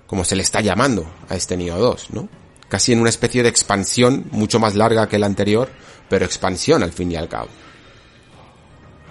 como 0.07 0.23
se 0.23 0.35
le 0.35 0.43
está 0.43 0.61
llamando 0.61 1.05
a 1.27 1.35
este 1.35 1.57
NIO 1.57 1.77
2, 1.77 2.11
¿no? 2.11 2.29
Casi 2.67 2.93
en 2.93 3.01
una 3.01 3.09
especie 3.09 3.43
de 3.43 3.49
expansión 3.49 4.25
mucho 4.31 4.59
más 4.59 4.75
larga 4.75 5.07
que 5.07 5.19
la 5.19 5.25
anterior, 5.25 5.69
pero 6.09 6.25
expansión 6.25 6.83
al 6.83 6.91
fin 6.91 7.11
y 7.11 7.15
al 7.15 7.27
cabo. 7.27 7.49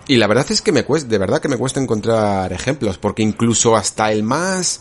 Y 0.08 0.16
la 0.16 0.26
verdad 0.26 0.46
es 0.48 0.62
que 0.62 0.72
me 0.72 0.84
cuesta, 0.84 1.08
de 1.08 1.18
verdad 1.18 1.40
que 1.40 1.48
me 1.48 1.58
cuesta 1.58 1.80
encontrar 1.80 2.50
ejemplos, 2.52 2.96
porque 2.96 3.22
incluso 3.22 3.76
hasta 3.76 4.10
el 4.10 4.22
más, 4.22 4.80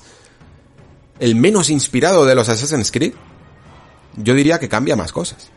el 1.19 1.35
menos 1.35 1.69
inspirado 1.69 2.25
de 2.25 2.33
los 2.33 2.47
Assassin's 2.47 2.91
Creed, 2.91 3.13
yo 4.15 4.33
diría 4.33 4.57
que 4.57 4.69
cambia 4.69 4.95
más 4.95 5.11
cosas. 5.11 5.49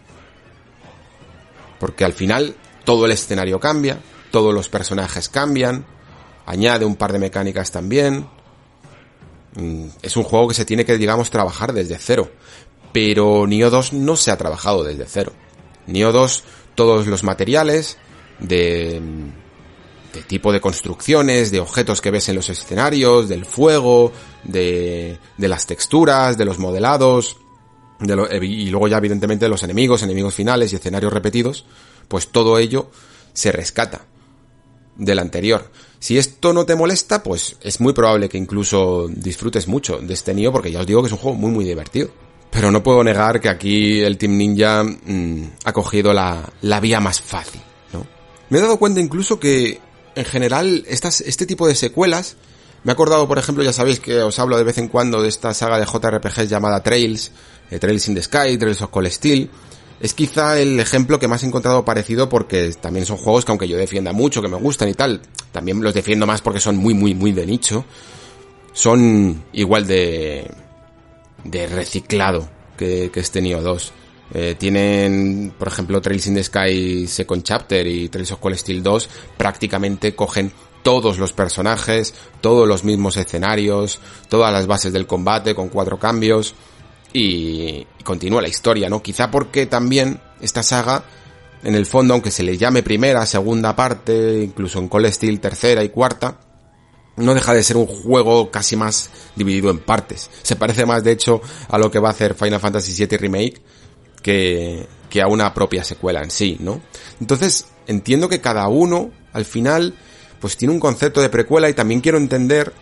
Porque 1.79 2.05
al 2.05 2.13
final 2.13 2.57
todo 2.85 3.07
el 3.07 3.13
escenario 3.13 3.61
cambia, 3.61 4.01
todos 4.31 4.55
los 4.55 4.69
personajes 4.69 5.29
cambian, 5.29 5.85
añade 6.47 6.85
un 6.85 6.97
par 6.97 7.13
de 7.13 7.19
mecánicas 7.19 7.71
también. 7.71 8.27
Mm, 9.55 9.87
es 10.03 10.17
un 10.17 10.25
juego 10.25 10.49
que 10.49 10.55
se 10.55 10.65
tiene 10.65 10.85
que, 10.85 10.99
digamos, 10.99 11.31
trabajar 11.31 11.73
desde 11.73 11.99
cero. 11.99 12.31
Pero 12.93 13.47
Nioh 13.47 13.71
2 13.71 13.93
no 13.93 14.17
se 14.17 14.31
ha 14.31 14.37
trabajado 14.37 14.83
desde 14.83 15.07
cero. 15.07 15.33
Nioh 15.87 16.13
2, 16.13 16.45
todos 16.75 17.07
los 17.07 17.23
materiales 17.23 17.99
de, 18.41 19.01
de 20.13 20.23
tipo 20.23 20.53
de 20.53 20.61
construcciones, 20.61 21.51
de 21.51 21.61
objetos 21.61 22.01
que 22.01 22.11
ves 22.11 22.29
en 22.29 22.37
los 22.37 22.49
escenarios, 22.49 23.29
del 23.29 23.45
fuego, 23.45 24.13
de, 24.45 25.19
de 25.37 25.49
las 25.49 25.67
texturas, 25.67 26.37
de 26.37 26.45
los 26.45 26.59
modelados, 26.59 27.37
de 28.01 28.45
y 28.45 28.71
luego 28.71 28.89
ya 28.89 28.97
evidentemente 28.97 29.45
de 29.45 29.51
los 29.51 29.63
enemigos, 29.63 30.03
enemigos 30.03 30.35
finales 30.35 30.73
y 30.73 30.77
escenarios 30.77 31.13
repetidos, 31.13 31.67
pues 32.09 32.29
todo 32.29 32.59
ello 32.59 32.91
se 33.35 33.53
rescata 33.53 34.07
del 35.01 35.19
anterior. 35.19 35.71
Si 35.99 36.19
esto 36.19 36.53
no 36.53 36.65
te 36.65 36.77
molesta, 36.77 37.23
pues 37.23 37.57
es 37.61 37.81
muy 37.81 37.93
probable 37.93 38.29
que 38.29 38.39
incluso 38.39 39.09
disfrutes 39.09 39.67
mucho 39.67 39.99
de 39.99 40.15
este 40.15 40.35
Nioh, 40.35 40.53
porque 40.53 40.71
ya 40.71 40.81
os 40.81 40.87
digo 40.87 41.03
que 41.03 41.07
es 41.07 41.13
un 41.13 41.19
juego 41.19 41.37
muy 41.37 41.51
muy 41.51 41.65
divertido. 41.65 42.11
Pero 42.51 42.71
no 42.71 42.83
puedo 42.83 43.05
negar 43.05 43.41
que 43.41 43.49
aquí 43.49 44.01
el 44.01 44.19
Team 44.19 44.37
Ninja 44.37 44.83
mm, 44.83 45.53
ha 45.65 45.73
cogido 45.73 46.13
la, 46.13 46.53
la 46.63 46.81
vía 46.81 47.01
más 47.01 47.21
fácil, 47.21 47.61
¿no? 47.93 48.07
Me 48.49 48.59
he 48.59 48.61
dado 48.61 48.77
cuenta 48.77 49.01
incluso 49.01 49.39
que, 49.39 49.81
en 50.17 50.25
general, 50.25 50.85
estas, 50.89 51.21
este 51.21 51.47
tipo 51.47 51.69
de 51.69 51.77
secuelas, 51.77 52.37
me 52.83 52.91
he 52.91 52.95
acordado, 52.95 53.29
por 53.29 53.39
ejemplo, 53.39 53.63
ya 53.63 53.73
sabéis 53.73 54.01
que 54.01 54.21
os 54.21 54.39
hablo 54.39 54.57
de 54.57 54.65
vez 54.65 54.79
en 54.79 54.89
cuando 54.89 55.23
de 55.23 55.29
esta 55.29 55.55
saga 55.55 55.79
de 55.79 55.87
JRPGs 55.87 56.49
llamada 56.49 56.83
Trails, 56.83 57.31
eh, 57.71 57.79
Trails 57.79 58.09
in 58.09 58.15
the 58.17 58.23
Sky, 58.23 58.59
Trails 58.59 58.83
of 58.83 58.91
Cold 58.91 59.11
Steel, 59.11 59.49
es 60.01 60.15
quizá 60.15 60.59
el 60.59 60.81
ejemplo 60.81 61.19
que 61.19 61.29
más 61.29 61.43
he 61.43 61.47
encontrado 61.47 61.85
parecido 61.85 62.29
porque 62.31 62.73
también 62.81 63.05
son 63.05 63.19
juegos 63.19 63.45
que 63.45 63.53
aunque 63.53 63.69
yo 63.69 63.77
defienda 63.77 64.13
mucho, 64.13 64.41
que 64.41 64.49
me 64.49 64.57
gustan 64.57 64.89
y 64.89 64.95
tal, 64.95 65.21
también 65.53 65.83
los 65.83 65.93
defiendo 65.93 66.27
más 66.27 66.41
porque 66.41 66.59
son 66.59 66.77
muy, 66.77 66.95
muy, 66.95 67.15
muy 67.15 67.33
de 67.33 67.45
nicho, 67.45 67.85
son 68.73 69.45
igual 69.53 69.87
de, 69.87 70.51
de 71.45 71.67
reciclado 71.67 72.49
que, 72.79 73.11
este 73.15 73.43
Neo 73.43 73.61
2. 73.61 73.93
Eh, 74.33 74.55
tienen, 74.59 75.53
por 75.59 75.69
ejemplo, 75.69 76.01
Trails 76.01 76.29
in 76.29 76.35
the 76.35 76.45
Sky 76.45 77.07
Second 77.07 77.43
Chapter 77.43 77.87
y 77.87 78.09
Trails 78.09 78.33
of 78.33 78.39
Cold 78.39 78.57
Steel 78.57 78.83
2 78.83 79.09
prácticamente 79.37 80.15
cogen 80.15 80.53
todos 80.83 81.19
los 81.19 81.35
personajes, 81.35 82.15
todos 82.41 82.67
los 82.67 82.85
mismos 82.85 83.19
escenarios, 83.19 84.01
todas 84.31 84.51
las 84.51 84.67
bases 84.67 84.95
del 84.95 85.07
combate 85.07 85.55
con 85.55 85.69
cuatro 85.69 85.99
cambios 85.99 86.55
y, 87.13 87.87
continúa 88.05 88.43
la 88.43 88.49
historia, 88.49 88.89
¿no? 88.89 89.03
Quizá 89.03 89.31
porque 89.31 89.67
también 89.67 90.21
esta 90.41 90.63
saga, 90.63 91.05
en 91.63 91.75
el 91.75 91.87
fondo, 91.87 92.15
aunque 92.15 92.31
se 92.31 92.43
le 92.43 92.57
llame 92.57 92.83
primera, 92.83 93.27
segunda 93.27 93.77
parte, 93.77 94.43
incluso 94.43 94.79
en 94.79 94.89
Cold 94.89 95.11
Steel 95.13 95.41
tercera 95.41 95.85
y 95.85 95.91
cuarta, 95.91 96.41
no 97.17 97.35
deja 97.35 97.53
de 97.53 97.63
ser 97.63 97.77
un 97.77 97.87
juego 97.87 98.51
casi 98.51 98.77
más 98.77 99.11
dividido 99.37 99.71
en 99.71 99.79
partes. 99.79 100.31
Se 100.43 100.57
parece 100.57 100.87
más, 100.87 101.05
de 101.05 101.13
hecho, 101.13 101.41
a 101.69 101.79
lo 101.79 101.91
que 101.91 101.99
va 101.99 102.09
a 102.09 102.13
hacer 102.13 102.35
Final 102.35 102.61
Fantasy 102.61 103.05
VII 103.05 103.19
Remake 103.19 103.61
que, 104.23 104.87
que 105.11 105.21
a 105.21 105.27
una 105.27 105.53
propia 105.53 105.85
secuela 105.85 106.23
en 106.23 106.31
sí, 106.31 106.57
¿no? 106.61 106.81
Entonces, 107.21 107.67
entiendo 107.87 108.29
que 108.29 108.41
cada 108.41 108.69
uno, 108.69 109.11
al 109.33 109.45
final, 109.45 109.95
pues 110.41 110.57
tiene 110.57 110.73
un 110.73 110.81
concepto 110.81 111.21
de 111.21 111.29
precuela 111.29 111.69
y 111.69 111.75
también 111.75 112.01
quiero 112.01 112.17
entender 112.17 112.73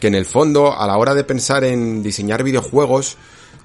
que 0.00 0.08
en 0.08 0.14
el 0.14 0.26
fondo, 0.26 0.76
a 0.76 0.86
la 0.86 0.96
hora 0.96 1.14
de 1.14 1.24
pensar 1.24 1.62
en 1.64 2.02
diseñar 2.02 2.42
videojuegos, 2.42 3.16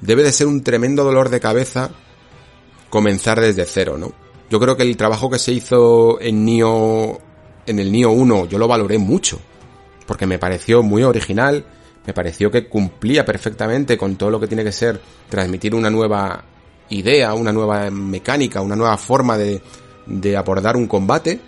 debe 0.01 0.23
de 0.23 0.31
ser 0.31 0.47
un 0.47 0.63
tremendo 0.63 1.03
dolor 1.03 1.29
de 1.29 1.39
cabeza 1.39 1.91
comenzar 2.89 3.39
desde 3.39 3.65
cero, 3.65 3.97
¿no? 3.97 4.11
Yo 4.49 4.59
creo 4.59 4.75
que 4.75 4.83
el 4.83 4.97
trabajo 4.97 5.29
que 5.29 5.37
se 5.37 5.53
hizo 5.53 6.19
en 6.19 6.43
Nio, 6.43 7.19
en 7.65 7.79
el 7.79 7.91
Nio 7.91 8.11
1, 8.11 8.47
yo 8.47 8.57
lo 8.57 8.67
valoré 8.67 8.97
mucho, 8.97 9.39
porque 10.07 10.25
me 10.25 10.39
pareció 10.39 10.81
muy 10.81 11.03
original, 11.03 11.63
me 12.05 12.13
pareció 12.13 12.49
que 12.49 12.67
cumplía 12.67 13.23
perfectamente 13.25 13.97
con 13.97 14.15
todo 14.15 14.31
lo 14.31 14.39
que 14.39 14.47
tiene 14.47 14.63
que 14.63 14.71
ser 14.71 14.99
transmitir 15.29 15.75
una 15.75 15.91
nueva 15.91 16.43
idea, 16.89 17.35
una 17.35 17.51
nueva 17.51 17.91
mecánica, 17.91 18.61
una 18.61 18.75
nueva 18.75 18.97
forma 18.97 19.37
de, 19.37 19.61
de 20.07 20.35
abordar 20.35 20.75
un 20.75 20.87
combate. 20.87 21.39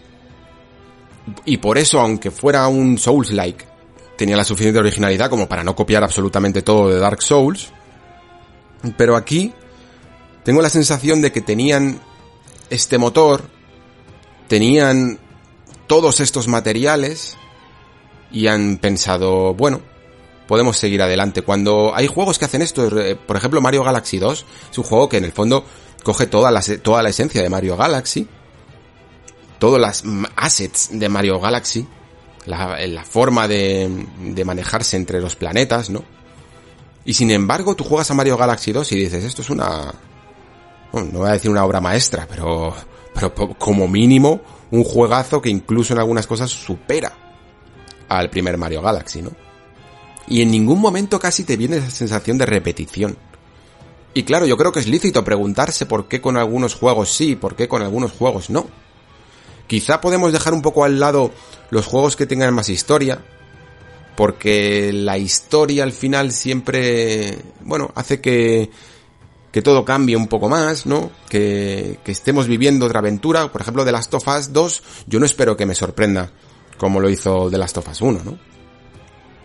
Y 1.46 1.58
por 1.58 1.80
eso, 1.80 2.00
aunque 2.00 2.30
fuera 2.30 2.68
un 2.68 3.00
Souls-like, 3.00 3.66
tenía 4.16 4.38
la 4.38 4.44
suficiente 4.44 4.80
originalidad 4.80 5.30
como 5.30 5.50
para 5.50 5.64
no 5.64 5.76
copiar 5.76 6.04
absolutamente 6.04 6.62
todo 6.62 6.90
de 6.90 7.00
Dark 7.00 7.24
Souls. 7.24 7.72
Pero 8.98 9.16
aquí 9.16 9.54
tengo 10.44 10.62
la 10.62 10.70
sensación 10.70 11.22
de 11.22 11.32
que 11.32 11.42
tenían 11.42 12.02
este 12.70 12.98
motor, 12.98 13.44
tenían 14.48 15.20
todos 15.88 16.20
estos 16.20 16.48
materiales 16.48 17.38
y 18.32 18.48
han 18.48 18.78
pensado, 18.78 19.54
bueno, 19.54 19.82
podemos 20.48 20.78
seguir 20.78 21.02
adelante. 21.02 21.44
Cuando 21.44 21.94
hay 21.94 22.08
juegos 22.08 22.40
que 22.40 22.46
hacen 22.46 22.62
esto, 22.62 23.00
eh, 23.00 23.16
por 23.16 23.38
ejemplo 23.38 23.62
Mario 23.62 23.84
Galaxy 23.84 24.18
2, 24.18 24.46
es 24.72 24.78
un 24.78 24.84
juego 24.84 25.10
que 25.10 25.18
en 25.18 25.26
el 25.26 25.32
fondo 25.32 25.66
coge 26.04 26.26
toda 26.26 26.50
la, 26.52 26.62
toda 26.82 27.04
la 27.04 27.10
esencia 27.10 27.42
de 27.42 27.50
Mario 27.50 27.78
Galaxy, 27.78 28.28
todas 29.60 29.80
las 29.80 30.04
assets 30.36 30.90
de 30.92 31.08
Mario 31.10 31.40
Galaxy, 31.40 31.88
la, 32.46 32.86
la 32.88 33.06
forma 33.06 33.48
de, 33.48 34.08
de 34.20 34.46
manejarse 34.46 34.98
entre 34.98 35.22
los 35.22 35.36
planetas, 35.36 35.90
¿no? 35.90 36.04
Y 37.06 37.14
sin 37.14 37.32
embargo, 37.32 37.76
tú 37.76 37.84
juegas 37.84 38.12
a 38.12 38.14
Mario 38.14 38.38
Galaxy 38.38 38.72
2 38.72 38.92
y 38.92 38.96
dices, 38.96 39.24
esto 39.24 39.42
es 39.42 39.50
una... 39.50 39.94
Bueno, 40.92 41.10
no 41.12 41.20
voy 41.20 41.30
a 41.30 41.34
decir 41.34 41.50
una 41.50 41.66
obra 41.66 41.82
maestra, 41.82 42.28
pero, 42.30 42.74
pero 43.14 43.34
como 43.58 43.88
mínimo 43.88 44.42
un 44.72 44.84
juegazo 44.84 45.42
que 45.42 45.50
incluso 45.50 45.94
en 45.94 46.00
algunas 46.00 46.28
cosas 46.28 46.50
supera 46.50 47.12
al 48.10 48.30
primer 48.30 48.58
Mario 48.58 48.82
Galaxy, 48.82 49.22
¿no? 49.22 49.32
Y 50.28 50.42
en 50.42 50.52
ningún 50.52 50.80
momento 50.80 51.20
casi 51.20 51.44
te 51.44 51.58
viene 51.58 51.78
esa 51.78 51.90
sensación 51.90 52.38
de 52.38 52.46
repetición. 52.46 53.18
Y 54.14 54.24
claro, 54.24 54.46
yo 54.46 54.58
creo 54.58 54.72
que 54.72 54.80
es 54.80 54.88
lícito 54.88 55.24
preguntarse 55.24 55.86
por 55.86 56.08
qué 56.08 56.22
con 56.22 56.38
algunos 56.38 56.76
juegos 56.76 57.14
sí, 57.14 57.36
por 57.36 57.56
qué 57.56 57.68
con 57.68 57.82
algunos 57.82 58.12
juegos 58.12 58.50
no. 58.50 58.68
Quizá 59.68 60.02
podemos 60.02 60.34
dejar 60.34 60.54
un 60.54 60.62
poco 60.62 60.84
al 60.84 61.00
lado 61.00 61.32
los 61.70 61.86
juegos 61.86 62.18
que 62.18 62.26
tengan 62.26 62.54
más 62.54 62.68
historia, 62.68 63.24
porque 64.16 64.92
la 64.94 65.18
historia 65.18 65.84
al 65.84 65.92
final 65.92 66.32
siempre, 66.32 67.38
bueno, 67.62 67.92
hace 67.96 68.22
que, 68.22 68.70
que 69.52 69.62
todo 69.62 69.86
cambie 69.86 70.16
un 70.16 70.28
poco 70.28 70.50
más, 70.50 70.86
¿no? 70.86 71.12
Que, 71.30 72.00
que 72.04 72.12
estemos 72.12 72.48
viviendo 72.48 72.86
otra 72.86 73.00
aventura. 73.00 73.52
Por 73.52 73.62
ejemplo, 73.62 73.86
de 73.86 73.92
Last 73.92 74.14
of 74.14 74.28
Us 74.28 74.54
2, 74.54 74.84
yo 75.08 75.20
no 75.20 75.26
espero 75.26 75.58
que 75.58 75.66
me 75.66 75.76
sorprenda 75.76 76.32
como 76.78 77.00
lo 77.00 77.10
hizo 77.10 77.50
The 77.50 77.58
Last 77.58 77.78
of 77.78 77.90
Us 77.90 78.02
1, 78.02 78.22
¿no? 78.24 78.52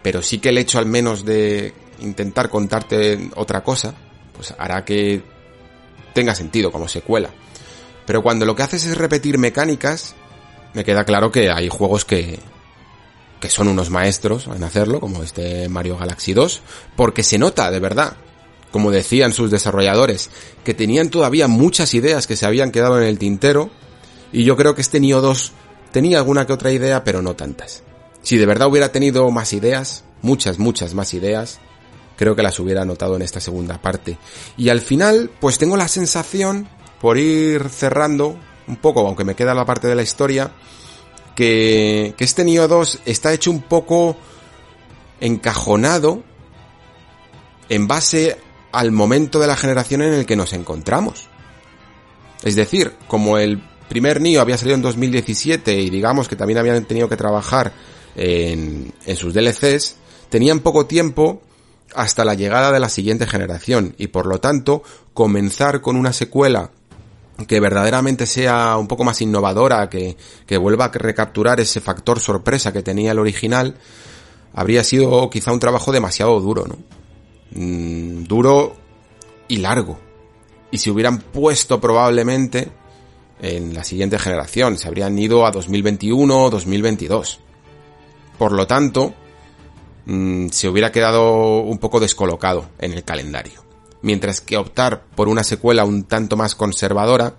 pero 0.07 0.23
sí 0.23 0.39
que 0.39 0.51
el 0.51 0.59
hecho 0.59 0.79
al 0.79 0.87
menos 0.87 1.25
de 1.25 1.75
intentar 1.99 2.49
contarte 2.49 3.29
otra 3.35 3.65
cosa, 3.65 3.93
pues 4.37 4.55
hará 4.57 4.85
que 4.85 5.21
tenga 6.15 6.33
sentido 6.33 6.71
como 6.71 6.87
secuela. 6.87 7.31
Pero 8.07 8.23
cuando 8.23 8.47
lo 8.47 8.55
que 8.55 8.63
haces 8.63 8.87
es 8.87 8.97
repetir 8.97 9.37
mecánicas, 9.37 10.15
me 10.75 10.85
queda 10.85 11.03
claro 11.03 11.33
que 11.33 11.51
hay 11.51 11.69
juegos 11.69 12.05
que, 12.05 12.39
que 13.41 13.51
son 13.51 13.69
unos 13.69 13.91
maestros 13.91 14.47
en 14.47 14.65
hacerlo, 14.65 15.01
como 15.01 15.23
este 15.23 15.69
Mario 15.69 15.99
Galaxy 15.99 16.33
2, 16.33 16.63
porque 16.97 17.23
se 17.23 17.39
nota 17.39 17.71
de 17.71 17.81
verdad, 17.81 18.17
como 18.71 18.91
decían 18.91 19.33
sus 19.33 19.51
desarrolladores, 19.51 20.31
que 20.65 20.75
tenían 20.75 21.11
todavía 21.11 21.49
muchas 21.49 21.95
ideas 21.95 22.27
que 22.27 22.37
se 22.37 22.47
habían 22.47 22.73
quedado 22.73 23.01
en 23.01 23.07
el 23.07 23.19
tintero, 23.19 23.71
y 24.33 24.45
yo 24.45 24.57
creo 24.57 24.75
que 24.75 24.81
este 24.81 25.01
Nioh 25.01 25.21
2 25.21 25.53
tenía 25.93 26.19
alguna 26.19 26.47
que 26.47 26.53
otra 26.53 26.73
idea, 26.73 27.05
pero 27.05 27.23
no 27.23 27.37
tantas. 27.37 27.83
Si 28.23 28.37
de 28.37 28.47
verdad 28.47 28.69
hubiera 28.69 28.91
tenido 28.91 29.31
más 29.31 29.53
ideas, 29.53 30.05
muchas, 30.23 30.59
muchas 30.59 30.95
más 30.95 31.15
ideas, 31.15 31.61
creo 32.17 32.35
que 32.35 32.43
las 32.43 32.59
hubiera 32.59 32.85
notado 32.85 33.17
en 33.17 33.23
esta 33.23 33.41
segunda 33.41 33.81
parte. 33.81 34.19
Y 34.57 34.69
al 34.71 34.81
final, 34.81 35.31
pues 35.41 35.59
tengo 35.59 35.77
la 35.77 35.89
sensación, 35.89 36.69
por 37.01 37.19
ir 37.19 37.69
cerrando 37.69 38.37
un 38.67 38.77
poco, 38.77 39.07
aunque 39.07 39.25
me 39.25 39.37
queda 39.37 39.55
la 39.55 39.65
parte 39.65 39.87
de 39.87 39.95
la 39.95 40.03
historia, 40.03 40.51
que, 41.37 42.15
que 42.17 42.25
este 42.25 42.45
Nioh 42.45 42.67
2 42.67 43.03
está 43.05 43.33
hecho 43.33 43.53
un 43.53 43.63
poco 43.63 44.17
encajonado 45.21 46.25
en 47.69 47.87
base 47.87 48.37
al 48.73 48.91
momento 48.91 49.39
de 49.39 49.47
la 49.47 49.57
generación 49.57 50.03
en 50.03 50.15
el 50.15 50.27
que 50.27 50.35
nos 50.35 50.53
encontramos. 50.53 51.29
Es 52.43 52.57
decir, 52.57 52.95
como 53.07 53.39
el 53.39 53.63
primer 53.89 54.21
Nioh 54.21 54.41
había 54.41 54.59
salido 54.59 54.75
en 54.75 54.83
2017 54.83 55.81
y 55.81 55.91
digamos 55.91 56.29
que 56.29 56.37
también 56.37 56.59
habían 56.59 56.85
tenido 56.85 57.09
que 57.09 57.17
trabajar 57.17 57.73
en, 58.17 58.93
en 59.05 59.17
sus 59.17 59.35
DLCs, 59.35 59.97
tenían 60.29 60.61
poco 60.61 60.87
tiempo 60.87 61.43
hasta 61.95 62.25
la 62.25 62.35
llegada 62.35 62.73
de 62.73 62.81
la 62.81 62.89
siguiente 62.89 63.27
generación 63.27 63.95
y 63.99 64.09
por 64.09 64.27
lo 64.27 64.41
tanto 64.41 64.83
comenzar 65.15 65.81
con 65.81 65.97
una 65.97 66.13
secuela 66.13 66.71
que 67.47 67.61
verdaderamente 67.61 68.27
sea 68.27 68.77
un 68.79 68.89
poco 68.89 69.05
más 69.05 69.21
innovadora, 69.21 69.91
que, 69.91 70.17
que 70.47 70.57
vuelva 70.57 70.87
a 70.87 70.89
recapturar 70.93 71.61
ese 71.61 71.81
factor 71.81 72.19
sorpresa 72.19 72.73
que 72.73 72.83
tenía 72.83 73.13
el 73.13 73.19
original, 73.19 73.77
habría 74.55 74.83
sido 74.83 75.29
quizá 75.29 75.53
un 75.53 75.61
trabajo 75.61 75.93
demasiado 75.93 76.41
duro, 76.41 76.67
¿no? 76.67 76.77
Mm, 77.53 78.25
duro 78.25 78.75
y 79.49 79.59
largo. 79.59 79.99
Y 80.71 80.79
si 80.79 80.91
hubieran 80.91 81.19
puesto 81.19 81.81
probablemente 81.81 82.71
en 83.41 83.75
la 83.75 83.85
siguiente 83.85 84.19
generación, 84.19 84.79
se 84.79 84.89
habrían 84.89 85.19
ido 85.19 85.47
a 85.47 85.51
2021 85.51 86.45
o 86.45 86.51
2022. 86.51 87.41
Por 88.39 88.53
lo 88.53 88.67
tanto, 88.67 89.15
mm, 90.07 90.49
se 90.49 90.69
hubiera 90.69 90.91
quedado 90.91 91.61
un 91.61 91.79
poco 91.79 92.01
descolocado 92.01 92.71
en 92.79 92.93
el 92.93 93.05
calendario. 93.05 93.66
Mientras 94.07 94.41
que 94.41 94.57
optar 94.57 95.03
por 95.17 95.27
una 95.27 95.43
secuela 95.43 95.85
un 95.85 96.05
tanto 96.05 96.37
más 96.37 96.55
conservadora 96.55 97.35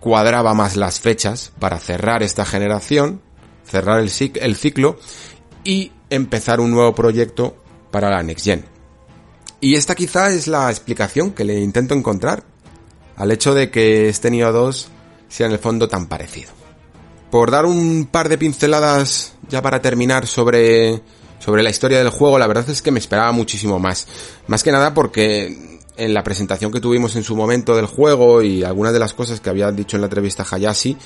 cuadraba 0.00 0.54
más 0.54 0.76
las 0.76 0.98
fechas 0.98 1.52
para 1.58 1.78
cerrar 1.78 2.22
esta 2.22 2.46
generación, 2.46 3.20
cerrar 3.62 4.00
el, 4.00 4.08
ciclo 4.08 4.98
y 5.62 5.92
empezar 6.08 6.58
un 6.58 6.70
nuevo 6.70 6.94
proyecto 6.94 7.54
para 7.90 8.08
la 8.08 8.22
Next 8.22 8.46
Gen. 8.46 8.64
Y 9.60 9.74
esta 9.74 9.94
quizá 9.94 10.30
es 10.30 10.48
la 10.48 10.70
explicación 10.70 11.32
que 11.32 11.44
le 11.44 11.60
intento 11.60 11.92
encontrar 11.92 12.44
al 13.16 13.30
hecho 13.30 13.52
de 13.52 13.70
que 13.70 14.08
este 14.08 14.30
Nioh 14.30 14.52
2 14.52 14.88
sea 15.28 15.48
en 15.48 15.52
el 15.52 15.58
fondo 15.58 15.86
tan 15.86 16.06
parecido. 16.06 16.50
Por 17.30 17.50
dar 17.50 17.66
un 17.66 18.08
par 18.10 18.30
de 18.30 18.38
pinceladas 18.38 19.34
ya 19.50 19.60
para 19.60 19.82
terminar 19.82 20.26
sobre, 20.26 21.02
sobre 21.42 21.64
la 21.64 21.70
historia 21.70 21.98
del 21.98 22.10
juego, 22.10 22.38
la 22.38 22.46
verdad 22.46 22.68
es 22.70 22.82
que 22.82 22.92
me 22.92 23.00
esperaba 23.00 23.32
muchísimo 23.32 23.80
más. 23.80 24.06
Más 24.46 24.62
que 24.62 24.70
nada 24.70 24.94
porque 24.94 25.80
en 25.96 26.14
la 26.14 26.22
presentación 26.22 26.70
que 26.70 26.80
tuvimos 26.80 27.16
en 27.16 27.24
su 27.24 27.34
momento 27.34 27.74
del 27.74 27.86
juego 27.86 28.42
y 28.42 28.62
algunas 28.62 28.92
de 28.92 29.00
las 29.00 29.12
cosas 29.12 29.40
que 29.40 29.50
había 29.50 29.72
dicho 29.72 29.96
en 29.96 30.02
la 30.02 30.06
entrevista 30.06 30.46
Hayashi, 30.48 30.96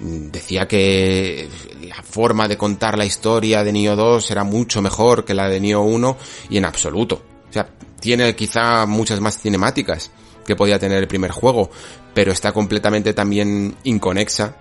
mm, 0.00 0.30
decía 0.32 0.66
que 0.66 1.48
la 1.82 2.02
forma 2.02 2.48
de 2.48 2.56
contar 2.56 2.98
la 2.98 3.04
historia 3.04 3.62
de 3.62 3.72
Nioh 3.72 3.94
2 3.94 4.30
era 4.32 4.42
mucho 4.42 4.82
mejor 4.82 5.24
que 5.24 5.34
la 5.34 5.48
de 5.48 5.60
Nioh 5.60 5.82
1 5.82 6.16
y 6.50 6.56
en 6.56 6.64
absoluto. 6.64 7.22
O 7.48 7.52
sea, 7.52 7.68
tiene 8.00 8.34
quizá 8.34 8.84
muchas 8.84 9.20
más 9.20 9.38
cinemáticas 9.40 10.10
que 10.44 10.56
podía 10.56 10.80
tener 10.80 10.98
el 10.98 11.06
primer 11.06 11.30
juego, 11.30 11.70
pero 12.14 12.32
está 12.32 12.50
completamente 12.50 13.14
también 13.14 13.76
inconexa 13.84 14.56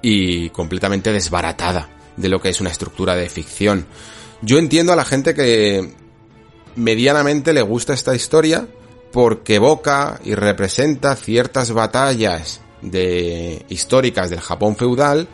y 0.00 0.48
completamente 0.50 1.12
desbaratada 1.12 1.99
de 2.16 2.28
lo 2.28 2.40
que 2.40 2.50
es 2.50 2.60
una 2.60 2.70
estructura 2.70 3.14
de 3.14 3.28
ficción. 3.28 3.86
Yo 4.42 4.58
entiendo 4.58 4.92
a 4.92 4.96
la 4.96 5.04
gente 5.04 5.34
que 5.34 5.94
medianamente 6.76 7.52
le 7.52 7.62
gusta 7.62 7.92
esta 7.92 8.14
historia 8.14 8.66
porque 9.12 9.56
evoca 9.56 10.20
y 10.24 10.34
representa 10.34 11.16
ciertas 11.16 11.72
batallas 11.72 12.60
de 12.82 13.64
históricas 13.68 14.30
del 14.30 14.40
Japón 14.40 14.76
feudal 14.76 15.28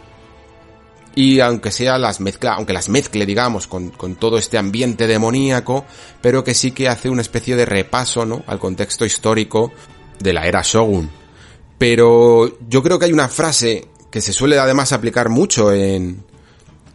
y 1.14 1.40
aunque 1.40 1.70
sea 1.70 1.98
las 1.98 2.20
mezcla, 2.20 2.54
aunque 2.54 2.74
las 2.74 2.88
mezcle, 2.88 3.24
digamos, 3.24 3.66
con, 3.66 3.88
con, 3.90 4.16
todo 4.16 4.36
este 4.36 4.58
ambiente 4.58 5.06
demoníaco, 5.06 5.86
pero 6.20 6.44
que 6.44 6.52
sí 6.52 6.72
que 6.72 6.88
hace 6.88 7.08
una 7.08 7.22
especie 7.22 7.56
de 7.56 7.64
repaso, 7.64 8.26
¿no? 8.26 8.44
Al 8.46 8.58
contexto 8.58 9.06
histórico 9.06 9.72
de 10.18 10.34
la 10.34 10.46
era 10.46 10.60
Shogun. 10.62 11.10
Pero 11.78 12.58
yo 12.68 12.82
creo 12.82 12.98
que 12.98 13.06
hay 13.06 13.12
una 13.14 13.28
frase 13.28 13.88
que 14.10 14.20
se 14.20 14.34
suele 14.34 14.58
además 14.58 14.92
aplicar 14.92 15.30
mucho 15.30 15.72
en, 15.72 16.22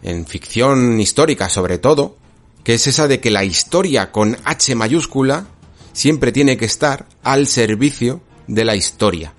en 0.04 0.26
ficción 0.26 0.99
histórica 0.99 1.49
sobre 1.49 1.78
todo, 1.78 2.18
que 2.64 2.76
es 2.76 2.88
esa 2.88 3.08
de 3.08 3.20
que 3.20 3.32
la 3.32 3.43
historia 3.43 4.12
con 4.12 4.38
H 4.43 4.76
mayúscula 4.76 5.47
siempre 5.93 6.32
tiene 6.32 6.58
que 6.58 6.66
estar 6.66 7.08
al 7.24 7.47
servicio 7.47 8.22
de 8.47 8.66
la 8.66 8.76
historia 8.76 9.34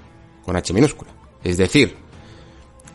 con 0.44 0.56
H 0.56 0.72
minúscula. 0.72 1.10
Es 1.44 1.56
decir, 1.56 1.96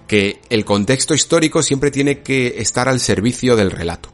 que 0.08 0.42
el 0.50 0.66
contexto 0.66 1.14
histórico 1.14 1.62
siempre 1.62 1.92
tiene 1.92 2.22
que 2.22 2.56
estar 2.60 2.88
al 2.88 3.00
servicio 3.00 3.56
del 3.56 3.72
relato. 3.72 4.10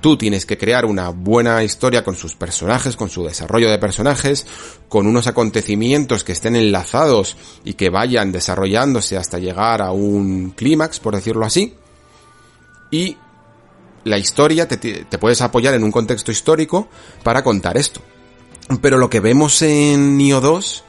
Tú 0.00 0.16
tienes 0.16 0.46
que 0.46 0.58
crear 0.58 0.84
una 0.84 1.10
buena 1.10 1.62
historia 1.62 2.02
con 2.02 2.16
sus 2.16 2.34
personajes, 2.34 2.96
con 2.96 3.08
su 3.08 3.24
desarrollo 3.24 3.70
de 3.70 3.78
personajes, 3.78 4.46
con 4.88 5.06
unos 5.06 5.28
acontecimientos 5.28 6.24
que 6.24 6.32
estén 6.32 6.56
enlazados 6.56 7.36
y 7.64 7.74
que 7.74 7.88
vayan 7.88 8.32
desarrollándose 8.32 9.16
hasta 9.16 9.38
llegar 9.38 9.80
a 9.80 9.92
un 9.92 10.54
clímax, 10.56 10.98
por 10.98 11.14
decirlo 11.14 11.46
así. 11.46 11.74
Y 12.92 13.16
la 14.04 14.18
historia 14.18 14.68
te, 14.68 15.04
puedes 15.18 15.40
apoyar 15.40 15.74
en 15.74 15.82
un 15.82 15.90
contexto 15.90 16.30
histórico 16.30 16.86
para 17.24 17.42
contar 17.42 17.76
esto. 17.76 18.00
Pero 18.80 18.98
lo 18.98 19.10
que 19.10 19.18
vemos 19.18 19.60
en 19.62 20.16
Nio 20.16 20.40
2 20.40 20.84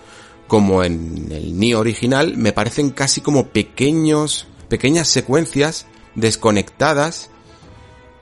como 0.53 0.83
en 0.83 1.31
el 1.31 1.57
Nioh 1.57 1.79
original, 1.79 2.37
me 2.37 2.53
parecen 2.53 2.91
casi 2.91 3.21
como 3.21 3.47
pequeños, 3.47 4.45
pequeñas 4.69 5.07
secuencias 5.07 5.87
desconectadas, 6.13 7.31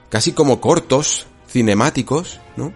casi 0.10 0.32
como 0.32 0.62
cortos 0.62 1.28
cinemáticos, 1.50 2.40
¿no? 2.56 2.74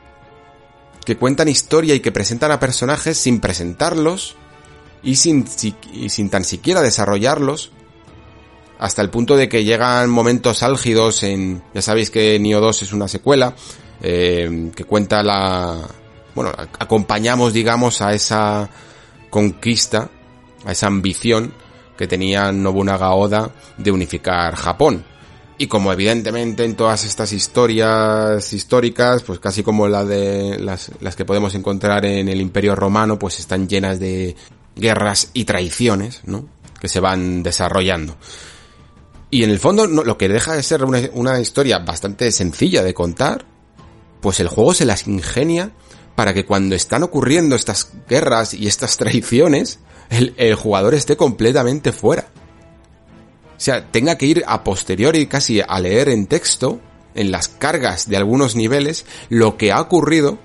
Que 1.06 1.16
cuentan 1.16 1.48
historia 1.48 1.96
y 1.96 2.02
que 2.02 2.12
presentan 2.12 2.52
a 2.52 2.60
personajes 2.60 3.18
sin 3.18 3.40
presentarlos 3.40 4.36
y 5.04 5.16
sin, 5.16 5.46
y 5.94 6.10
sin 6.10 6.30
tan 6.30 6.44
siquiera 6.44 6.82
desarrollarlos, 6.82 7.72
hasta 8.80 9.02
el 9.02 9.10
punto 9.10 9.36
de 9.38 9.50
que 9.50 9.64
llegan 9.64 10.10
momentos 10.10 10.64
álgidos 10.64 11.24
en, 11.24 11.62
ya 11.74 11.82
sabéis 11.82 12.10
que 12.10 12.40
Nioh 12.40 12.60
2 12.60 12.84
es 12.84 12.94
una 12.94 13.08
secuela, 13.08 13.56
eh, 14.02 14.72
que 14.76 14.84
cuenta 14.84 15.24
la, 15.24 15.88
bueno, 16.34 16.52
acompañamos 16.80 17.54
digamos 17.54 18.02
a 18.02 18.14
esa 18.14 18.70
conquista, 19.30 20.10
a 20.66 20.72
esa 20.72 20.88
ambición 20.88 21.54
que 21.98 22.08
tenía 22.08 22.52
Nobunaga 22.52 23.14
Oda 23.14 23.52
de 23.78 23.92
unificar 23.92 24.56
Japón. 24.56 25.06
Y 25.58 25.68
como 25.68 25.94
evidentemente 25.94 26.66
en 26.66 26.76
todas 26.76 27.06
estas 27.06 27.32
historias 27.32 28.52
históricas, 28.52 29.24
pues 29.24 29.40
casi 29.40 29.64
como 29.64 29.88
la 29.88 30.04
de 30.04 30.60
las, 30.60 30.92
las 31.00 31.16
que 31.16 31.24
podemos 31.24 31.56
encontrar 31.56 32.06
en 32.06 32.28
el 32.28 32.42
Imperio 32.42 32.76
Romano, 32.76 33.18
pues 33.18 33.40
están 33.40 33.70
llenas 33.70 33.98
de 34.00 34.36
guerras 34.76 35.30
y 35.34 35.46
traiciones, 35.46 36.22
¿no? 36.26 36.46
Que 36.82 36.90
se 36.90 37.00
van 37.00 37.42
desarrollando. 37.42 38.18
Y 39.36 39.44
en 39.44 39.50
el 39.50 39.60
fondo 39.60 39.86
lo 39.86 40.18
que 40.18 40.30
deja 40.30 40.56
de 40.56 40.64
ser 40.64 40.86
una, 40.86 41.42
historia 41.42 41.80
bastante 41.80 42.32
sencilla 42.32 42.84
de 42.84 42.94
contar, 42.94 43.44
pues 44.22 44.40
el 44.40 44.48
juego 44.48 44.74
se 44.74 44.86
las 44.86 45.10
ingenia 45.10 45.74
para 46.16 46.34
que 46.34 46.46
cuando 46.46 46.74
están 46.74 47.04
ocurriendo 47.04 47.58
estas 47.58 47.92
guerras 48.08 48.54
y 48.54 48.68
estas 48.68 48.96
traiciones, 48.98 49.80
el, 50.10 50.34
el, 50.38 50.56
jugador 50.56 50.94
esté 50.94 51.18
completamente 51.18 51.92
fuera. 51.92 52.30
O 53.58 53.60
sea, 53.60 53.92
tenga 53.92 54.18
que 54.18 54.26
ir 54.26 54.42
a 54.48 54.64
posteriori 54.64 55.28
casi 55.28 55.60
a 55.60 55.82
leer 55.82 56.08
en 56.08 56.28
texto, 56.28 56.80
en 57.14 57.30
las 57.30 57.50
cargas 57.50 58.08
de 58.08 58.16
algunos 58.16 58.56
niveles, 58.56 59.06
lo 59.28 59.58
que 59.58 59.74
ha 59.74 59.82
ocurrido 59.82 60.40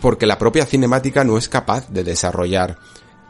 porque 0.00 0.26
la 0.26 0.36
propia 0.36 0.66
cinemática 0.66 1.22
no 1.22 1.38
es 1.38 1.48
capaz 1.48 1.88
de 1.90 2.02
desarrollar 2.02 2.76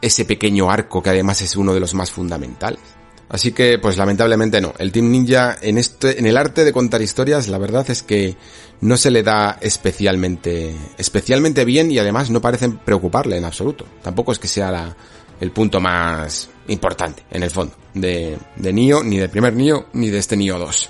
ese 0.01 0.25
pequeño 0.25 0.71
arco 0.71 1.03
que 1.03 1.11
además 1.11 1.39
es 1.43 1.55
uno 1.55 1.75
de 1.75 1.81
los 1.81 1.93
más 1.93 2.09
fundamentales. 2.09 3.02
Así 3.33 3.51
que, 3.51 3.79
pues 3.79 3.97
lamentablemente 3.97 4.61
no. 4.61 4.75
El 4.77 4.91
Team 4.91 5.09
Ninja 5.09 5.57
en 5.59 5.79
este, 5.79 6.19
en 6.19 6.27
el 6.27 6.37
arte 6.37 6.63
de 6.63 6.71
contar 6.71 7.01
historias, 7.01 7.47
la 7.47 7.57
verdad 7.57 7.89
es 7.89 8.03
que 8.03 8.37
no 8.81 8.95
se 8.95 9.09
le 9.09 9.23
da 9.23 9.57
especialmente, 9.59 10.75
especialmente 10.99 11.65
bien 11.65 11.89
y 11.89 11.97
además 11.97 12.29
no 12.29 12.41
parecen 12.41 12.77
preocuparle 12.77 13.35
en 13.35 13.45
absoluto. 13.45 13.87
Tampoco 14.03 14.33
es 14.33 14.37
que 14.37 14.47
sea 14.47 14.69
la, 14.69 14.95
el 15.41 15.49
punto 15.49 15.81
más 15.81 16.47
importante, 16.67 17.23
en 17.31 17.41
el 17.41 17.49
fondo, 17.49 17.73
de, 17.95 18.37
de 18.55 18.71
Nio, 18.71 19.03
ni 19.03 19.17
del 19.17 19.31
primer 19.31 19.55
Nio, 19.55 19.87
ni 19.93 20.11
de 20.11 20.19
este 20.19 20.37
Nio 20.37 20.59
2. 20.59 20.89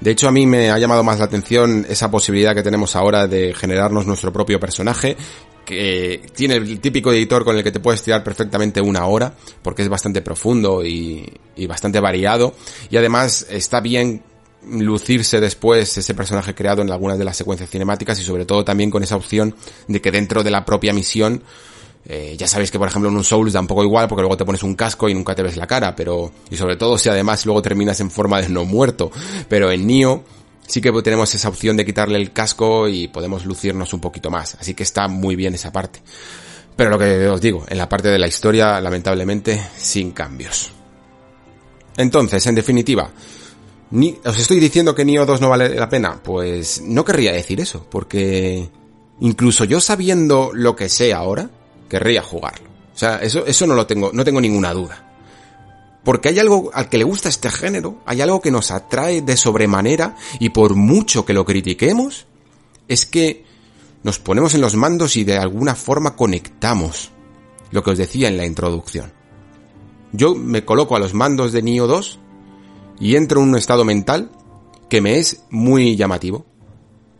De 0.00 0.12
hecho, 0.12 0.28
a 0.28 0.30
mí 0.30 0.46
me 0.46 0.70
ha 0.70 0.78
llamado 0.78 1.02
más 1.02 1.18
la 1.18 1.24
atención 1.24 1.84
esa 1.88 2.08
posibilidad 2.08 2.54
que 2.54 2.62
tenemos 2.62 2.94
ahora 2.94 3.26
de 3.26 3.52
generarnos 3.52 4.06
nuestro 4.06 4.32
propio 4.32 4.60
personaje 4.60 5.16
que 5.68 6.22
tiene 6.34 6.54
el 6.54 6.80
típico 6.80 7.12
editor 7.12 7.44
con 7.44 7.54
el 7.54 7.62
que 7.62 7.70
te 7.70 7.78
puedes 7.78 8.02
tirar 8.02 8.24
perfectamente 8.24 8.80
una 8.80 9.04
hora, 9.04 9.34
porque 9.60 9.82
es 9.82 9.88
bastante 9.90 10.22
profundo 10.22 10.82
y, 10.82 11.30
bastante 11.68 12.00
variado, 12.00 12.54
y 12.88 12.96
además 12.96 13.46
está 13.50 13.80
bien 13.80 14.22
lucirse 14.66 15.40
después 15.40 15.98
ese 15.98 16.14
personaje 16.14 16.54
creado 16.54 16.80
en 16.80 16.90
algunas 16.90 17.18
de 17.18 17.24
las 17.26 17.36
secuencias 17.36 17.68
cinemáticas 17.68 18.18
y 18.18 18.22
sobre 18.22 18.46
todo 18.46 18.64
también 18.64 18.90
con 18.90 19.02
esa 19.02 19.16
opción 19.16 19.54
de 19.86 20.00
que 20.00 20.10
dentro 20.10 20.42
de 20.42 20.50
la 20.50 20.64
propia 20.64 20.94
misión 20.94 21.42
eh, 22.06 22.34
ya 22.36 22.48
sabéis 22.48 22.70
que 22.70 22.78
por 22.78 22.88
ejemplo 22.88 23.10
en 23.10 23.16
un 23.16 23.24
Souls 23.24 23.52
da 23.52 23.60
un 23.60 23.66
poco 23.66 23.84
igual 23.84 24.08
porque 24.08 24.22
luego 24.22 24.36
te 24.36 24.44
pones 24.44 24.62
un 24.62 24.74
casco 24.74 25.08
y 25.08 25.14
nunca 25.14 25.34
te 25.34 25.42
ves 25.42 25.56
la 25.56 25.66
cara, 25.66 25.94
pero 25.94 26.32
y 26.50 26.56
sobre 26.56 26.76
todo 26.76 26.98
si 26.98 27.08
además 27.08 27.44
luego 27.46 27.62
terminas 27.62 28.00
en 28.00 28.10
forma 28.10 28.40
de 28.40 28.48
no 28.48 28.64
muerto, 28.64 29.12
pero 29.48 29.70
en 29.70 29.86
Nio 29.86 30.24
sí 30.68 30.80
que 30.80 30.92
tenemos 31.02 31.34
esa 31.34 31.48
opción 31.48 31.76
de 31.76 31.84
quitarle 31.84 32.18
el 32.18 32.32
casco 32.32 32.86
y 32.86 33.08
podemos 33.08 33.44
lucirnos 33.44 33.92
un 33.92 34.00
poquito 34.00 34.30
más. 34.30 34.54
Así 34.60 34.74
que 34.74 34.84
está 34.84 35.08
muy 35.08 35.34
bien 35.34 35.54
esa 35.54 35.72
parte. 35.72 36.00
Pero 36.76 36.90
lo 36.90 36.98
que 36.98 37.26
os 37.26 37.40
digo, 37.40 37.64
en 37.68 37.78
la 37.78 37.88
parte 37.88 38.08
de 38.08 38.18
la 38.18 38.28
historia, 38.28 38.80
lamentablemente, 38.80 39.60
sin 39.76 40.12
cambios. 40.12 40.70
Entonces, 41.96 42.46
en 42.46 42.54
definitiva, 42.54 43.10
ni, 43.90 44.16
¿os 44.24 44.38
estoy 44.38 44.60
diciendo 44.60 44.94
que 44.94 45.04
Nio 45.04 45.26
2 45.26 45.40
no 45.40 45.48
vale 45.48 45.74
la 45.74 45.88
pena? 45.88 46.22
Pues 46.22 46.82
no 46.82 47.04
querría 47.04 47.32
decir 47.32 47.60
eso, 47.60 47.84
porque 47.90 48.70
incluso 49.20 49.64
yo 49.64 49.80
sabiendo 49.80 50.50
lo 50.52 50.76
que 50.76 50.88
sé 50.88 51.12
ahora, 51.12 51.50
querría 51.88 52.22
jugarlo. 52.22 52.68
O 52.94 52.98
sea, 52.98 53.16
eso, 53.16 53.44
eso 53.46 53.66
no 53.66 53.74
lo 53.74 53.86
tengo, 53.86 54.10
no 54.12 54.24
tengo 54.24 54.40
ninguna 54.40 54.72
duda. 54.72 55.07
Porque 56.04 56.28
hay 56.28 56.38
algo 56.38 56.70
al 56.72 56.88
que 56.88 56.98
le 56.98 57.04
gusta 57.04 57.28
este 57.28 57.50
género, 57.50 58.00
hay 58.06 58.20
algo 58.20 58.40
que 58.40 58.50
nos 58.50 58.70
atrae 58.70 59.20
de 59.20 59.36
sobremanera 59.36 60.16
y 60.38 60.50
por 60.50 60.74
mucho 60.74 61.24
que 61.24 61.34
lo 61.34 61.44
critiquemos, 61.44 62.26
es 62.86 63.04
que 63.04 63.44
nos 64.02 64.18
ponemos 64.18 64.54
en 64.54 64.60
los 64.60 64.74
mandos 64.76 65.16
y 65.16 65.24
de 65.24 65.36
alguna 65.36 65.74
forma 65.74 66.16
conectamos. 66.16 67.10
Lo 67.70 67.82
que 67.82 67.90
os 67.90 67.98
decía 67.98 68.28
en 68.28 68.38
la 68.38 68.46
introducción. 68.46 69.12
Yo 70.12 70.34
me 70.34 70.64
coloco 70.64 70.96
a 70.96 70.98
los 70.98 71.12
mandos 71.12 71.52
de 71.52 71.62
Nio 71.62 71.86
2 71.86 72.18
y 73.00 73.16
entro 73.16 73.42
en 73.42 73.48
un 73.50 73.56
estado 73.56 73.84
mental 73.84 74.30
que 74.88 75.02
me 75.02 75.18
es 75.18 75.42
muy 75.50 75.96
llamativo. 75.96 76.46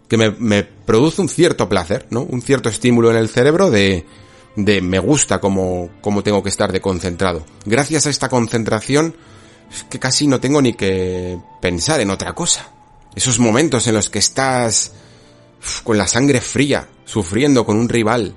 Que 0.09 0.16
me, 0.16 0.31
me 0.31 0.62
produce 0.62 1.20
un 1.20 1.29
cierto 1.29 1.68
placer, 1.68 2.07
¿no? 2.09 2.22
Un 2.22 2.41
cierto 2.41 2.70
estímulo 2.70 3.11
en 3.11 3.18
el 3.18 3.29
cerebro 3.29 3.70
de, 3.70 4.07
de 4.57 4.80
me 4.80 4.99
gusta 4.99 5.40
como, 5.40 5.90
como 6.01 6.22
tengo 6.22 6.42
que 6.42 6.49
estar 6.49 6.72
de 6.72 6.80
concentrado. 6.80 7.44
Gracias 7.64 8.07
a 8.07 8.11
esta 8.11 8.28
concentración, 8.28 9.14
es 9.70 9.84
que 9.84 9.99
casi 9.99 10.26
no 10.26 10.40
tengo 10.40 10.61
ni 10.62 10.74
que 10.74 11.38
pensar 11.61 12.01
en 12.01 12.11
otra 12.11 12.34
cosa. 12.34 12.70
Esos 13.14 13.38
momentos 13.38 13.86
en 13.86 13.94
los 13.94 14.11
que 14.11 14.18
estás 14.18 14.92
con 15.84 15.99
la 15.99 16.07
sangre 16.07 16.40
fría, 16.40 16.88
sufriendo 17.05 17.64
con 17.64 17.76
un 17.76 17.88
rival, 17.88 18.34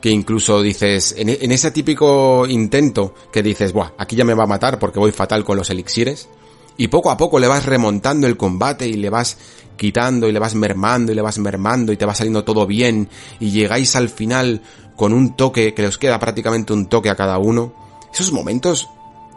que 0.00 0.10
incluso 0.10 0.62
dices, 0.62 1.14
en, 1.16 1.28
en, 1.28 1.52
ese 1.52 1.70
típico 1.70 2.46
intento 2.46 3.14
que 3.32 3.42
dices, 3.42 3.72
buah, 3.72 3.92
aquí 3.98 4.16
ya 4.16 4.24
me 4.24 4.34
va 4.34 4.44
a 4.44 4.48
matar 4.48 4.78
porque 4.78 4.98
voy 4.98 5.12
fatal 5.12 5.44
con 5.44 5.56
los 5.56 5.70
elixires, 5.70 6.28
y 6.76 6.88
poco 6.88 7.10
a 7.10 7.16
poco 7.16 7.38
le 7.38 7.48
vas 7.48 7.64
remontando 7.64 8.26
el 8.26 8.36
combate 8.36 8.86
y 8.86 8.94
le 8.94 9.10
vas 9.10 9.38
quitando 9.76 10.28
y 10.28 10.32
le 10.32 10.38
vas 10.38 10.54
mermando 10.54 11.12
y 11.12 11.14
le 11.14 11.22
vas 11.22 11.38
mermando 11.38 11.92
y 11.92 11.96
te 11.96 12.06
va 12.06 12.14
saliendo 12.14 12.44
todo 12.44 12.66
bien 12.66 13.08
y 13.40 13.50
llegáis 13.50 13.96
al 13.96 14.08
final 14.08 14.62
con 14.96 15.12
un 15.12 15.36
toque 15.36 15.74
que 15.74 15.86
os 15.86 15.98
queda 15.98 16.18
prácticamente 16.18 16.72
un 16.72 16.86
toque 16.86 17.10
a 17.10 17.16
cada 17.16 17.38
uno. 17.38 17.74
Esos 18.12 18.32
momentos 18.32 18.88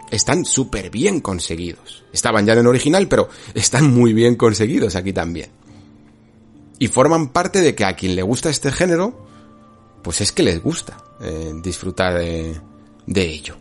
están 0.09 0.45
súper 0.45 0.89
bien 0.89 1.19
conseguidos. 1.19 2.03
Estaban 2.11 2.45
ya 2.45 2.53
en 2.53 2.59
el 2.59 2.67
original, 2.67 3.07
pero 3.07 3.29
están 3.53 3.93
muy 3.93 4.13
bien 4.13 4.35
conseguidos 4.35 4.95
aquí 4.95 5.13
también. 5.13 5.51
Y 6.79 6.87
forman 6.87 7.29
parte 7.29 7.61
de 7.61 7.75
que 7.75 7.85
a 7.85 7.95
quien 7.95 8.15
le 8.15 8.23
gusta 8.23 8.49
este 8.49 8.71
género, 8.71 9.27
pues 10.01 10.21
es 10.21 10.31
que 10.31 10.43
les 10.43 10.63
gusta 10.63 10.97
eh, 11.21 11.51
disfrutar 11.61 12.17
de, 12.17 12.59
de 13.05 13.21
ello. 13.21 13.57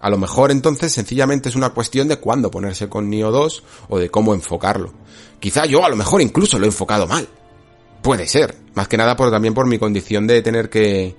A 0.00 0.10
lo 0.10 0.18
mejor 0.18 0.50
entonces 0.50 0.92
sencillamente 0.92 1.48
es 1.48 1.54
una 1.54 1.70
cuestión 1.70 2.08
de 2.08 2.16
cuándo 2.16 2.50
ponerse 2.50 2.88
con 2.88 3.08
Nio 3.08 3.30
2 3.30 3.62
o 3.88 3.98
de 3.98 4.10
cómo 4.10 4.34
enfocarlo. 4.34 4.92
Quizá 5.38 5.66
yo 5.66 5.84
a 5.84 5.88
lo 5.88 5.96
mejor 5.96 6.22
incluso 6.22 6.58
lo 6.58 6.64
he 6.64 6.68
enfocado 6.68 7.06
mal. 7.06 7.28
Puede 8.02 8.26
ser. 8.26 8.56
Más 8.74 8.88
que 8.88 8.96
nada 8.96 9.16
por, 9.16 9.30
también 9.30 9.54
por 9.54 9.66
mi 9.66 9.78
condición 9.78 10.26
de 10.26 10.42
tener 10.42 10.68
que, 10.68 11.14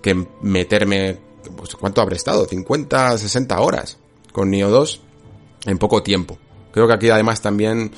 que 0.00 0.26
meterme, 0.40 1.18
pues, 1.56 1.74
¿cuánto 1.76 2.00
habré 2.00 2.16
estado? 2.16 2.46
50, 2.46 3.18
60 3.18 3.60
horas 3.60 3.98
con 4.32 4.50
Nio 4.50 4.70
2 4.70 5.00
en 5.66 5.78
poco 5.78 6.02
tiempo. 6.02 6.38
Creo 6.72 6.86
que 6.86 6.94
aquí 6.94 7.10
además 7.10 7.40
también 7.42 7.92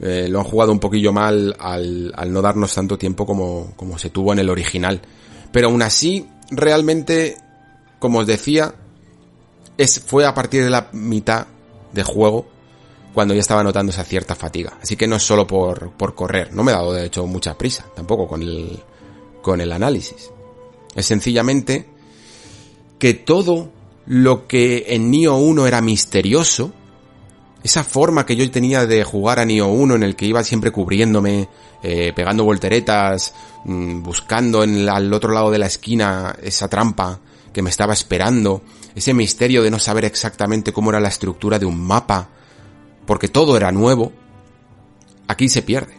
eh, 0.00 0.26
lo 0.28 0.38
han 0.38 0.44
jugado 0.44 0.72
un 0.72 0.78
poquillo 0.78 1.12
mal 1.12 1.56
al, 1.58 2.12
al 2.16 2.32
no 2.32 2.40
darnos 2.40 2.74
tanto 2.74 2.96
tiempo 2.96 3.26
como, 3.26 3.72
como 3.76 3.98
se 3.98 4.10
tuvo 4.10 4.32
en 4.32 4.38
el 4.38 4.50
original. 4.50 5.00
Pero 5.50 5.68
aún 5.68 5.82
así, 5.82 6.28
realmente, 6.50 7.36
como 7.98 8.20
os 8.20 8.26
decía, 8.26 8.74
es, 9.76 10.00
fue 10.00 10.24
a 10.24 10.34
partir 10.34 10.64
de 10.64 10.70
la 10.70 10.88
mitad 10.92 11.46
de 11.92 12.02
juego 12.04 12.46
cuando 13.12 13.34
ya 13.34 13.40
estaba 13.40 13.62
notando 13.62 13.90
esa 13.90 14.04
cierta 14.04 14.34
fatiga. 14.34 14.78
Así 14.82 14.96
que 14.96 15.06
no 15.06 15.16
es 15.16 15.22
solo 15.22 15.46
por, 15.46 15.90
por 15.92 16.14
correr, 16.14 16.52
no 16.52 16.62
me 16.62 16.72
he 16.72 16.74
dado 16.74 16.92
de 16.92 17.06
hecho 17.06 17.26
mucha 17.26 17.56
prisa 17.56 17.86
tampoco 17.94 18.26
con 18.26 18.42
el, 18.42 18.78
con 19.42 19.60
el 19.60 19.72
análisis. 19.72 20.30
Es 20.94 21.06
sencillamente 21.06 21.86
que 22.98 23.14
todo 23.14 23.70
lo 24.06 24.46
que 24.46 24.86
en 24.88 25.10
Nio 25.10 25.36
1 25.36 25.66
era 25.66 25.80
misterioso, 25.80 26.72
esa 27.62 27.84
forma 27.84 28.26
que 28.26 28.36
yo 28.36 28.50
tenía 28.50 28.86
de 28.86 29.04
jugar 29.04 29.38
a 29.38 29.44
Nio 29.44 29.68
1 29.68 29.94
en 29.94 30.02
el 30.02 30.16
que 30.16 30.26
iba 30.26 30.42
siempre 30.42 30.72
cubriéndome, 30.72 31.48
eh, 31.82 32.12
pegando 32.14 32.44
volteretas, 32.44 33.34
mmm, 33.64 34.02
buscando 34.02 34.64
en 34.64 34.88
al 34.88 35.12
otro 35.12 35.32
lado 35.32 35.50
de 35.50 35.58
la 35.58 35.66
esquina 35.66 36.36
esa 36.42 36.68
trampa 36.68 37.20
que 37.52 37.62
me 37.62 37.70
estaba 37.70 37.92
esperando, 37.92 38.62
ese 38.94 39.14
misterio 39.14 39.62
de 39.62 39.70
no 39.70 39.78
saber 39.78 40.04
exactamente 40.04 40.72
cómo 40.72 40.90
era 40.90 41.00
la 41.00 41.08
estructura 41.08 41.58
de 41.58 41.66
un 41.66 41.80
mapa, 41.80 42.28
porque 43.06 43.28
todo 43.28 43.56
era 43.56 43.72
nuevo, 43.72 44.12
aquí 45.28 45.48
se 45.48 45.62
pierde. 45.62 45.94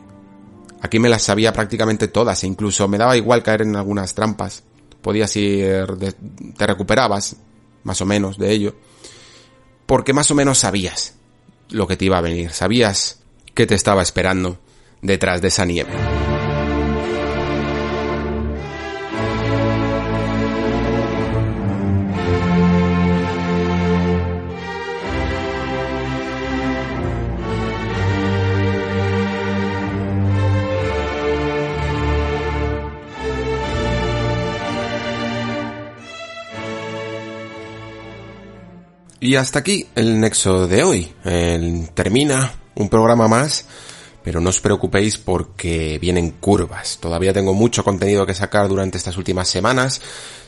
Aquí 0.82 1.00
me 1.00 1.10
las 1.10 1.24
sabía 1.24 1.54
prácticamente 1.54 2.10
todas 2.10 2.44
e 2.44 2.48
incluso 2.48 2.88
me 2.88 2.98
daba 2.98 3.16
igual 3.16 3.42
caer 3.42 3.62
en 3.62 3.76
algunas 3.76 4.14
trampas. 4.14 4.64
Podías 5.02 5.36
ir, 5.38 5.86
te 6.58 6.68
recuperabas, 6.68 7.38
más 7.84 8.02
o 8.02 8.06
menos, 8.06 8.38
de 8.38 8.52
ello. 8.52 8.76
Porque 9.86 10.14
más 10.14 10.30
o 10.32 10.36
menos 10.36 10.60
sabías 10.60 11.16
lo 11.70 11.88
que 11.88 11.98
te 11.98 12.06
iba 12.06 12.18
a 12.18 12.22
venir, 12.22 12.52
sabías 12.52 13.20
que 13.54 13.66
te 13.66 13.76
estaba 13.76 14.02
esperando 14.02 14.60
detrás 15.02 15.42
de 15.42 15.48
esa 15.48 15.66
nieve. 15.66 16.33
Y 39.24 39.38
hasta 39.38 39.60
aquí 39.60 39.88
el 39.96 40.20
nexo 40.20 40.68
de 40.68 40.84
hoy. 40.84 41.14
termina 41.94 42.56
un 42.76 42.90
programa 42.90 43.30
más, 43.30 43.66
pero 44.22 44.42
no 44.42 44.50
os 44.50 44.60
preocupéis 44.60 45.18
porque 45.18 45.98
vienen 45.98 46.32
curvas. 46.32 46.98
Todavía 47.00 47.32
tengo 47.32 47.54
mucho 47.54 47.86
contenido 47.86 48.26
que 48.26 48.34
sacar 48.34 48.68
durante 48.68 48.98
estas 48.98 49.16
últimas 49.16 49.48
semanas. 49.48 50.02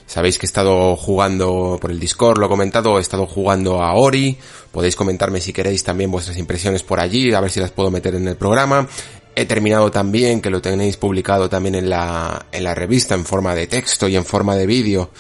Sabéis 0.06 0.38
que 0.38 0.46
he 0.46 0.50
estado 0.52 0.98
jugando 0.98 1.78
por 1.80 1.90
el 1.90 2.02
Discord, 2.02 2.38
lo 2.38 2.48
he 2.48 2.50
comentado, 2.50 2.98
he 2.98 3.02
estado 3.02 3.28
jugando 3.28 3.82
a 3.82 3.94
Ori. 3.94 4.38
Podéis 4.74 4.98
comentarme 4.98 5.40
si 5.40 5.54
queréis 5.54 5.82
también 5.86 6.12
vuestras 6.12 6.38
impresiones 6.38 6.84
por 6.84 7.00
allí, 7.00 7.34
a 7.34 7.40
ver 7.40 7.52
si 7.52 7.62
las 7.62 7.72
puedo 7.72 7.90
meter 7.92 8.16
en 8.16 8.28
el 8.28 8.36
programa. 8.36 8.90
He 9.38 9.46
terminado 9.46 9.90
también, 9.90 10.42
que 10.42 10.50
lo 10.50 10.62
tenéis 10.62 10.98
publicado 10.98 11.48
también 11.48 11.76
en 11.76 11.90
la, 11.90 12.48
en 12.52 12.66
la 12.66 12.76
revista 12.76 13.16
en 13.16 13.24
forma 13.24 13.56
de 13.56 13.68
texto 13.68 14.10
y 14.10 14.18
en 14.18 14.26
forma 14.26 14.58
de 14.58 14.66
vídeo 14.66 15.12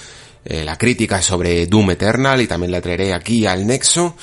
eh, 0.45 0.63
la 0.63 0.77
crítica 0.77 1.21
sobre 1.23 1.65
Doom 1.65 1.91
Eternal 1.91 2.39
y 2.39 2.47
también 2.47 2.71
la 2.71 2.79
traeré 2.79 3.13
aquí 3.13 3.47
al 3.47 3.65
Nexo. 3.65 4.15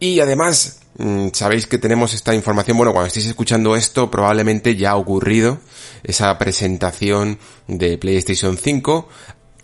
Y 0.00 0.18
además, 0.18 0.80
mm, 0.98 1.28
sabéis 1.32 1.68
que 1.68 1.78
tenemos 1.78 2.12
esta 2.12 2.34
información, 2.34 2.76
bueno, 2.76 2.92
cuando 2.92 3.06
estéis 3.06 3.26
escuchando 3.26 3.76
esto 3.76 4.10
probablemente 4.10 4.74
ya 4.74 4.90
ha 4.90 4.96
ocurrido 4.96 5.60
esa 6.02 6.36
presentación 6.38 7.38
de 7.68 7.98
PlayStation 7.98 8.56
5 8.56 9.08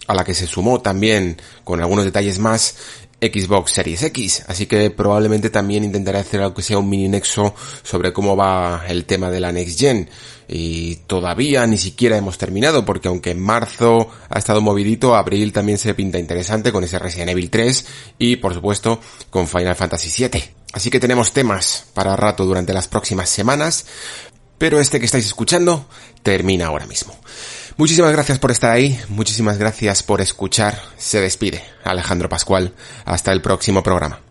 a 0.06 0.14
la 0.14 0.24
que 0.24 0.34
se 0.34 0.46
sumó 0.46 0.80
también 0.80 1.40
con 1.64 1.80
algunos 1.80 2.04
detalles 2.04 2.38
más 2.38 2.76
Xbox 3.20 3.72
Series 3.72 4.02
X, 4.02 4.44
así 4.46 4.66
que 4.66 4.90
probablemente 4.90 5.48
también 5.48 5.84
intentaré 5.84 6.18
hacer 6.18 6.40
algo 6.40 6.54
que 6.54 6.62
sea 6.62 6.78
un 6.78 6.88
mini 6.88 7.08
nexo 7.08 7.54
sobre 7.82 8.12
cómo 8.12 8.36
va 8.36 8.84
el 8.88 9.06
tema 9.06 9.30
de 9.30 9.40
la 9.40 9.52
Next 9.52 9.78
Gen. 9.78 10.10
Y 10.48 10.96
todavía 11.06 11.66
ni 11.66 11.78
siquiera 11.78 12.16
hemos 12.16 12.38
terminado, 12.38 12.84
porque 12.84 13.08
aunque 13.08 13.30
en 13.30 13.40
marzo 13.40 14.10
ha 14.28 14.38
estado 14.38 14.60
movidito, 14.60 15.16
abril 15.16 15.52
también 15.52 15.78
se 15.78 15.94
pinta 15.94 16.18
interesante 16.18 16.72
con 16.72 16.84
ese 16.84 16.98
Resident 16.98 17.30
Evil 17.30 17.50
3 17.50 17.86
y 18.18 18.36
por 18.36 18.54
supuesto 18.54 19.00
con 19.30 19.48
Final 19.48 19.74
Fantasy 19.74 20.28
VII. 20.28 20.44
Así 20.72 20.90
que 20.90 21.00
tenemos 21.00 21.32
temas 21.32 21.86
para 21.94 22.16
rato 22.16 22.44
durante 22.44 22.74
las 22.74 22.86
próximas 22.86 23.30
semanas, 23.30 23.86
pero 24.58 24.78
este 24.78 25.00
que 25.00 25.06
estáis 25.06 25.26
escuchando 25.26 25.88
termina 26.22 26.66
ahora 26.66 26.86
mismo. 26.86 27.16
Muchísimas 27.78 28.12
gracias 28.12 28.38
por 28.38 28.50
estar 28.50 28.70
ahí, 28.70 28.98
muchísimas 29.08 29.58
gracias 29.58 30.02
por 30.02 30.22
escuchar. 30.22 30.80
Se 30.96 31.20
despide 31.20 31.62
Alejandro 31.84 32.28
Pascual. 32.28 32.72
Hasta 33.04 33.32
el 33.32 33.42
próximo 33.42 33.82
programa. 33.82 34.25